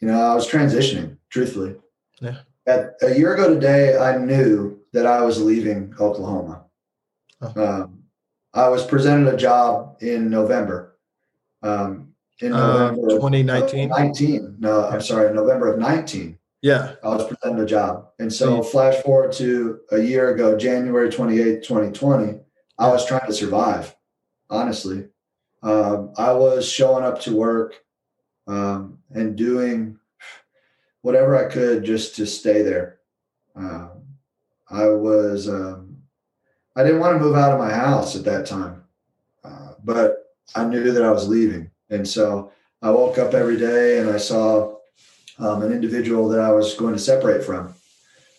you 0.00 0.08
know 0.08 0.20
i 0.20 0.34
was 0.34 0.48
transitioning 0.48 1.16
truthfully 1.30 1.74
Yeah. 2.20 2.38
At, 2.66 2.94
a 3.02 3.16
year 3.18 3.34
ago 3.34 3.54
today 3.54 3.96
i 3.96 4.16
knew 4.18 4.80
that 4.92 5.06
i 5.06 5.22
was 5.22 5.40
leaving 5.42 5.94
oklahoma 6.00 6.64
Oh. 7.40 7.52
um, 7.64 8.02
i 8.52 8.68
was 8.68 8.84
presented 8.84 9.32
a 9.32 9.36
job 9.36 9.96
in 10.02 10.28
november 10.28 10.98
um, 11.62 12.12
in 12.40 12.52
Uh, 12.52 12.90
november 12.90 13.06
of 13.06 13.20
2019? 13.22 13.88
19 13.88 14.56
no 14.58 14.86
i'm 14.88 15.00
sorry 15.00 15.32
november 15.32 15.72
of 15.72 15.78
19 15.78 16.36
Yeah. 16.62 16.94
I 17.04 17.08
was 17.08 17.26
presented 17.26 17.62
a 17.62 17.66
job. 17.66 18.08
And 18.18 18.32
so 18.32 18.62
So 18.62 18.62
flash 18.62 19.02
forward 19.02 19.32
to 19.34 19.80
a 19.92 19.98
year 19.98 20.34
ago, 20.34 20.56
January 20.56 21.08
28th, 21.08 21.62
2020, 21.62 22.40
I 22.78 22.88
was 22.88 23.06
trying 23.06 23.26
to 23.26 23.32
survive, 23.32 23.94
honestly. 24.50 25.08
Um, 25.62 26.12
I 26.16 26.32
was 26.32 26.68
showing 26.68 27.04
up 27.04 27.20
to 27.22 27.34
work 27.34 27.74
um, 28.46 28.98
and 29.10 29.36
doing 29.36 29.98
whatever 31.02 31.36
I 31.36 31.50
could 31.50 31.84
just 31.84 32.16
to 32.16 32.26
stay 32.26 32.62
there. 32.62 32.98
Um, 33.54 34.02
I 34.70 34.86
was, 34.86 35.48
um, 35.48 35.96
I 36.76 36.84
didn't 36.84 37.00
want 37.00 37.18
to 37.18 37.24
move 37.24 37.34
out 37.34 37.52
of 37.52 37.58
my 37.58 37.72
house 37.72 38.14
at 38.14 38.24
that 38.24 38.46
time, 38.46 38.84
uh, 39.42 39.72
but 39.82 40.34
I 40.54 40.64
knew 40.64 40.92
that 40.92 41.04
I 41.04 41.10
was 41.10 41.28
leaving. 41.28 41.70
And 41.90 42.06
so 42.06 42.52
I 42.82 42.90
woke 42.90 43.18
up 43.18 43.34
every 43.34 43.56
day 43.56 43.98
and 43.98 44.08
I 44.08 44.18
saw 44.18 44.77
um, 45.38 45.62
an 45.62 45.72
individual 45.72 46.28
that 46.28 46.40
I 46.40 46.50
was 46.50 46.74
going 46.74 46.94
to 46.94 46.98
separate 46.98 47.44
from, 47.44 47.74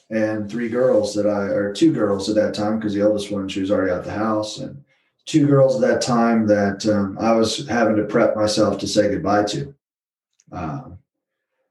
and 0.10 0.50
three 0.50 0.70
girls 0.70 1.16
that 1.16 1.28
I, 1.28 1.44
or 1.44 1.74
two 1.74 1.94
girls 1.94 2.30
at 2.30 2.36
that 2.36 2.54
time, 2.54 2.78
because 2.78 2.94
the 2.94 3.04
oldest 3.04 3.32
one, 3.32 3.48
she 3.48 3.62
was 3.62 3.72
already 3.72 3.92
out 3.92 4.00
of 4.00 4.06
the 4.06 4.12
house, 4.12 4.60
and 4.60 4.84
two 5.26 5.48
girls 5.48 5.76
at 5.76 5.88
that 5.88 6.02
time 6.02 6.48
that 6.48 6.86
um, 6.88 7.18
I 7.20 7.34
was 7.34 7.68
having 7.68 7.96
to 7.98 8.04
prep 8.04 8.36
myself 8.36 8.80
to 8.80 8.88
say 8.88 9.10
goodbye 9.10 9.44
to. 9.46 9.76
Um, 10.52 11.00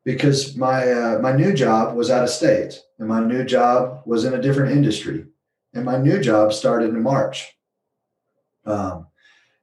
because 0.05 0.57
my 0.57 0.91
uh, 0.91 1.18
my 1.18 1.33
new 1.33 1.53
job 1.53 1.95
was 1.95 2.09
out 2.09 2.24
of 2.24 2.31
state, 2.31 2.81
and 2.99 3.09
my 3.09 3.20
new 3.20 3.45
job 3.45 4.03
was 4.07 4.24
in 4.24 4.33
a 4.33 4.41
different 4.41 4.72
industry, 4.72 5.26
and 5.74 5.85
my 5.85 5.99
new 5.99 6.18
job 6.20 6.53
started 6.53 6.91
in 6.91 7.03
March. 7.03 7.55
Um, 8.64 9.09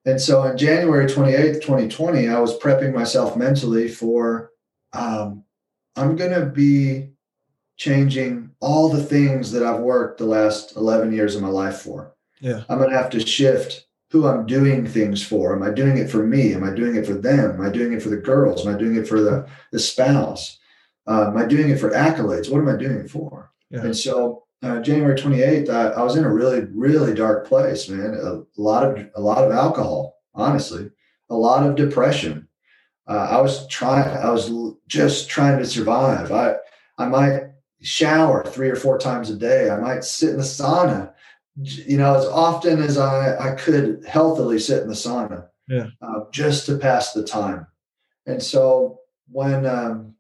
and 0.06 0.22
so 0.22 0.44
in 0.44 0.56
January 0.56 1.08
28th, 1.08 1.62
2020, 1.62 2.30
I 2.30 2.40
was 2.40 2.60
prepping 2.60 2.94
myself 2.94 3.36
mentally 3.36 3.88
for 3.88 4.52
um, 4.94 5.45
I'm 5.96 6.16
going 6.16 6.32
to 6.32 6.46
be 6.46 7.10
changing 7.78 8.52
all 8.60 8.90
the 8.90 9.04
things 9.04 9.52
that 9.52 9.64
I've 9.64 9.82
worked 9.82 10.18
the 10.18 10.26
last 10.26 10.76
11 10.76 11.14
years 11.14 11.36
of 11.36 11.42
my 11.42 11.50
life 11.50 11.78
for. 11.78 12.14
Yeah. 12.40 12.64
I'm 12.70 12.78
going 12.78 12.90
to 12.90 12.98
have 12.98 13.10
to 13.12 13.26
shift 13.26 13.88
who 14.12 14.28
I'm 14.28 14.46
doing 14.46 14.88
things 14.88 15.26
for. 15.26 15.56
Am 15.56 15.64
I 15.64 15.72
doing 15.72 15.98
it 15.98 16.10
for 16.10 16.26
me? 16.26 16.54
Am 16.54 16.64
I 16.64 16.74
doing 16.74 16.96
it 16.96 17.06
for 17.06 17.14
them? 17.14 17.52
Am 17.52 17.62
I 17.62 17.70
doing 17.70 17.94
it 17.94 18.02
for 18.02 18.10
the 18.10 18.18
girls? 18.18 18.66
Am 18.66 18.74
I 18.74 18.78
doing 18.78 18.96
it 18.96 19.08
for 19.08 19.20
the, 19.20 19.48
the 19.72 19.80
spouse? 19.80 20.58
Uh, 21.08 21.28
am 21.28 21.38
I 21.38 21.46
doing 21.46 21.70
it 21.70 21.80
for 21.80 21.92
accolades? 21.92 22.50
What 22.50 22.60
am 22.60 22.70
I 22.70 22.78
doing 22.78 22.98
it 22.98 23.10
for? 23.10 23.52
Yeah. 23.70 23.82
And 23.82 23.96
so 23.96 24.44
uh, 24.64 24.80
January 24.82 25.16
28th, 25.16 25.70
I, 25.70 25.90
I, 25.90 26.04
was 26.04 26.16
in 26.16 26.24
a 26.24 26.34
really, 26.34 26.66
really 26.74 27.14
dark 27.14 27.48
place, 27.48 27.90
man. 27.90 28.14
A, 28.16 28.44
lot 28.60 28.84
of, 28.84 29.06
a 29.16 29.22
lot 29.22 29.44
of 29.44 29.52
alcohol, 29.52 30.22
honestly, 30.34 30.90
a 31.30 31.36
lot 31.36 31.68
of 31.68 31.76
depression. 31.76 32.48
Uh, 33.08 33.28
I 33.32 33.42
was 33.42 33.68
trying, 33.68 34.18
I 34.18 34.32
was 34.32 34.50
just 34.88 35.30
trying 35.30 35.58
to 35.60 35.66
survive. 35.66 36.32
I, 36.32 36.56
I 36.98 37.08
might 37.08 37.44
shower 37.82 38.44
three 38.44 38.70
or 38.70 38.76
four 38.76 38.98
times 38.98 39.30
a 39.30 39.36
day. 39.36 39.70
I 39.70 39.78
might 39.78 40.04
sit 40.04 40.32
in 40.32 40.38
the 40.38 40.44
sauna, 40.44 41.14
you 41.62 41.98
know, 41.98 42.16
as 42.16 42.26
often 42.26 42.82
as 42.82 42.98
I, 42.98 43.38
I 43.38 43.56
could 43.56 44.06
healthily 44.08 44.60
sit 44.60 44.84
in 44.84 44.88
the 44.88 44.96
sauna, 44.96 45.48
yeah, 45.68 45.88
uh, 46.02 46.22
just 46.32 46.66
to 46.68 46.78
pass 46.78 47.14
the 47.14 47.24
time. 47.24 47.68
And 48.26 48.42
so 48.42 49.00
when 49.32 49.66
um, 49.66 50.16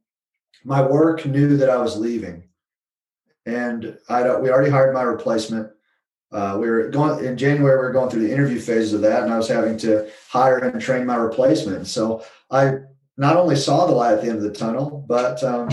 my 0.63 0.81
work 0.81 1.25
knew 1.25 1.57
that 1.57 1.69
I 1.69 1.77
was 1.77 1.97
leaving, 1.97 2.49
and 3.45 3.97
I 4.09 4.23
don't, 4.23 4.41
we 4.41 4.49
already 4.49 4.71
hired 4.71 4.93
my 4.93 5.03
replacement. 5.03 5.71
Uh, 6.31 6.57
we 6.59 6.67
were 6.67 6.89
going 6.89 7.23
in 7.23 7.37
January. 7.37 7.77
We 7.77 7.85
were 7.85 7.93
going 7.93 8.09
through 8.09 8.27
the 8.27 8.33
interview 8.33 8.59
phases 8.59 8.93
of 8.93 9.01
that, 9.01 9.23
and 9.23 9.31
I 9.31 9.37
was 9.37 9.47
having 9.47 9.77
to 9.79 10.09
hire 10.27 10.57
and 10.57 10.81
train 10.81 11.05
my 11.05 11.15
replacement. 11.15 11.87
So 11.87 12.25
I 12.49 12.79
not 13.17 13.37
only 13.37 13.55
saw 13.55 13.85
the 13.85 13.93
light 13.93 14.13
at 14.13 14.21
the 14.21 14.29
end 14.29 14.37
of 14.37 14.43
the 14.43 14.51
tunnel, 14.51 15.05
but 15.07 15.43
um, 15.43 15.69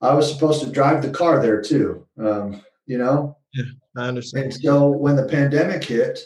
I 0.00 0.14
was 0.14 0.32
supposed 0.32 0.62
to 0.62 0.70
drive 0.70 1.02
the 1.02 1.10
car 1.10 1.40
there 1.40 1.60
too. 1.62 2.06
Um, 2.18 2.62
you 2.86 2.98
know. 2.98 3.36
Yeah, 3.52 3.64
I 3.96 4.08
understand. 4.08 4.46
And 4.46 4.54
so 4.54 4.88
when 4.88 5.16
the 5.16 5.26
pandemic 5.26 5.84
hit, 5.84 6.20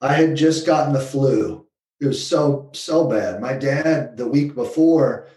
I 0.00 0.14
had 0.14 0.36
just 0.36 0.66
gotten 0.66 0.92
the 0.92 1.00
flu. 1.00 1.66
It 2.00 2.06
was 2.06 2.26
so 2.26 2.70
so 2.74 3.08
bad. 3.08 3.40
My 3.40 3.54
dad, 3.54 4.16
the 4.16 4.28
week 4.28 4.54
before 4.54 5.28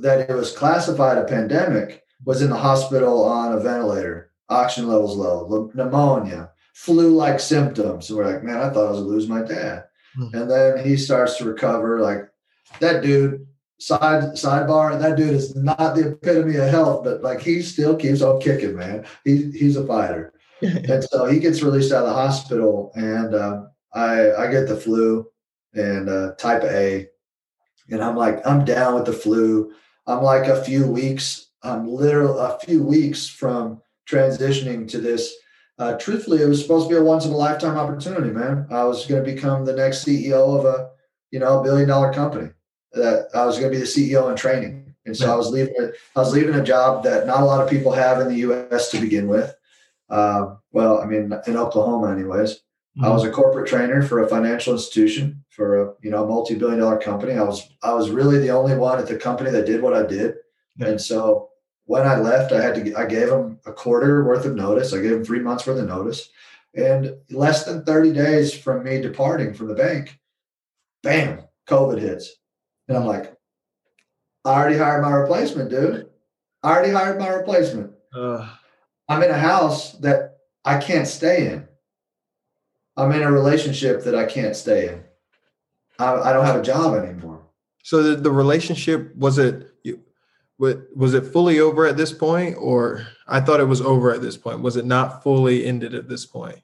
that 0.00 0.30
it 0.30 0.34
was 0.34 0.52
classified 0.56 1.18
a 1.18 1.24
pandemic, 1.24 2.02
was 2.24 2.42
in 2.42 2.50
the 2.50 2.56
hospital 2.56 3.24
on 3.24 3.52
a 3.52 3.60
ventilator, 3.60 4.30
oxygen 4.48 4.88
levels 4.88 5.16
low, 5.16 5.70
pneumonia, 5.74 6.50
flu-like 6.74 7.40
symptoms. 7.40 8.08
And 8.08 8.18
we're 8.18 8.32
like, 8.32 8.44
man, 8.44 8.58
I 8.58 8.70
thought 8.70 8.86
I 8.86 8.90
was 8.90 9.00
gonna 9.00 9.10
lose 9.10 9.28
my 9.28 9.42
dad. 9.42 9.84
Hmm. 10.16 10.28
And 10.32 10.50
then 10.50 10.84
he 10.84 10.96
starts 10.96 11.36
to 11.38 11.44
recover. 11.44 12.00
Like 12.00 12.28
that 12.80 13.02
dude, 13.02 13.46
side 13.86 14.22
sidebar, 14.34 14.98
that 14.98 15.16
dude 15.16 15.34
is 15.34 15.54
not 15.54 15.94
the 15.94 16.12
epitome 16.12 16.56
of 16.56 16.68
health, 16.68 17.04
but 17.04 17.22
like 17.22 17.40
he 17.40 17.62
still 17.62 17.96
keeps 17.96 18.22
on 18.22 18.40
kicking, 18.40 18.76
man. 18.76 19.04
He, 19.24 19.50
he's 19.52 19.76
a 19.76 19.86
fighter. 19.86 20.32
and 20.62 21.04
so 21.04 21.26
he 21.26 21.38
gets 21.38 21.62
released 21.62 21.92
out 21.92 22.04
of 22.04 22.08
the 22.08 22.14
hospital, 22.14 22.92
and 22.94 23.34
um, 23.34 23.70
I 23.92 24.32
I 24.32 24.50
get 24.50 24.68
the 24.68 24.76
flu 24.76 25.26
and 25.74 26.08
uh, 26.08 26.34
type 26.36 26.62
A, 26.64 27.06
and 27.90 28.02
I'm 28.02 28.16
like 28.16 28.46
I'm 28.46 28.64
down 28.64 28.94
with 28.94 29.04
the 29.04 29.12
flu. 29.12 29.72
I'm 30.06 30.22
like 30.22 30.46
a 30.46 30.64
few 30.64 30.86
weeks 30.86 31.44
I'm 31.64 31.88
literally 31.88 32.38
a 32.38 32.58
few 32.58 32.82
weeks 32.82 33.26
from 33.26 33.80
transitioning 34.08 34.86
to 34.90 34.98
this. 34.98 35.34
Uh, 35.78 35.96
truthfully, 35.96 36.42
it 36.42 36.46
was 36.46 36.60
supposed 36.60 36.88
to 36.88 36.94
be 36.94 37.00
a 37.00 37.02
once 37.02 37.24
in 37.24 37.32
a 37.32 37.36
lifetime 37.36 37.76
opportunity, 37.76 38.30
man. 38.30 38.66
I 38.70 38.84
was 38.84 39.06
going 39.06 39.24
to 39.24 39.32
become 39.32 39.64
the 39.64 39.72
next 39.72 40.04
CEO 40.04 40.58
of 40.58 40.66
a, 40.66 40.90
you 41.30 41.40
know, 41.40 41.60
a 41.60 41.64
billion 41.64 41.88
dollar 41.88 42.12
company. 42.12 42.50
That 42.94 43.28
I 43.34 43.44
was 43.44 43.58
going 43.58 43.72
to 43.72 43.78
be 43.78 43.82
the 43.82 43.88
CEO 43.88 44.30
in 44.30 44.36
training, 44.36 44.94
and 45.04 45.16
so 45.16 45.32
I 45.32 45.36
was 45.36 45.50
leaving. 45.50 45.74
I 46.16 46.18
was 46.18 46.32
leaving 46.32 46.54
a 46.54 46.62
job 46.62 47.04
that 47.04 47.26
not 47.26 47.42
a 47.42 47.44
lot 47.44 47.62
of 47.62 47.70
people 47.70 47.92
have 47.92 48.20
in 48.20 48.28
the 48.28 48.36
U.S. 48.36 48.90
to 48.90 49.00
begin 49.00 49.28
with. 49.28 49.54
Uh, 50.08 50.56
well, 50.72 51.00
I 51.00 51.06
mean, 51.06 51.32
in 51.46 51.56
Oklahoma, 51.56 52.12
anyways. 52.12 52.60
Mm-hmm. 52.96 53.06
I 53.06 53.08
was 53.10 53.24
a 53.24 53.30
corporate 53.30 53.66
trainer 53.66 54.02
for 54.02 54.22
a 54.22 54.28
financial 54.28 54.72
institution 54.72 55.44
for 55.48 55.82
a 55.82 55.94
you 56.00 56.10
know 56.10 56.24
multi 56.24 56.54
billion 56.54 56.78
dollar 56.78 56.98
company. 56.98 57.32
I 57.32 57.42
was 57.42 57.68
I 57.82 57.92
was 57.92 58.10
really 58.10 58.38
the 58.38 58.50
only 58.50 58.76
one 58.76 59.00
at 59.00 59.08
the 59.08 59.16
company 59.16 59.50
that 59.50 59.66
did 59.66 59.82
what 59.82 59.94
I 59.94 60.06
did, 60.06 60.36
and 60.78 61.00
so 61.00 61.50
when 61.86 62.06
I 62.06 62.16
left, 62.16 62.52
I 62.52 62.62
had 62.62 62.74
to 62.76 62.94
I 62.94 63.06
gave 63.06 63.28
them 63.28 63.58
a 63.66 63.72
quarter 63.72 64.24
worth 64.24 64.44
of 64.44 64.54
notice. 64.54 64.92
I 64.92 65.00
gave 65.00 65.10
them 65.10 65.24
three 65.24 65.40
months 65.40 65.66
worth 65.66 65.78
of 65.78 65.88
notice. 65.88 66.30
And 66.76 67.14
less 67.30 67.64
than 67.64 67.84
30 67.84 68.12
days 68.12 68.52
from 68.52 68.82
me 68.82 69.00
departing 69.00 69.54
from 69.54 69.68
the 69.68 69.74
bank, 69.74 70.18
bam, 71.02 71.44
COVID 71.68 72.00
hits. 72.00 72.34
And 72.88 72.96
I'm 72.96 73.06
like, 73.06 73.34
I 74.44 74.50
already 74.50 74.76
hired 74.76 75.02
my 75.02 75.10
replacement, 75.10 75.70
dude. 75.70 76.08
I 76.62 76.70
already 76.70 76.92
hired 76.92 77.18
my 77.18 77.28
replacement. 77.28 77.92
Uh, 78.14 78.48
I'm 79.08 79.22
in 79.22 79.30
a 79.30 79.38
house 79.38 79.92
that 79.98 80.38
I 80.64 80.78
can't 80.78 81.06
stay 81.06 81.48
in. 81.48 81.68
I'm 82.96 83.12
in 83.12 83.22
a 83.22 83.32
relationship 83.32 84.04
that 84.04 84.14
I 84.14 84.24
can't 84.24 84.54
stay 84.54 84.88
in. 84.88 85.04
I, 85.98 86.14
I 86.14 86.32
don't 86.32 86.46
have 86.46 86.56
a 86.56 86.62
job 86.62 86.94
anymore. 86.94 87.42
So 87.82 88.02
the, 88.02 88.16
the 88.16 88.30
relationship 88.30 89.14
was 89.16 89.38
it 89.38 89.74
was 90.58 91.14
it 91.14 91.26
fully 91.26 91.60
over 91.60 91.86
at 91.86 91.96
this 91.96 92.12
point 92.12 92.56
or 92.58 93.06
i 93.26 93.40
thought 93.40 93.60
it 93.60 93.64
was 93.64 93.80
over 93.80 94.12
at 94.12 94.22
this 94.22 94.36
point 94.36 94.60
was 94.60 94.76
it 94.76 94.84
not 94.84 95.22
fully 95.22 95.66
ended 95.66 95.94
at 95.94 96.08
this 96.08 96.24
point 96.24 96.60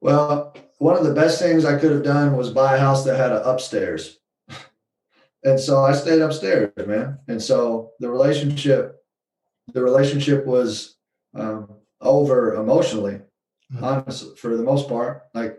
well 0.00 0.54
one 0.78 0.96
of 0.96 1.04
the 1.04 1.14
best 1.14 1.40
things 1.40 1.64
i 1.64 1.78
could 1.78 1.90
have 1.90 2.02
done 2.02 2.36
was 2.36 2.50
buy 2.50 2.76
a 2.76 2.78
house 2.78 3.04
that 3.04 3.16
had 3.16 3.32
an 3.32 3.42
upstairs 3.44 4.18
and 5.44 5.58
so 5.58 5.84
i 5.84 5.92
stayed 5.92 6.20
upstairs 6.20 6.70
man 6.86 7.18
and 7.28 7.42
so 7.42 7.92
the 8.00 8.08
relationship 8.08 9.02
the 9.72 9.82
relationship 9.82 10.44
was 10.44 10.96
um, 11.34 11.68
over 12.00 12.54
emotionally 12.54 13.20
mm-hmm. 13.72 13.84
honestly 13.84 14.34
for 14.36 14.56
the 14.56 14.62
most 14.62 14.88
part 14.88 15.24
like 15.34 15.58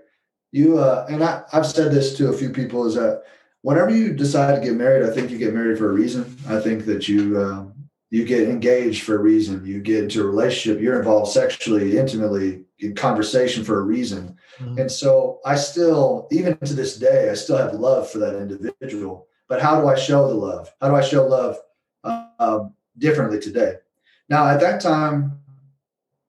you 0.52 0.78
uh, 0.78 1.06
and 1.10 1.24
I, 1.24 1.44
i've 1.54 1.66
said 1.66 1.92
this 1.92 2.18
to 2.18 2.30
a 2.30 2.38
few 2.38 2.50
people 2.50 2.86
is 2.86 2.96
that 2.96 3.24
whenever 3.66 3.90
you 3.90 4.14
decide 4.14 4.54
to 4.54 4.62
get 4.62 4.76
married, 4.76 5.10
I 5.10 5.12
think 5.12 5.32
you 5.32 5.40
get 5.40 5.56
married 5.56 5.80
for 5.80 5.90
a 5.90 5.94
reason. 5.94 6.38
I 6.48 6.60
think 6.60 6.86
that 6.86 7.08
you 7.08 7.42
um, 7.42 7.74
you 8.12 8.24
get 8.24 8.48
engaged 8.48 9.02
for 9.02 9.16
a 9.16 9.20
reason. 9.20 9.66
You 9.66 9.82
get 9.82 10.04
into 10.04 10.22
a 10.22 10.28
relationship. 10.28 10.80
You're 10.80 11.00
involved 11.00 11.32
sexually, 11.32 11.98
intimately, 11.98 12.64
in 12.78 12.94
conversation 12.94 13.64
for 13.64 13.80
a 13.80 13.82
reason. 13.82 14.38
Mm-hmm. 14.60 14.82
And 14.82 14.92
so, 14.92 15.40
I 15.46 15.56
still, 15.56 16.28
even 16.32 16.58
to 16.60 16.76
this 16.76 16.98
day, 16.98 17.32
I 17.32 17.34
still 17.34 17.58
have 17.58 17.74
love 17.74 18.10
for 18.10 18.20
that 18.20 18.36
individual. 18.36 19.28
But 19.48 19.62
how 19.62 19.80
do 19.80 19.88
I 19.88 19.96
show 19.96 20.28
the 20.28 20.34
love? 20.34 20.72
How 20.82 20.90
do 20.90 20.96
I 20.96 21.02
show 21.02 21.26
love 21.26 21.58
uh, 22.04 22.28
um, 22.40 22.74
differently 22.98 23.40
today? 23.40 23.76
Now, 24.30 24.48
at 24.48 24.60
that 24.62 24.82
time, 24.82 25.40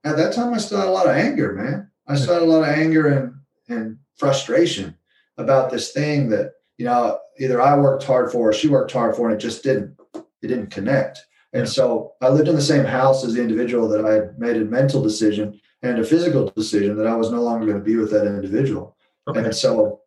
at 0.05 0.17
that 0.17 0.35
time, 0.35 0.53
I 0.53 0.59
still 0.59 0.79
had 0.79 0.89
a 0.89 0.93
lot 0.93 1.07
of 1.07 1.17
anger, 1.17 1.53
man. 1.53 1.91
I 2.07 2.17
still 2.17 2.35
had 2.35 2.43
a 2.43 2.47
lot 2.47 2.63
of 2.63 2.69
anger 2.69 3.09
and 3.09 3.35
and 3.69 3.99
frustration 4.17 4.97
about 5.39 5.71
this 5.71 5.93
thing 5.93 6.29
that 6.31 6.53
you 6.79 6.85
know, 6.85 7.19
either 7.39 7.61
I 7.61 7.77
worked 7.77 8.05
hard 8.05 8.31
for 8.31 8.51
or 8.51 8.53
she 8.53 8.69
worked 8.69 8.93
hard 8.93 9.17
for, 9.17 9.29
and 9.29 9.39
it 9.39 9.43
just 9.43 9.63
didn't, 9.63 9.99
it 10.15 10.49
didn't 10.49 10.71
connect. 10.71 11.25
And 11.53 11.69
so 11.69 12.13
I 12.21 12.29
lived 12.29 12.49
in 12.49 12.55
the 12.55 12.61
same 12.61 12.85
house 12.85 13.25
as 13.25 13.35
the 13.35 13.43
individual 13.43 13.89
that 13.89 14.05
I 14.05 14.13
had 14.13 14.39
made 14.39 14.57
a 14.57 14.65
mental 14.65 15.03
decision 15.03 15.59
and 15.83 15.99
a 15.99 16.05
physical 16.05 16.51
decision 16.51 16.97
that 16.97 17.07
I 17.07 17.17
was 17.17 17.31
no 17.31 17.43
longer 17.43 17.67
going 17.67 17.79
to 17.79 17.85
be 17.85 17.97
with 17.97 18.11
that 18.11 18.27
individual. 18.27 18.97
Okay. 19.29 19.41
And 19.41 19.55
so 19.55 20.01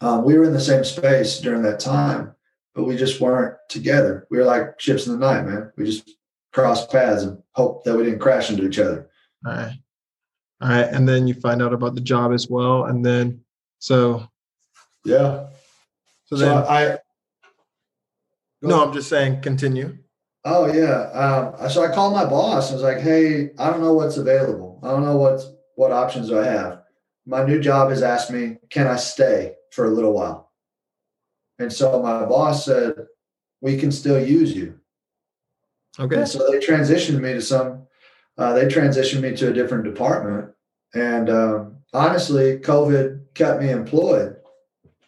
um, 0.00 0.24
we 0.24 0.38
were 0.38 0.44
in 0.44 0.52
the 0.52 0.60
same 0.60 0.84
space 0.84 1.38
during 1.38 1.62
that 1.62 1.80
time, 1.80 2.34
but 2.76 2.84
we 2.84 2.94
just 2.94 3.22
weren't 3.22 3.56
together. 3.70 4.26
We 4.30 4.36
were 4.36 4.44
like 4.44 4.78
ships 4.78 5.06
in 5.06 5.12
the 5.12 5.18
night, 5.18 5.46
man. 5.46 5.72
We 5.78 5.86
just 5.86 6.10
crossed 6.52 6.92
paths 6.92 7.22
and 7.22 7.42
hoped 7.52 7.86
that 7.86 7.96
we 7.96 8.04
didn't 8.04 8.18
crash 8.18 8.50
into 8.50 8.68
each 8.68 8.78
other. 8.78 9.08
All 9.46 9.52
right. 9.52 9.72
All 10.60 10.68
right. 10.68 10.84
And 10.84 11.08
then 11.08 11.26
you 11.26 11.32
find 11.32 11.62
out 11.62 11.72
about 11.72 11.94
the 11.94 12.02
job 12.02 12.32
as 12.32 12.48
well. 12.50 12.84
And 12.84 13.04
then, 13.04 13.40
so. 13.78 14.28
Yeah. 15.06 15.46
So 16.26 16.36
then 16.36 16.48
so 16.48 16.68
I. 16.68 16.98
No, 18.60 18.84
I'm 18.84 18.92
just 18.92 19.08
saying, 19.08 19.40
continue. 19.40 19.96
Oh 20.44 20.70
yeah. 20.70 21.10
Um, 21.12 21.70
so 21.70 21.82
I 21.82 21.94
called 21.94 22.12
my 22.12 22.24
boss. 22.24 22.70
I 22.70 22.74
was 22.74 22.82
like, 22.82 22.98
"Hey, 22.98 23.50
I 23.58 23.70
don't 23.70 23.80
know 23.80 23.94
what's 23.94 24.16
available. 24.16 24.80
I 24.82 24.90
don't 24.90 25.04
know 25.04 25.16
what's 25.16 25.46
what 25.76 25.92
options 25.92 26.28
do 26.28 26.38
I 26.38 26.44
have. 26.44 26.82
My 27.26 27.44
new 27.44 27.60
job 27.60 27.90
has 27.90 28.02
asked 28.02 28.30
me, 28.30 28.58
can 28.70 28.86
I 28.86 28.96
stay 28.96 29.54
for 29.72 29.86
a 29.86 29.90
little 29.90 30.12
while?" 30.12 30.45
And 31.58 31.72
so 31.72 32.02
my 32.02 32.24
boss 32.24 32.64
said, 32.64 32.94
"We 33.60 33.76
can 33.76 33.90
still 33.90 34.24
use 34.24 34.54
you." 34.54 34.78
Okay. 35.98 36.16
And 36.16 36.28
so 36.28 36.50
they 36.50 36.58
transitioned 36.58 37.20
me 37.20 37.34
to 37.34 37.42
some. 37.42 37.86
Uh, 38.38 38.52
they 38.52 38.66
transitioned 38.66 39.22
me 39.22 39.34
to 39.36 39.50
a 39.50 39.52
different 39.52 39.84
department, 39.84 40.52
and 40.94 41.30
um, 41.30 41.76
honestly, 41.94 42.58
COVID 42.58 43.34
kept 43.34 43.62
me 43.62 43.70
employed 43.70 44.36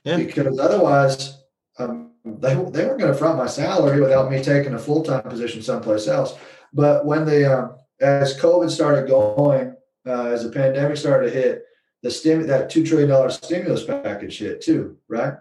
yeah. 0.09 0.17
Because 0.17 0.59
otherwise, 0.59 1.39
um, 1.79 2.13
they 2.25 2.55
they 2.55 2.85
weren't 2.85 2.99
going 2.99 3.13
to 3.13 3.15
front 3.15 3.37
my 3.37 3.47
salary 3.47 4.01
without 4.01 4.31
me 4.31 4.43
taking 4.43 4.75
a 4.75 4.79
full 4.79 5.03
time 5.03 5.23
position 5.23 5.63
someplace 5.63 6.09
else. 6.09 6.35
But 6.73 7.05
when 7.05 7.27
the 7.27 7.53
uh, 7.53 7.69
as 8.01 8.39
COVID 8.39 8.71
started 8.71 9.09
going, 9.09 9.75
uh, 10.07 10.27
as 10.27 10.45
the 10.45 10.51
pandemic 10.51 10.97
started 10.97 11.31
to 11.31 11.39
hit, 11.39 11.65
the 12.03 12.11
stim 12.11 12.47
that 12.47 12.71
two 12.71 12.87
trillion 12.87 13.11
dollar 13.11 13.31
stimulus 13.31 13.85
package 13.85 14.39
hit 14.39 14.63
too, 14.63 14.97
right? 15.09 15.35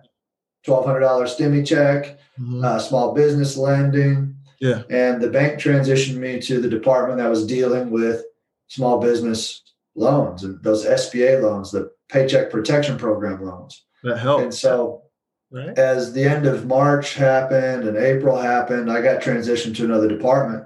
Twelve 0.67 0.85
hundred 0.85 0.99
dollar 0.99 1.23
stimmy 1.27 1.65
check, 1.65 2.19
Mhm. 2.37 2.61
uh, 2.61 2.77
small 2.77 3.13
business 3.13 3.55
lending, 3.55 4.35
Yeah. 4.59 4.83
and 4.89 5.21
the 5.21 5.29
bank 5.29 5.61
transitioned 5.61 6.17
me 6.17 6.41
to 6.41 6.59
the 6.59 6.67
department 6.67 7.19
that 7.19 7.29
was 7.29 7.47
dealing 7.47 7.89
with 7.89 8.25
small 8.67 8.99
business 8.99 9.61
loans 9.95 10.43
and 10.43 10.61
those 10.63 10.85
SBA 10.85 11.39
loans, 11.41 11.71
the 11.71 11.89
Paycheck 12.09 12.49
Protection 12.51 12.97
Program 12.97 13.45
loans. 13.45 13.85
That 14.03 14.17
helped. 14.17 14.43
And 14.43 14.53
so 14.53 15.03
Right. 15.49 15.77
as 15.79 16.11
the 16.11 16.23
end 16.25 16.45
of 16.45 16.65
March 16.67 17.13
happened 17.15 17.87
and 17.87 17.95
April 17.95 18.35
happened, 18.35 18.91
I 18.91 19.01
got 19.01 19.21
transitioned 19.21 19.77
to 19.77 19.85
another 19.85 20.09
department. 20.09 20.65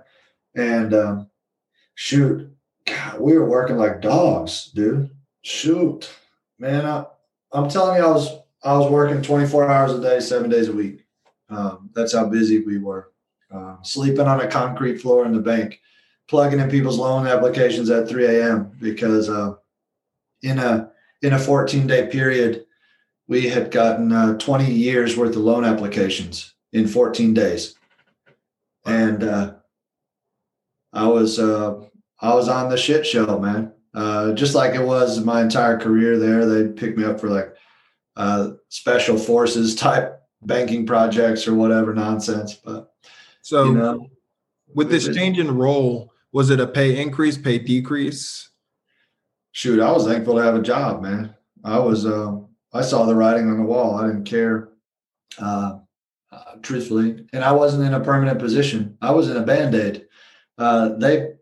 And 0.55 0.95
um, 0.95 1.29
shoot, 1.93 2.49
God, 2.87 3.19
we 3.19 3.37
were 3.37 3.45
working 3.47 3.77
like 3.77 4.01
dogs, 4.01 4.71
dude. 4.73 5.11
Shoot, 5.43 6.09
man, 6.57 6.87
I, 6.87 7.05
I'm 7.51 7.69
telling 7.69 7.97
you, 7.97 8.03
I 8.03 8.11
was 8.11 8.40
I 8.63 8.77
was 8.77 8.91
working 8.91 9.21
24 9.21 9.69
hours 9.69 9.93
a 9.93 10.01
day, 10.01 10.19
seven 10.19 10.49
days 10.49 10.67
a 10.67 10.73
week. 10.73 11.05
Um, 11.49 11.89
that's 11.93 12.13
how 12.13 12.27
busy 12.27 12.59
we 12.59 12.77
were. 12.77 13.11
Um, 13.51 13.79
sleeping 13.81 14.27
on 14.27 14.39
a 14.39 14.47
concrete 14.47 14.99
floor 14.99 15.25
in 15.25 15.33
the 15.33 15.41
bank, 15.41 15.81
plugging 16.29 16.59
in 16.59 16.69
people's 16.69 16.97
loan 16.97 17.27
applications 17.27 17.89
at 17.89 18.07
3 18.07 18.25
a.m. 18.25 18.71
because 18.79 19.29
uh, 19.29 19.55
in 20.41 20.59
a 20.59 20.91
in 21.21 21.33
a 21.33 21.39
14 21.39 21.85
day 21.85 22.07
period, 22.07 22.65
we 23.27 23.47
had 23.47 23.71
gotten 23.71 24.11
uh, 24.11 24.37
20 24.37 24.71
years 24.71 25.15
worth 25.15 25.35
of 25.35 25.41
loan 25.41 25.63
applications 25.63 26.53
in 26.73 26.87
14 26.87 27.33
days 27.33 27.75
and 28.85 29.23
uh, 29.23 29.53
i 30.93 31.07
was 31.07 31.39
uh, 31.39 31.79
i 32.19 32.33
was 32.33 32.49
on 32.49 32.69
the 32.69 32.77
shit 32.77 33.05
show 33.05 33.39
man 33.39 33.71
uh, 33.93 34.31
just 34.33 34.55
like 34.55 34.73
it 34.73 34.83
was 34.83 35.23
my 35.23 35.41
entire 35.41 35.77
career 35.77 36.17
there 36.17 36.45
they 36.45 36.71
picked 36.71 36.97
me 36.97 37.03
up 37.03 37.19
for 37.19 37.29
like 37.29 37.50
uh, 38.17 38.51
special 38.69 39.17
forces 39.17 39.75
type 39.75 40.21
banking 40.43 40.85
projects 40.85 41.47
or 41.47 41.53
whatever 41.53 41.93
nonsense 41.93 42.55
but 42.55 42.93
So 43.41 43.65
you 43.65 43.73
know. 43.75 44.09
with 44.73 44.89
this 44.89 45.07
it- 45.07 45.13
change 45.15 45.37
in 45.39 45.49
role, 45.55 46.11
was 46.31 46.49
it 46.49 46.59
a 46.59 46.67
pay 46.67 47.01
increase, 47.01 47.37
pay 47.37 47.59
decrease? 47.59 48.49
shoot 49.53 49.81
i 49.81 49.91
was 49.91 50.05
thankful 50.07 50.35
to 50.35 50.41
have 50.41 50.55
a 50.55 50.61
job 50.61 51.01
man. 51.01 51.35
I 51.63 51.77
was 51.79 52.05
uh, 52.05 52.37
i 52.73 52.81
saw 52.81 53.03
the 53.05 53.15
writing 53.15 53.49
on 53.49 53.57
the 53.57 53.63
wall. 53.65 53.95
I 53.97 54.07
didn't 54.07 54.23
care 54.23 54.69
uh, 55.39 55.79
uh, 56.31 56.55
truthfully. 56.61 57.27
And 57.33 57.43
i 57.43 57.51
wasn't 57.51 57.83
in 57.85 57.93
a 57.93 57.99
permanent 57.99 58.39
position. 58.39 58.97
I 59.01 59.11
was 59.11 59.29
in 59.29 59.35
a 59.37 59.41
band-aid. 59.43 60.05
Uh, 60.57 60.89
they 60.97 61.33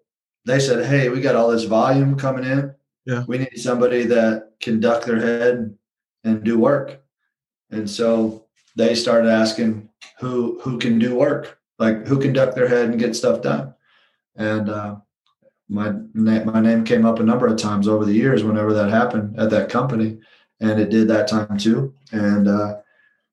they 0.45 0.59
said 0.59 0.85
hey 0.87 1.09
we 1.09 1.21
got 1.21 1.35
all 1.35 1.49
this 1.51 1.65
volume 1.65 2.17
coming 2.17 2.45
in. 2.45 2.73
Yeah. 3.05 3.23
we 3.27 3.37
need 3.37 3.57
somebody 3.57 4.03
that 4.07 4.53
can 4.59 4.79
duck 4.79 5.05
their 5.05 5.19
head 5.21 5.77
and 6.23 6.43
do 6.43 6.59
work. 6.59 7.01
And 7.71 7.89
so 7.89 8.45
they 8.75 8.95
started 8.95 9.29
asking 9.29 9.89
who 10.19 10.59
who 10.61 10.77
can 10.77 10.99
do 10.99 11.15
work 11.15 11.59
like 11.79 12.05
who 12.05 12.19
can 12.19 12.33
duck 12.33 12.53
their 12.53 12.67
head 12.67 12.89
and 12.89 12.99
get 12.99 13.15
stuff 13.15 13.41
done. 13.41 13.73
And 14.35 14.69
uh, 14.69 14.97
my 15.69 15.93
na- 16.13 16.43
my 16.43 16.59
name 16.59 16.83
came 16.83 17.05
up 17.05 17.19
a 17.19 17.23
number 17.23 17.47
of 17.47 17.57
times 17.57 17.87
over 17.87 18.05
the 18.05 18.13
years 18.13 18.43
whenever 18.43 18.73
that 18.73 18.89
happened 18.89 19.39
at 19.39 19.49
that 19.51 19.69
company 19.69 20.19
and 20.59 20.79
it 20.79 20.89
did 20.89 21.07
that 21.07 21.27
time 21.27 21.57
too. 21.57 21.93
And 22.11 22.47
uh 22.47 22.77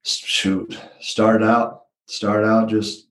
shoot 0.05 0.79
started 1.01 1.45
out 1.45 1.87
started 2.07 2.47
out 2.47 2.69
just 2.69 3.09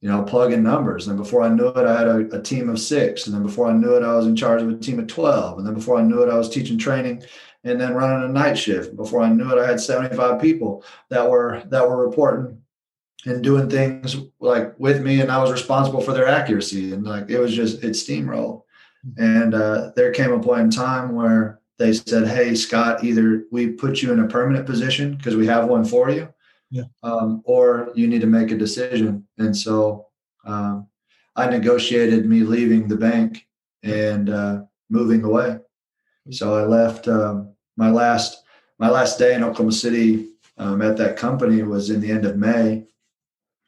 you 0.00 0.08
know 0.08 0.22
plugging 0.22 0.62
numbers. 0.62 1.06
And 1.06 1.16
before 1.16 1.42
i 1.42 1.48
knew 1.48 1.68
it 1.68 1.86
i 1.86 1.98
had 1.98 2.08
a, 2.08 2.36
a 2.36 2.42
team 2.42 2.68
of 2.68 2.80
six. 2.80 3.26
And 3.26 3.34
then 3.34 3.42
before 3.42 3.68
i 3.68 3.72
knew 3.72 3.94
it 3.94 4.02
i 4.02 4.14
was 4.14 4.26
in 4.26 4.34
charge 4.34 4.62
of 4.62 4.68
a 4.68 4.76
team 4.76 4.98
of 4.98 5.06
12 5.06 5.58
and 5.58 5.66
then 5.66 5.74
before 5.74 5.98
i 5.98 6.02
knew 6.02 6.22
it 6.22 6.30
i 6.30 6.36
was 6.36 6.48
teaching 6.48 6.78
training 6.78 7.22
and 7.64 7.80
then 7.80 7.94
running 7.94 8.28
a 8.28 8.32
night 8.32 8.56
shift. 8.58 8.96
Before 8.96 9.20
i 9.22 9.28
knew 9.28 9.50
it 9.50 9.58
i 9.62 9.66
had 9.66 9.80
75 9.80 10.40
people 10.40 10.84
that 11.10 11.28
were 11.28 11.62
that 11.66 11.88
were 11.88 12.06
reporting 12.06 12.58
and 13.26 13.42
doing 13.42 13.70
things 13.70 14.16
like 14.40 14.78
with 14.78 15.02
me 15.02 15.20
and 15.20 15.30
i 15.32 15.38
was 15.42 15.50
responsible 15.50 16.00
for 16.02 16.12
their 16.12 16.28
accuracy 16.28 16.92
and 16.92 17.04
like 17.04 17.30
it 17.30 17.38
was 17.38 17.54
just 17.54 17.82
it 17.82 17.92
steamrolled. 17.92 18.62
And 19.18 19.54
uh, 19.54 19.90
there 19.96 20.12
came 20.12 20.32
a 20.32 20.40
point 20.40 20.62
in 20.62 20.70
time 20.70 21.14
where 21.14 21.60
they 21.78 21.92
said 21.92 22.26
hey 22.28 22.54
scott 22.54 23.02
either 23.04 23.44
we 23.50 23.68
put 23.68 24.00
you 24.02 24.12
in 24.12 24.20
a 24.20 24.28
permanent 24.28 24.64
position 24.66 25.16
because 25.16 25.36
we 25.36 25.46
have 25.46 25.68
one 25.68 25.84
for 25.84 26.10
you 26.10 26.28
Yeah. 26.70 26.84
um, 27.02 27.42
or 27.44 27.90
you 27.94 28.06
need 28.06 28.20
to 28.22 28.26
make 28.38 28.50
a 28.50 28.56
decision. 28.56 29.26
And 29.38 29.56
so 29.56 30.06
um, 30.46 30.86
i 31.36 31.48
negotiated 31.48 32.26
me 32.26 32.40
leaving 32.40 32.88
the 32.88 32.96
bank 32.96 33.46
and 33.82 34.28
uh, 34.30 34.62
moving 34.90 35.24
away. 35.24 35.58
So 36.30 36.54
i 36.54 36.64
left 36.64 37.08
um, 37.08 37.53
my 37.76 37.90
last 37.90 38.42
my 38.78 38.88
last 38.88 39.18
day 39.18 39.34
in 39.34 39.44
oklahoma 39.44 39.72
city 39.72 40.30
um, 40.58 40.82
at 40.82 40.96
that 40.96 41.16
company 41.16 41.62
was 41.62 41.90
in 41.90 42.00
the 42.00 42.10
end 42.10 42.24
of 42.24 42.36
may. 42.36 42.84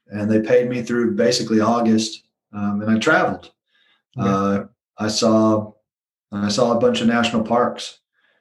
And 0.08 0.30
they 0.30 0.40
paid 0.40 0.68
me 0.68 0.82
through 0.82 1.16
basically 1.16 1.60
august 1.60 2.22
um, 2.52 2.80
and 2.82 2.90
i 2.90 2.98
traveled. 2.98 3.50
Okay. 4.18 4.28
uh, 4.28 4.64
i 4.98 5.08
saw 5.08 5.72
i 6.32 6.48
saw 6.48 6.72
a 6.72 6.80
bunch 6.80 7.00
of 7.00 7.08
national 7.08 7.42
parks. 7.42 7.98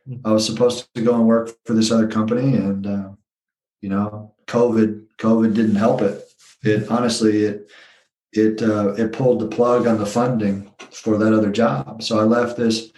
Mhm. 0.07 0.21
i 0.25 0.31
was 0.31 0.45
supposed 0.45 0.93
to 0.93 1.01
go 1.01 1.15
and 1.15 1.27
work 1.27 1.51
for 1.65 1.73
this 1.73 1.91
other 1.91 2.07
company 2.07 2.55
and 2.55 2.85
uh, 2.85 3.09
you 3.81 3.89
know 3.89 4.33
covid 4.47 4.89
covid 5.17 5.53
didn't 5.53 5.75
help 5.87 6.01
it. 6.01 6.21
It 6.63 6.89
honestly 6.89 7.43
it 7.49 7.57
it 8.31 8.61
uh, 8.61 8.93
it 9.01 9.13
pulled 9.13 9.39
the 9.39 9.47
plug 9.47 9.87
on 9.87 9.97
the 9.97 10.05
funding 10.05 10.71
for 10.91 11.17
that 11.17 11.33
other 11.33 11.51
job. 11.51 12.03
So 12.03 12.19
i 12.19 12.23
left 12.23 12.57
this 12.57 12.91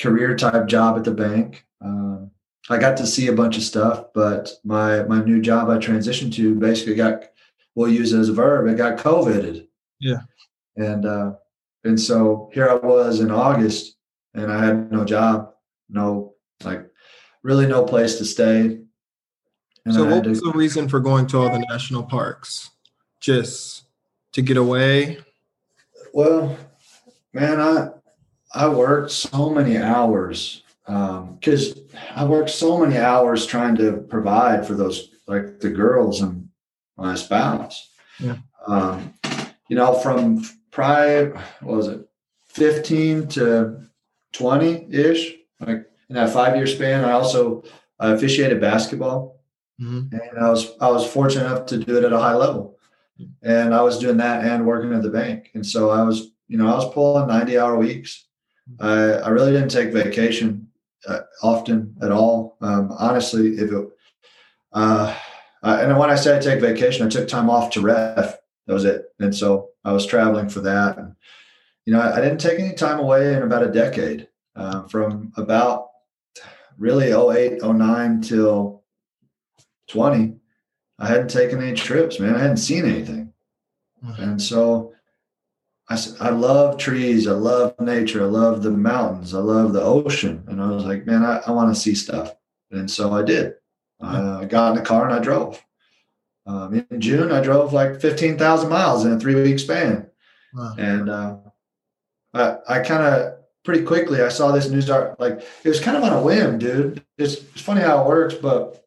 career 0.00 0.36
type 0.36 0.66
job 0.66 0.96
at 0.98 1.04
the 1.04 1.16
bank 1.26 1.66
um, 1.80 2.05
i 2.70 2.76
got 2.78 2.96
to 2.96 3.06
see 3.06 3.28
a 3.28 3.32
bunch 3.32 3.56
of 3.56 3.62
stuff 3.62 4.06
but 4.14 4.50
my 4.64 5.02
my 5.04 5.22
new 5.24 5.40
job 5.40 5.68
i 5.70 5.76
transitioned 5.76 6.32
to 6.34 6.54
basically 6.54 6.94
got 6.94 7.24
we'll 7.74 7.88
use 7.92 8.12
it 8.12 8.18
as 8.20 8.28
a 8.28 8.32
verb 8.32 8.66
it 8.68 8.76
got 8.76 8.98
covided 8.98 9.66
Yeah. 10.00 10.20
and 10.76 11.04
uh 11.06 11.32
and 11.84 12.00
so 12.00 12.50
here 12.52 12.68
i 12.68 12.74
was 12.74 13.20
in 13.20 13.30
august 13.30 13.96
and 14.34 14.50
i 14.52 14.64
had 14.64 14.90
no 14.90 15.04
job 15.04 15.52
no 15.88 16.34
like 16.64 16.84
really 17.42 17.66
no 17.66 17.84
place 17.84 18.16
to 18.18 18.24
stay 18.24 18.80
and 19.84 19.94
so 19.94 20.04
what 20.04 20.26
was 20.26 20.40
to- 20.40 20.50
the 20.50 20.58
reason 20.58 20.88
for 20.88 20.98
going 20.98 21.26
to 21.28 21.38
all 21.38 21.48
the 21.48 21.64
national 21.70 22.02
parks? 22.02 22.70
Just 23.20 23.84
to 24.32 24.42
get 24.42 24.56
away? 24.56 25.18
Well, 26.12 26.56
man, 27.32 27.60
I 27.60 27.90
I 28.52 28.68
worked 28.68 29.12
so 29.12 29.48
many 29.48 29.78
hours 29.78 30.64
because 30.86 31.80
I 32.14 32.24
worked 32.24 32.50
so 32.50 32.78
many 32.78 32.96
hours 32.96 33.46
trying 33.46 33.76
to 33.76 33.98
provide 34.08 34.66
for 34.66 34.74
those 34.74 35.10
like 35.26 35.60
the 35.60 35.70
girls 35.70 36.20
and 36.20 36.48
my 36.96 37.14
spouse. 37.14 37.90
Yeah. 38.20 38.36
Um, 38.66 39.14
you 39.68 39.76
know, 39.76 39.94
from 39.94 40.44
prior 40.70 41.30
what 41.60 41.76
was 41.76 41.88
it, 41.88 42.08
fifteen 42.48 43.26
to 43.28 43.80
twenty 44.32 44.86
ish, 44.90 45.34
like 45.60 45.86
in 46.08 46.14
that 46.14 46.30
five 46.30 46.56
year 46.56 46.66
span. 46.66 47.04
I 47.04 47.12
also 47.12 47.64
I 47.98 48.12
officiated 48.12 48.60
basketball 48.60 49.34
Mhm. 49.80 50.10
and 50.12 50.38
I 50.42 50.48
was 50.50 50.72
I 50.80 50.88
was 50.90 51.06
fortunate 51.06 51.46
enough 51.46 51.66
to 51.66 51.78
do 51.78 51.98
it 51.98 52.04
at 52.04 52.12
a 52.12 52.18
high 52.18 52.34
level, 52.34 52.78
and 53.42 53.74
I 53.74 53.82
was 53.82 53.98
doing 53.98 54.16
that 54.18 54.42
and 54.44 54.64
working 54.66 54.92
at 54.94 55.02
the 55.02 55.10
bank, 55.10 55.50
and 55.54 55.66
so 55.66 55.90
I 55.90 56.02
was 56.02 56.28
you 56.48 56.56
know 56.56 56.68
I 56.68 56.74
was 56.76 56.92
pulling 56.94 57.26
ninety 57.28 57.58
hour 57.58 57.76
weeks. 57.76 58.26
I 58.80 58.94
I 59.26 59.28
really 59.28 59.52
didn't 59.52 59.70
take 59.70 59.92
vacation 59.92 60.65
uh, 61.06 61.20
often 61.42 61.94
at 62.02 62.10
all. 62.10 62.56
Um, 62.60 62.92
honestly, 62.98 63.56
if 63.56 63.70
it 63.70 63.88
uh, 64.72 65.14
I, 65.62 65.82
and 65.82 65.98
when 65.98 66.10
I 66.10 66.16
say 66.16 66.36
I 66.36 66.40
take 66.40 66.60
vacation, 66.60 67.06
I 67.06 67.08
took 67.08 67.28
time 67.28 67.50
off 67.50 67.70
to 67.72 67.80
ref. 67.80 68.36
That 68.66 68.74
was 68.74 68.84
it, 68.84 69.06
and 69.20 69.34
so 69.34 69.70
I 69.84 69.92
was 69.92 70.06
traveling 70.06 70.48
for 70.48 70.60
that. 70.60 70.98
And, 70.98 71.14
you 71.84 71.92
know, 71.92 72.00
I, 72.00 72.16
I 72.16 72.20
didn't 72.20 72.40
take 72.40 72.58
any 72.58 72.74
time 72.74 72.98
away 72.98 73.32
in 73.32 73.42
about 73.42 73.62
a 73.62 73.70
decade, 73.70 74.28
uh, 74.56 74.82
from 74.88 75.32
about 75.36 75.86
really 76.78 77.12
08, 77.12 77.62
09 77.62 78.20
till 78.20 78.82
20, 79.88 80.36
I 80.98 81.06
hadn't 81.06 81.28
taken 81.28 81.62
any 81.62 81.74
trips, 81.74 82.18
man. 82.18 82.34
I 82.34 82.40
hadn't 82.40 82.56
seen 82.58 82.84
anything. 82.84 83.32
And 84.18 84.40
so 84.40 84.92
I, 85.88 85.98
I 86.20 86.30
love 86.30 86.78
trees. 86.78 87.28
I 87.28 87.32
love 87.32 87.78
nature. 87.80 88.22
I 88.22 88.26
love 88.26 88.62
the 88.62 88.70
mountains. 88.70 89.34
I 89.34 89.38
love 89.38 89.72
the 89.72 89.82
ocean. 89.82 90.44
And 90.48 90.60
I 90.60 90.68
was 90.68 90.84
like, 90.84 91.06
man, 91.06 91.24
I, 91.24 91.40
I 91.46 91.52
want 91.52 91.74
to 91.74 91.80
see 91.80 91.94
stuff. 91.94 92.34
And 92.70 92.90
so 92.90 93.12
I 93.12 93.22
did. 93.22 93.54
Uh, 94.02 94.40
I 94.42 94.44
got 94.46 94.70
in 94.70 94.76
the 94.76 94.84
car 94.84 95.08
and 95.08 95.14
I 95.14 95.20
drove. 95.20 95.62
Um, 96.46 96.84
in 96.90 97.00
June, 97.00 97.32
I 97.32 97.40
drove 97.40 97.72
like 97.72 98.00
15,000 98.00 98.68
miles 98.68 99.04
in 99.04 99.12
a 99.12 99.20
three 99.20 99.34
week 99.34 99.58
span. 99.58 100.08
Wow. 100.54 100.74
And 100.78 101.08
uh, 101.08 101.36
I, 102.34 102.56
I 102.68 102.78
kind 102.80 103.02
of 103.02 103.38
pretty 103.64 103.84
quickly, 103.84 104.22
I 104.22 104.28
saw 104.28 104.52
this 104.52 104.70
news 104.70 104.88
art. 104.88 105.18
Like 105.20 105.44
it 105.64 105.68
was 105.68 105.80
kind 105.80 105.96
of 105.96 106.04
on 106.04 106.12
a 106.12 106.22
whim, 106.22 106.58
dude. 106.58 107.04
It's, 107.18 107.34
it's 107.34 107.60
funny 107.60 107.80
how 107.80 108.02
it 108.02 108.08
works, 108.08 108.34
but 108.34 108.84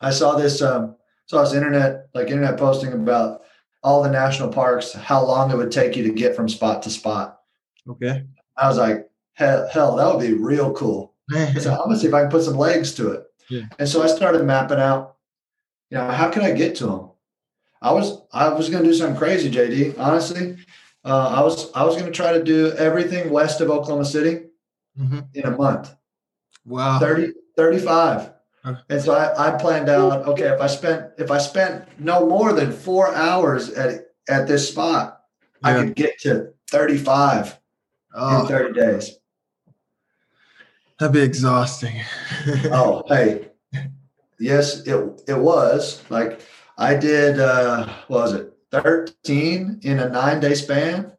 I 0.00 0.10
saw 0.10 0.36
this 0.36 0.62
um, 0.62 0.96
saw 1.26 1.42
this 1.42 1.52
internet 1.52 2.08
like 2.14 2.28
internet 2.28 2.56
posting 2.56 2.92
about 2.92 3.42
all 3.82 4.02
the 4.02 4.10
national 4.10 4.48
parks, 4.52 4.92
how 4.92 5.24
long 5.24 5.50
it 5.50 5.56
would 5.56 5.72
take 5.72 5.96
you 5.96 6.02
to 6.04 6.10
get 6.12 6.36
from 6.36 6.48
spot 6.48 6.82
to 6.82 6.90
spot. 6.90 7.40
Okay. 7.88 8.24
I 8.56 8.68
was 8.68 8.76
like, 8.78 9.08
hell, 9.32 9.68
hell 9.68 9.96
that 9.96 10.14
would 10.14 10.20
be 10.26 10.34
real 10.34 10.72
cool. 10.74 11.14
So 11.60 11.70
I'm 11.72 11.78
gonna 11.78 11.96
see 11.96 12.08
if 12.08 12.14
I 12.14 12.22
can 12.22 12.30
put 12.30 12.42
some 12.42 12.56
legs 12.56 12.92
to 12.94 13.12
it. 13.12 13.24
Yeah. 13.48 13.62
And 13.78 13.88
so 13.88 14.02
I 14.02 14.06
started 14.08 14.44
mapping 14.44 14.78
out, 14.80 15.16
you 15.90 15.96
know, 15.98 16.08
how 16.10 16.28
can 16.28 16.42
I 16.42 16.50
get 16.52 16.74
to 16.76 16.86
them? 16.86 17.10
I 17.80 17.92
was 17.92 18.22
I 18.32 18.48
was 18.48 18.68
gonna 18.68 18.84
do 18.84 18.92
something 18.94 19.16
crazy, 19.16 19.50
JD. 19.50 19.96
Honestly, 19.98 20.56
uh, 21.04 21.28
I 21.28 21.40
was 21.42 21.70
I 21.72 21.84
was 21.84 21.96
gonna 21.96 22.10
try 22.10 22.32
to 22.32 22.42
do 22.42 22.72
everything 22.72 23.30
west 23.30 23.60
of 23.60 23.70
Oklahoma 23.70 24.04
City 24.04 24.46
Mhm. 25.00 25.28
in 25.34 25.44
a 25.46 25.56
month, 25.56 25.94
Wow. 26.66 26.98
30, 26.98 27.32
35. 27.56 28.32
And 28.64 29.00
so 29.00 29.14
I, 29.14 29.48
I 29.48 29.58
planned 29.58 29.88
out, 29.88 30.26
okay, 30.26 30.48
if 30.48 30.60
I 30.60 30.66
spent 30.66 31.12
if 31.18 31.30
I 31.30 31.38
spent 31.38 31.84
no 31.98 32.26
more 32.26 32.52
than 32.52 32.72
four 32.72 33.14
hours 33.14 33.70
at 33.70 34.06
at 34.28 34.46
this 34.46 34.68
spot, 34.68 35.22
I 35.62 35.72
could 35.74 35.94
get 35.96 36.18
to 36.20 36.52
35 36.70 37.46
in 37.48 37.54
Oh, 38.14 38.46
30 38.46 38.74
days. 38.74 39.16
that'd 40.98 41.12
be 41.14 41.20
exhausting. 41.22 42.00
oh 42.72 43.02
hey 43.08 43.48
yes 44.38 44.86
it 44.86 44.96
it 45.28 45.38
was 45.38 46.02
like 46.10 46.40
i 46.78 46.94
did 46.94 47.38
uh 47.38 47.86
what 48.08 48.22
was 48.22 48.32
it 48.32 48.52
13 48.70 49.80
in 49.82 49.98
a 50.00 50.08
nine 50.08 50.40
day 50.40 50.54
span 50.54 51.12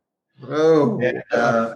Oh. 0.49 0.99
and 1.01 1.21
uh 1.31 1.75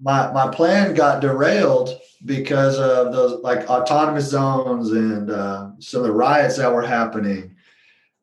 my 0.00 0.30
my 0.32 0.48
plan 0.50 0.94
got 0.94 1.20
derailed 1.20 1.98
because 2.24 2.78
of 2.78 3.12
those 3.12 3.40
like 3.42 3.68
autonomous 3.68 4.28
zones 4.28 4.90
and 4.92 5.30
uh, 5.30 5.70
some 5.78 6.00
of 6.02 6.06
the 6.06 6.12
riots 6.12 6.56
that 6.56 6.72
were 6.72 6.82
happening. 6.82 7.54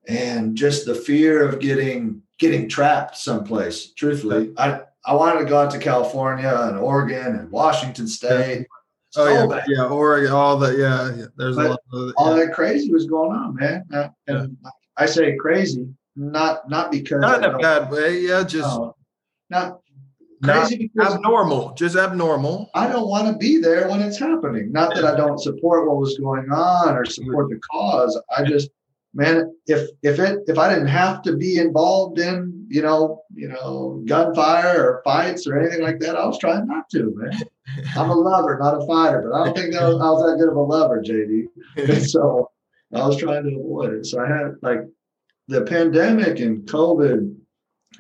And 0.07 0.55
just 0.55 0.86
the 0.86 0.95
fear 0.95 1.47
of 1.47 1.59
getting 1.59 2.21
getting 2.39 2.69
trapped 2.69 3.17
someplace 3.17 3.91
truthfully. 3.93 4.53
I 4.57 4.82
i 5.05 5.13
wanted 5.13 5.39
to 5.39 5.45
go 5.45 5.57
out 5.61 5.71
to 5.71 5.80
california 5.80 6.53
and 6.63 6.78
oregon 6.78 7.36
and 7.36 7.51
washington 7.51 8.07
state. 8.07 8.67
Oh 9.15 9.25
So 9.25 9.34
yeah, 9.34 9.47
bad. 9.47 9.65
yeah, 9.67 9.86
Oregon, 9.86 10.32
all 10.32 10.57
the 10.57 10.78
yeah, 10.78 11.15
yeah 11.15 11.25
there's 11.36 11.55
But 11.55 11.65
a 11.65 11.69
lot 11.69 11.80
of 11.93 12.13
all 12.17 12.36
that 12.36 12.53
crazy 12.53 12.91
was 12.91 13.05
going 13.05 13.32
on, 13.32 13.55
man. 13.55 13.84
Uh, 13.91 14.09
And 14.28 14.57
I 14.95 15.05
say 15.05 15.36
crazy, 15.36 15.88
not 16.15 16.69
not 16.69 16.91
because 16.91 17.21
not 17.21 17.43
in 17.43 17.51
I 17.51 17.53
a 17.53 17.59
bad 17.59 17.91
way. 17.91 18.19
Yeah, 18.19 18.43
just 18.43 18.67
no, 18.67 18.95
not 19.49 19.82
crazy 20.43 20.77
because 20.77 21.15
abnormal, 21.15 21.73
just 21.73 21.95
abnormal. 21.95 22.69
I 22.73 22.88
don't 22.88 23.07
want 23.07 23.27
to 23.27 23.38
be 23.38 23.59
there 23.59 23.89
when 23.89 24.01
it's 24.01 24.19
happening. 24.19 24.71
Not 24.71 24.93
that 24.95 25.05
I 25.05 25.15
don't 25.15 25.39
support 25.39 25.88
what 25.88 25.97
was 25.97 26.17
going 26.17 26.49
on 26.51 26.95
or 26.95 27.05
support 27.05 27.49
the 27.49 27.59
cause. 27.71 28.19
I 28.35 28.43
just, 28.43 28.69
man, 29.13 29.53
if 29.67 29.89
if 30.03 30.19
it 30.19 30.39
if 30.47 30.57
I 30.57 30.69
didn't 30.69 30.88
have 30.88 31.21
to 31.23 31.35
be 31.35 31.57
involved 31.57 32.19
in 32.19 32.67
you 32.69 32.81
know 32.81 33.23
you 33.33 33.47
know 33.47 34.03
gunfire 34.05 34.83
or 34.83 35.01
fights 35.03 35.47
or 35.47 35.59
anything 35.59 35.81
like 35.81 35.99
that, 35.99 36.15
I 36.15 36.25
was 36.25 36.39
trying 36.39 36.67
not 36.67 36.89
to, 36.91 37.13
man. 37.15 37.39
I'm 37.95 38.09
a 38.09 38.15
lover, 38.15 38.57
not 38.59 38.81
a 38.81 38.88
fighter, 38.88 39.29
but 39.29 39.41
I 39.41 39.45
don't 39.45 39.57
think 39.57 39.73
that 39.73 39.83
was, 39.83 40.01
I 40.01 40.09
was 40.09 40.23
that 40.23 40.38
good 40.38 40.49
of 40.49 40.55
a 40.55 40.61
lover, 40.61 41.01
JD. 41.01 41.47
So 42.07 42.51
I 42.93 43.05
was 43.05 43.17
trying 43.17 43.43
to 43.43 43.59
avoid 43.59 43.93
it. 43.93 44.05
So 44.05 44.23
I 44.23 44.27
had 44.27 44.55
like 44.61 44.79
the 45.47 45.61
pandemic 45.61 46.39
and 46.39 46.65
COVID 46.67 47.35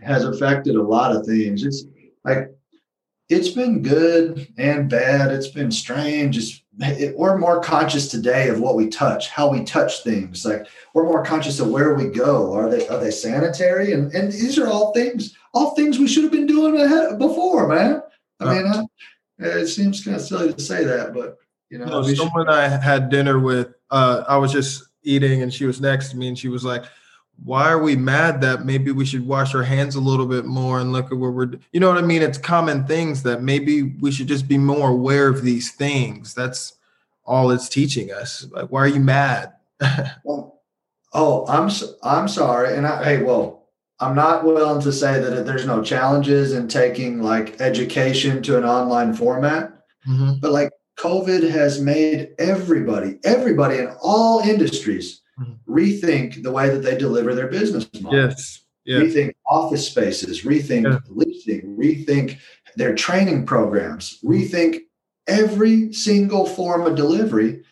has 0.01 0.23
affected 0.23 0.75
a 0.75 0.83
lot 0.83 1.15
of 1.15 1.25
things. 1.25 1.63
It's 1.63 1.85
like 2.27 2.51
it's 3.29 3.49
been 3.49 3.81
good 3.81 4.47
and 4.57 4.89
bad. 4.89 5.31
It's 5.31 5.49
been 5.49 5.71
strange. 5.71 6.37
It's 6.37 6.61
it, 6.79 7.17
we're 7.17 7.37
more 7.37 7.59
conscious 7.61 8.07
today 8.07 8.49
of 8.49 8.59
what 8.59 8.75
we 8.75 8.87
touch, 8.87 9.29
how 9.29 9.49
we 9.49 9.63
touch 9.63 10.03
things. 10.03 10.45
Like 10.45 10.67
we're 10.93 11.05
more 11.05 11.23
conscious 11.25 11.59
of 11.59 11.69
where 11.69 11.95
we 11.95 12.05
go. 12.09 12.53
Are 12.53 12.69
they 12.69 12.87
are 12.87 12.99
they 12.99 13.11
sanitary? 13.11 13.93
And 13.93 14.13
and 14.13 14.31
these 14.31 14.57
are 14.59 14.67
all 14.67 14.93
things, 14.93 15.35
all 15.53 15.71
things 15.75 15.99
we 15.99 16.07
should 16.07 16.23
have 16.23 16.31
been 16.31 16.45
doing 16.45 16.79
ahead, 16.79 17.17
before, 17.17 17.67
man. 17.67 18.01
I 18.39 18.53
mean, 18.53 18.67
I, 18.67 18.83
it 19.39 19.67
seems 19.67 20.03
kind 20.03 20.15
of 20.15 20.21
silly 20.21 20.53
to 20.53 20.61
say 20.61 20.83
that, 20.83 21.13
but 21.13 21.37
you 21.69 21.79
know, 21.79 21.85
No, 21.85 22.01
we 22.01 22.09
should- 22.09 22.17
someone 22.17 22.47
I 22.49 22.67
had 22.67 23.09
dinner 23.09 23.39
with, 23.39 23.69
uh, 23.89 24.23
I 24.27 24.37
was 24.37 24.51
just 24.51 24.83
eating 25.03 25.41
and 25.41 25.53
she 25.53 25.65
was 25.65 25.81
next 25.81 26.09
to 26.09 26.17
me 26.17 26.27
and 26.27 26.37
she 26.37 26.47
was 26.47 26.63
like, 26.63 26.85
why 27.43 27.69
are 27.69 27.81
we 27.81 27.95
mad 27.95 28.41
that 28.41 28.65
maybe 28.65 28.91
we 28.91 29.05
should 29.05 29.25
wash 29.25 29.53
our 29.53 29.63
hands 29.63 29.95
a 29.95 30.01
little 30.01 30.25
bit 30.25 30.45
more 30.45 30.79
and 30.79 30.91
look 30.91 31.11
at 31.11 31.17
what 31.17 31.33
we're, 31.33 31.51
you 31.71 31.79
know 31.79 31.87
what 31.89 31.97
I 31.97 32.01
mean? 32.05 32.21
It's 32.21 32.37
common 32.37 32.85
things 32.85 33.23
that 33.23 33.41
maybe 33.43 33.83
we 33.83 34.11
should 34.11 34.27
just 34.27 34.47
be 34.47 34.57
more 34.57 34.89
aware 34.89 35.27
of 35.27 35.43
these 35.43 35.71
things. 35.71 36.33
That's 36.33 36.73
all 37.25 37.51
it's 37.51 37.69
teaching 37.69 38.11
us. 38.11 38.47
Like, 38.51 38.71
why 38.71 38.81
are 38.81 38.87
you 38.87 38.99
mad? 39.01 39.53
Well, 40.23 40.61
oh, 41.13 41.45
I'm 41.47 41.69
i'm 42.03 42.27
sorry, 42.27 42.75
and 42.75 42.85
I 42.85 43.03
hey, 43.03 43.23
well, 43.23 43.67
I'm 43.99 44.15
not 44.15 44.43
willing 44.43 44.81
to 44.81 44.91
say 44.91 45.19
that 45.19 45.45
there's 45.45 45.65
no 45.65 45.81
challenges 45.81 46.53
in 46.53 46.67
taking 46.67 47.21
like 47.21 47.61
education 47.61 48.41
to 48.43 48.57
an 48.57 48.63
online 48.65 49.13
format, 49.13 49.71
Mhm. 50.07 50.41
but 50.41 50.51
like 50.51 50.71
COVID 50.99 51.49
has 51.49 51.79
made 51.79 52.29
everybody, 52.39 53.19
everybody 53.23 53.77
in 53.77 53.89
all 54.01 54.39
industries, 54.39 55.21
Mhm. 55.39 55.57
rethink 55.67 56.43
the 56.43 56.51
way 56.51 56.69
that 56.69 56.83
they 56.83 56.97
deliver 56.97 57.35
their 57.35 57.47
business 57.47 57.87
model. 58.01 58.19
Yes. 58.19 58.63
Yeah. 58.85 58.99
Rethink 58.99 59.33
office 59.47 59.85
spaces, 59.87 60.43
rethink 60.43 60.83
Yeah. 60.85 60.99
leasing, 61.09 61.75
rethink 61.77 62.37
their 62.75 62.95
training 62.95 63.45
programs, 63.45 64.19
rethink 64.23 64.81
every 65.27 65.91
single 65.93 66.45
form 66.45 66.85
of 66.87 66.95
delivery. 66.95 67.63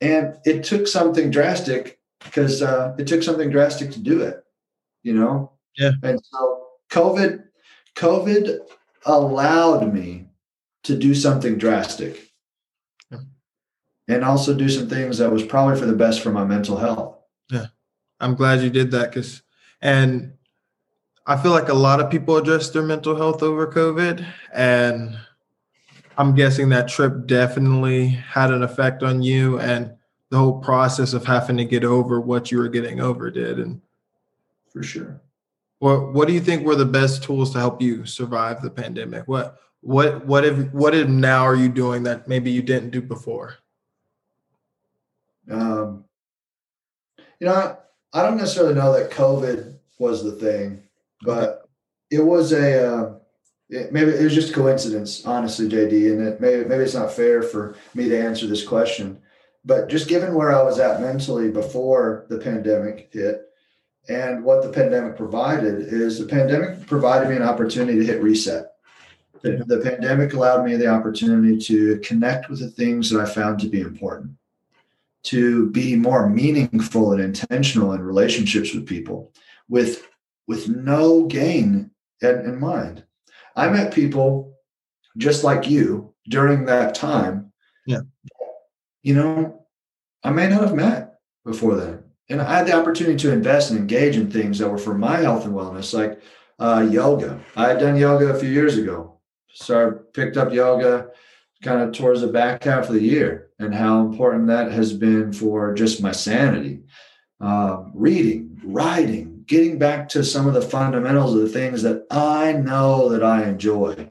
And 0.00 0.36
it 0.46 0.64
took 0.64 0.86
something 0.86 1.30
drastic 1.30 1.98
because 2.24 2.62
uh, 2.62 2.94
it 2.98 3.06
took 3.06 3.22
something 3.22 3.50
drastic 3.50 3.90
to 3.92 4.00
do 4.00 4.22
it, 4.22 4.42
you 5.02 5.12
know? 5.12 5.52
Yeah. 5.76 5.92
And 6.02 6.20
so 6.24 6.66
COVID, 6.90 7.44
COVID 7.96 8.58
allowed 9.06 9.92
me 9.92 10.28
to 10.84 10.96
do 10.96 11.14
something 11.14 11.58
drastic. 11.58 12.29
And 14.10 14.24
also 14.24 14.54
do 14.54 14.68
some 14.68 14.88
things 14.88 15.18
that 15.18 15.30
was 15.30 15.44
probably 15.44 15.78
for 15.78 15.86
the 15.86 15.92
best 15.94 16.20
for 16.20 16.30
my 16.30 16.44
mental 16.44 16.76
health. 16.76 17.16
Yeah. 17.50 17.66
I'm 18.20 18.34
glad 18.34 18.60
you 18.60 18.70
did 18.70 18.90
that 18.90 19.10
because, 19.12 19.42
and 19.80 20.32
I 21.26 21.40
feel 21.40 21.52
like 21.52 21.68
a 21.68 21.74
lot 21.74 22.00
of 22.00 22.10
people 22.10 22.36
addressed 22.36 22.72
their 22.72 22.82
mental 22.82 23.16
health 23.16 23.42
over 23.42 23.66
COVID, 23.66 24.26
and 24.52 25.16
I'm 26.18 26.34
guessing 26.34 26.68
that 26.68 26.88
trip 26.88 27.26
definitely 27.26 28.08
had 28.08 28.50
an 28.50 28.62
effect 28.62 29.02
on 29.02 29.22
you, 29.22 29.58
and 29.58 29.92
the 30.30 30.38
whole 30.38 30.60
process 30.60 31.12
of 31.12 31.24
having 31.24 31.56
to 31.56 31.64
get 31.64 31.84
over 31.84 32.20
what 32.20 32.50
you 32.50 32.58
were 32.58 32.68
getting 32.68 33.00
over 33.00 33.30
did. 33.30 33.58
And 33.58 33.80
For 34.72 34.82
sure. 34.82 35.20
what 35.78 36.12
what 36.12 36.28
do 36.28 36.34
you 36.34 36.40
think 36.40 36.64
were 36.64 36.76
the 36.76 36.84
best 36.84 37.22
tools 37.22 37.52
to 37.52 37.58
help 37.58 37.80
you 37.80 38.04
survive 38.06 38.60
the 38.60 38.70
pandemic? 38.70 39.26
What 39.26 39.58
what 39.80 40.26
what 40.26 40.44
if 40.44 40.72
what 40.72 40.94
if 40.94 41.08
now 41.08 41.42
are 41.42 41.56
you 41.56 41.68
doing 41.68 42.02
that 42.04 42.28
maybe 42.28 42.50
you 42.50 42.62
didn't 42.62 42.90
do 42.90 43.00
before? 43.00 43.56
Um, 45.50 46.04
you 47.40 47.46
know, 47.46 47.76
I 48.12 48.22
don't 48.22 48.36
necessarily 48.36 48.74
know 48.74 48.92
that 48.92 49.10
COVID 49.10 49.74
was 49.98 50.22
the 50.22 50.32
thing, 50.32 50.82
but 51.22 51.68
it 52.10 52.20
was 52.20 52.52
a 52.52 52.92
uh, 52.92 53.14
it, 53.68 53.92
maybe 53.92 54.10
it 54.10 54.22
was 54.22 54.34
just 54.34 54.50
a 54.50 54.54
coincidence, 54.54 55.24
honestly, 55.24 55.68
JD. 55.68 56.12
And 56.12 56.28
it 56.28 56.40
maybe 56.40 56.64
maybe 56.64 56.84
it's 56.84 56.94
not 56.94 57.12
fair 57.12 57.42
for 57.42 57.76
me 57.94 58.08
to 58.08 58.20
answer 58.20 58.46
this 58.46 58.66
question, 58.66 59.20
but 59.64 59.88
just 59.88 60.08
given 60.08 60.34
where 60.34 60.52
I 60.52 60.62
was 60.62 60.78
at 60.78 61.00
mentally 61.00 61.50
before 61.50 62.26
the 62.28 62.38
pandemic 62.38 63.10
hit, 63.12 63.42
and 64.08 64.44
what 64.44 64.62
the 64.62 64.70
pandemic 64.70 65.16
provided 65.16 65.80
is 65.80 66.18
the 66.18 66.26
pandemic 66.26 66.86
provided 66.86 67.28
me 67.28 67.36
an 67.36 67.42
opportunity 67.42 67.98
to 67.98 68.04
hit 68.04 68.22
reset. 68.22 68.66
The, 69.42 69.64
the 69.66 69.78
pandemic 69.78 70.34
allowed 70.34 70.66
me 70.66 70.76
the 70.76 70.88
opportunity 70.88 71.56
to 71.58 71.98
connect 72.00 72.50
with 72.50 72.60
the 72.60 72.68
things 72.68 73.08
that 73.08 73.20
I 73.20 73.24
found 73.24 73.58
to 73.60 73.68
be 73.68 73.80
important 73.80 74.36
to 75.22 75.68
be 75.70 75.96
more 75.96 76.28
meaningful 76.28 77.12
and 77.12 77.22
intentional 77.22 77.92
in 77.92 78.02
relationships 78.02 78.74
with 78.74 78.86
people 78.86 79.32
with 79.68 80.06
with 80.48 80.68
no 80.68 81.26
gain 81.26 81.90
in, 82.22 82.40
in 82.40 82.58
mind. 82.58 83.04
I 83.54 83.68
met 83.68 83.94
people 83.94 84.54
just 85.16 85.44
like 85.44 85.68
you 85.68 86.14
during 86.28 86.64
that 86.66 86.94
time. 86.94 87.52
Yeah. 87.86 88.00
you 89.02 89.14
know 89.14 89.66
i 90.22 90.30
may 90.30 90.46
not 90.48 90.60
have 90.60 90.74
met 90.74 91.18
before 91.44 91.76
then. 91.76 92.04
And 92.28 92.40
i 92.40 92.58
had 92.58 92.66
the 92.66 92.78
opportunity 92.78 93.16
to 93.16 93.32
invest 93.32 93.70
and 93.70 93.78
engage 93.78 94.16
in 94.16 94.30
things 94.30 94.58
that 94.58 94.68
were 94.68 94.78
for 94.78 94.94
my 94.94 95.16
health 95.16 95.44
and 95.44 95.54
wellness 95.54 95.94
like 95.94 96.20
uh, 96.58 96.86
yoga. 96.90 97.40
I 97.56 97.68
had 97.68 97.80
done 97.80 97.96
yoga 97.96 98.26
a 98.28 98.38
few 98.38 98.50
years 98.50 98.76
ago. 98.76 99.18
So 99.52 99.88
i 99.88 99.90
picked 100.12 100.36
up 100.36 100.52
yoga 100.52 101.08
kind 101.62 101.82
of 101.82 101.92
towards 101.92 102.20
the 102.20 102.28
back 102.28 102.64
half 102.64 102.88
of 102.88 102.94
the 102.94 103.02
year 103.02 103.50
and 103.58 103.74
how 103.74 104.00
important 104.00 104.46
that 104.46 104.72
has 104.72 104.92
been 104.92 105.32
for 105.32 105.74
just 105.74 106.02
my 106.02 106.12
sanity. 106.12 106.82
Um, 107.40 107.92
reading, 107.94 108.60
writing, 108.64 109.44
getting 109.46 109.78
back 109.78 110.08
to 110.10 110.24
some 110.24 110.46
of 110.46 110.54
the 110.54 110.62
fundamentals 110.62 111.34
of 111.34 111.40
the 111.40 111.48
things 111.48 111.82
that 111.82 112.06
I 112.10 112.52
know 112.52 113.08
that 113.10 113.24
I 113.24 113.48
enjoy. 113.48 114.08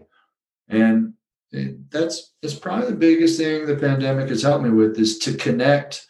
And 0.67 1.13
it, 1.51 1.89
that's 1.91 2.33
that's 2.41 2.55
probably 2.55 2.91
the 2.91 2.95
biggest 2.95 3.39
thing 3.39 3.65
the 3.65 3.75
pandemic 3.75 4.29
has 4.29 4.43
helped 4.43 4.63
me 4.63 4.69
with 4.69 4.99
is 4.99 5.17
to 5.19 5.33
connect 5.33 6.05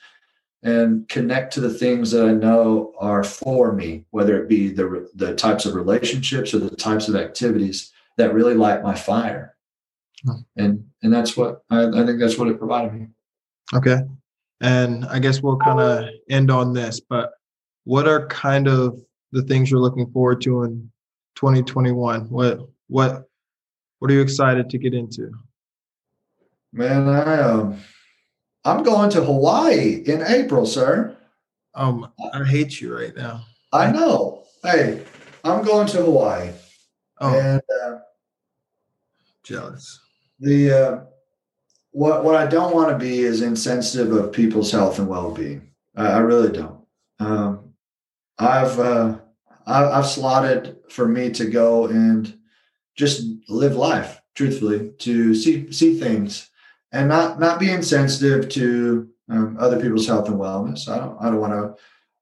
and 0.63 1.07
connect 1.07 1.53
to 1.53 1.61
the 1.61 1.73
things 1.73 2.11
that 2.11 2.25
I 2.25 2.33
know 2.33 2.93
are 2.99 3.23
for 3.23 3.71
me, 3.71 4.05
whether 4.11 4.41
it 4.41 4.49
be 4.49 4.69
the 4.69 5.09
the 5.15 5.35
types 5.35 5.65
of 5.65 5.75
relationships 5.75 6.53
or 6.53 6.59
the 6.59 6.75
types 6.75 7.07
of 7.07 7.15
activities 7.15 7.91
that 8.17 8.33
really 8.33 8.53
light 8.53 8.83
my 8.83 8.95
fire. 8.95 9.55
Hmm. 10.25 10.31
And 10.57 10.88
and 11.01 11.13
that's 11.13 11.37
what 11.37 11.63
I, 11.69 11.85
I 11.85 12.05
think 12.05 12.19
that's 12.19 12.37
what 12.37 12.47
it 12.47 12.59
provided 12.59 12.93
me. 12.93 13.07
Okay. 13.73 13.99
And 14.61 15.05
I 15.05 15.19
guess 15.19 15.41
we'll 15.41 15.57
kind 15.57 15.79
of 15.79 16.05
end 16.29 16.51
on 16.51 16.73
this, 16.73 16.99
but 16.99 17.31
what 17.85 18.07
are 18.07 18.27
kind 18.27 18.67
of 18.67 18.99
the 19.31 19.41
things 19.43 19.71
you're 19.71 19.79
looking 19.79 20.11
forward 20.11 20.41
to 20.41 20.63
in 20.63 20.91
2021? 21.35 22.29
What 22.29 22.67
what 22.87 23.29
what 23.99 24.11
are 24.11 24.13
you 24.13 24.21
excited 24.21 24.69
to 24.69 24.77
get 24.77 24.93
into? 24.93 25.31
Man, 26.73 27.07
I 27.07 27.39
um 27.39 27.79
I'm 28.65 28.83
going 28.83 29.09
to 29.11 29.23
Hawaii 29.23 30.03
in 30.05 30.21
April, 30.21 30.65
sir. 30.65 31.15
Um, 31.75 32.11
I 32.33 32.43
hate 32.43 32.81
you 32.81 32.95
right 32.95 33.15
now. 33.15 33.45
I 33.71 33.91
know. 33.91 34.43
Hey, 34.63 35.05
I'm 35.43 35.63
going 35.63 35.87
to 35.87 36.03
Hawaii. 36.03 36.51
Oh. 37.21 37.39
And 37.39 37.61
uh, 37.83 37.99
jealous. 39.43 39.99
The 40.39 40.71
uh, 40.71 40.99
what 41.91 42.23
what 42.23 42.35
I 42.35 42.47
don't 42.47 42.73
want 42.73 42.89
to 42.89 42.97
be 42.97 43.19
is 43.19 43.41
insensitive 43.41 44.11
of 44.13 44.31
people's 44.31 44.71
health 44.71 44.99
and 44.99 45.07
well 45.07 45.31
being. 45.31 45.69
I, 45.95 46.07
I, 46.07 46.19
really 46.19 46.51
don't. 46.51 46.85
Um, 47.19 47.73
I've 48.37 48.79
uh, 48.79 49.17
I, 49.65 49.85
I've 49.85 50.07
slotted 50.07 50.77
for 50.89 51.07
me 51.07 51.29
to 51.31 51.45
go 51.45 51.87
and 51.87 52.37
just 52.95 53.23
live 53.47 53.75
life 53.75 54.21
truthfully 54.35 54.91
to 54.99 55.35
see 55.35 55.71
see 55.71 55.99
things 55.99 56.49
and 56.91 57.09
not 57.09 57.39
not 57.39 57.59
be 57.59 57.71
insensitive 57.71 58.49
to 58.49 59.09
um, 59.29 59.57
other 59.59 59.79
people's 59.79 60.07
health 60.07 60.27
and 60.27 60.39
wellness. 60.39 60.87
I 60.87 60.97
don't 60.97 61.17
I 61.21 61.25
don't 61.25 61.39
want 61.39 61.53
to 61.53 61.75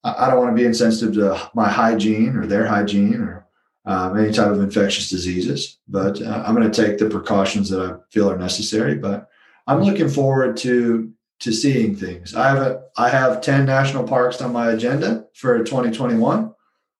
I 0.03 0.29
don't 0.29 0.39
want 0.39 0.55
to 0.55 0.61
be 0.61 0.65
insensitive 0.65 1.15
to 1.15 1.49
my 1.53 1.69
hygiene 1.69 2.35
or 2.35 2.45
their 2.45 2.65
hygiene 2.65 3.15
or 3.15 3.46
um, 3.87 4.19
any 4.19 4.31
type 4.31 4.51
of 4.51 4.61
infectious 4.61 5.09
diseases. 5.09 5.79
But 5.87 6.21
uh, 6.21 6.43
I'm 6.45 6.53
going 6.53 6.69
to 6.69 6.85
take 6.85 6.97
the 6.97 7.09
precautions 7.09 7.69
that 7.69 7.81
I 7.81 7.95
feel 8.11 8.29
are 8.29 8.37
necessary. 8.37 8.95
But 8.95 9.27
I'm 9.65 9.81
looking 9.81 10.09
forward 10.09 10.57
to 10.57 11.11
to 11.39 11.51
seeing 11.51 11.95
things. 11.95 12.35
I 12.35 12.49
have 12.49 12.57
a, 12.57 12.83
I 12.97 13.09
have 13.09 13.41
10 13.41 13.65
national 13.65 14.07
parks 14.07 14.41
on 14.41 14.51
my 14.51 14.71
agenda 14.71 15.25
for 15.35 15.63
2021. 15.63 16.51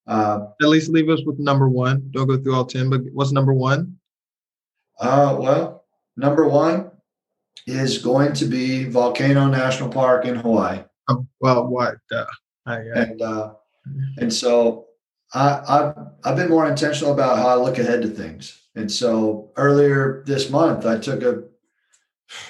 Uh, 0.06 0.40
At 0.62 0.68
least 0.68 0.92
leave 0.92 1.10
us 1.10 1.22
with 1.26 1.40
number 1.40 1.68
one. 1.68 2.08
Don't 2.12 2.28
go 2.28 2.38
through 2.38 2.54
all 2.54 2.66
10, 2.66 2.90
but 2.90 3.02
what's 3.14 3.32
number 3.32 3.52
one? 3.52 3.98
Uh, 5.00 5.36
well, 5.40 5.86
number 6.18 6.48
one 6.48 6.92
is 7.66 7.98
going 7.98 8.34
to 8.34 8.46
be 8.46 8.86
Volcano 8.86 9.48
National 9.48 9.90
Park 9.90 10.26
in 10.26 10.36
Hawaii. 10.36 10.84
Oh, 11.10 11.26
well, 11.40 11.68
what? 11.68 11.96
Uh, 12.12 12.26
and 12.68 13.22
uh, 13.22 13.54
and 14.18 14.32
so 14.32 14.87
I, 15.34 15.62
I've 15.68 15.94
I've 16.24 16.36
been 16.36 16.50
more 16.50 16.68
intentional 16.68 17.14
about 17.14 17.38
how 17.38 17.48
I 17.50 17.56
look 17.56 17.78
ahead 17.78 18.02
to 18.02 18.10
things. 18.10 18.62
And 18.76 18.92
so 18.92 19.52
earlier 19.58 20.24
this 20.26 20.50
month, 20.50 20.86
I 20.86 20.98
took 20.98 21.22
a 21.22 21.44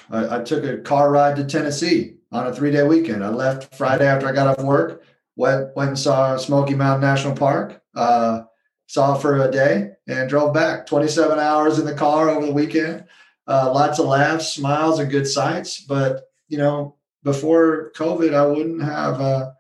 I, 0.09 0.38
I 0.38 0.43
took 0.43 0.63
a 0.63 0.78
car 0.78 1.11
ride 1.11 1.36
to 1.38 1.45
Tennessee 1.45 2.17
on 2.32 2.47
a 2.47 2.53
three 2.53 2.71
day 2.71 2.84
weekend. 2.84 3.23
I 3.23 3.30
left 3.30 3.75
Friday 3.75 4.05
after 4.05 4.28
I 4.28 4.34
got 4.34 4.59
off 4.59 4.65
work, 4.65 5.03
went 5.36 5.75
went 5.75 5.89
and 5.89 5.99
saw 5.99 6.38
Smoky 6.38 6.75
Mountain 6.75 7.01
National 7.01 7.36
Park, 7.36 7.82
uh, 7.95 8.43
saw 8.88 9.15
for 9.15 9.41
a 9.41 9.51
day, 9.51 9.91
and 10.07 10.30
drove 10.30 10.53
back. 10.53 10.86
Twenty 10.86 11.07
seven 11.07 11.39
hours 11.39 11.80
in 11.80 11.86
the 11.86 11.95
car 11.95 12.30
over 12.30 12.45
the 12.45 12.53
weekend. 12.53 13.05
Uh, 13.47 13.71
lots 13.73 13.97
of 13.97 14.05
laughs, 14.05 14.53
smiles, 14.53 14.99
and 14.99 15.09
good 15.09 15.28
sights. 15.28 15.80
But 15.80 16.23
you 16.47 16.57
know, 16.57 16.95
before 17.23 17.91
COVID, 17.95 18.34
I 18.34 18.45
wouldn't 18.45 18.84
have. 18.84 19.19
Uh, 19.19 19.51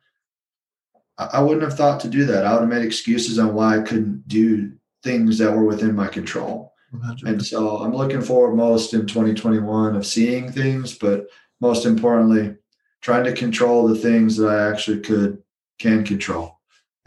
I 1.17 1.41
wouldn't 1.41 1.63
have 1.63 1.75
thought 1.75 1.99
to 2.01 2.09
do 2.09 2.25
that. 2.25 2.45
I 2.45 2.53
would 2.53 2.61
have 2.61 2.69
made 2.69 2.85
excuses 2.85 3.39
on 3.39 3.53
why 3.53 3.77
I 3.77 3.81
couldn't 3.81 4.27
do 4.27 4.71
things 5.03 5.37
that 5.39 5.51
were 5.51 5.65
within 5.65 5.95
my 5.95 6.07
control. 6.07 6.73
100%. 6.93 7.23
And 7.23 7.45
so 7.45 7.77
I'm 7.77 7.95
looking 7.95 8.21
forward 8.21 8.55
most 8.55 8.93
in 8.93 9.07
2021 9.07 9.95
of 9.95 10.05
seeing 10.05 10.51
things, 10.51 10.97
but 10.97 11.27
most 11.59 11.85
importantly, 11.85 12.55
trying 13.01 13.23
to 13.23 13.33
control 13.33 13.87
the 13.87 13.95
things 13.95 14.37
that 14.37 14.47
I 14.47 14.69
actually 14.69 14.99
could 14.99 15.41
can 15.79 16.03
control 16.03 16.57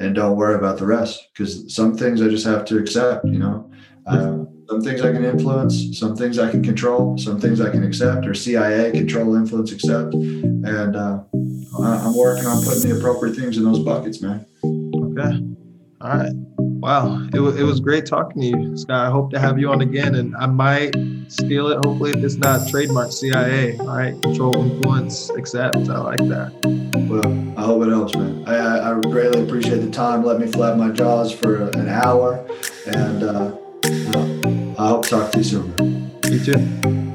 and 0.01 0.15
don't 0.15 0.37
worry 0.37 0.55
about 0.55 0.79
the 0.79 0.87
rest 0.87 1.29
because 1.33 1.73
some 1.73 1.97
things 1.97 2.23
I 2.23 2.29
just 2.29 2.47
have 2.47 2.65
to 2.67 2.79
accept, 2.79 3.27
you 3.27 3.39
know. 3.39 3.71
Uh, 4.07 4.45
some 4.69 4.81
things 4.83 5.03
I 5.03 5.13
can 5.13 5.25
influence, 5.25 5.99
some 5.99 6.17
things 6.17 6.39
I 6.39 6.51
can 6.51 6.63
control, 6.63 7.19
some 7.19 7.39
things 7.39 7.61
I 7.61 7.71
can 7.71 7.85
accept, 7.85 8.27
or 8.27 8.35
CIA 8.35 8.93
control, 8.93 9.35
influence, 9.37 9.73
accept. 9.73 10.15
And 10.15 10.97
uh, 10.97 11.21
I'm 11.79 12.15
working 12.15 12.47
on 12.47 12.63
putting 12.65 12.83
the 12.89 12.99
appropriate 12.99 13.37
things 13.37 13.57
in 13.57 13.65
those 13.65 13.79
buckets, 13.79 14.21
man. 14.21 14.45
Okay. 14.65 15.41
All 16.01 16.17
right. 16.17 16.33
Wow. 16.59 17.23
It, 17.27 17.33
w- 17.33 17.57
it 17.57 17.63
was 17.63 17.79
great 17.81 18.07
talking 18.07 18.41
to 18.43 18.49
you, 18.49 18.77
Scott. 18.77 19.07
I 19.07 19.11
hope 19.11 19.31
to 19.33 19.39
have 19.39 19.59
you 19.59 19.71
on 19.71 19.81
again, 19.83 20.15
and 20.15 20.35
I 20.37 20.47
might 20.47 20.95
steal 21.29 21.69
it. 21.69 21.77
Hopefully, 21.85 22.13
it's 22.13 22.37
not 22.37 22.67
trademark 22.69 23.13
CIA. 23.13 23.77
All 23.79 23.87
right. 23.87 24.21
Control, 24.23 24.63
influence, 24.63 25.29
accept. 25.31 25.77
I 25.77 25.99
like 25.99 26.19
that. 26.21 26.53
Well, 27.09 27.59
I 27.59 27.63
hope 27.65 27.83
it 27.83 27.91
helps, 27.91 28.15
man. 28.17 28.45
I, 28.47 28.93
I 28.93 29.01
greatly 29.01 29.43
appreciate 29.43 29.79
the 29.81 29.91
time. 29.91 30.25
Let 30.25 30.41
me 30.41 30.47
flap 30.47 30.77
my 30.79 30.91
jaws 30.91 31.33
for 31.33 31.69
an 31.71 31.89
hour, 31.89 32.45
and 32.87 33.23
uh, 33.23 33.53
I 34.79 34.89
hope 34.89 35.05
to 35.05 35.11
talk 35.11 35.33
to 35.33 35.39
you 35.39 35.45
soon. 35.45 36.11
You 36.25 36.39
too. 36.45 37.10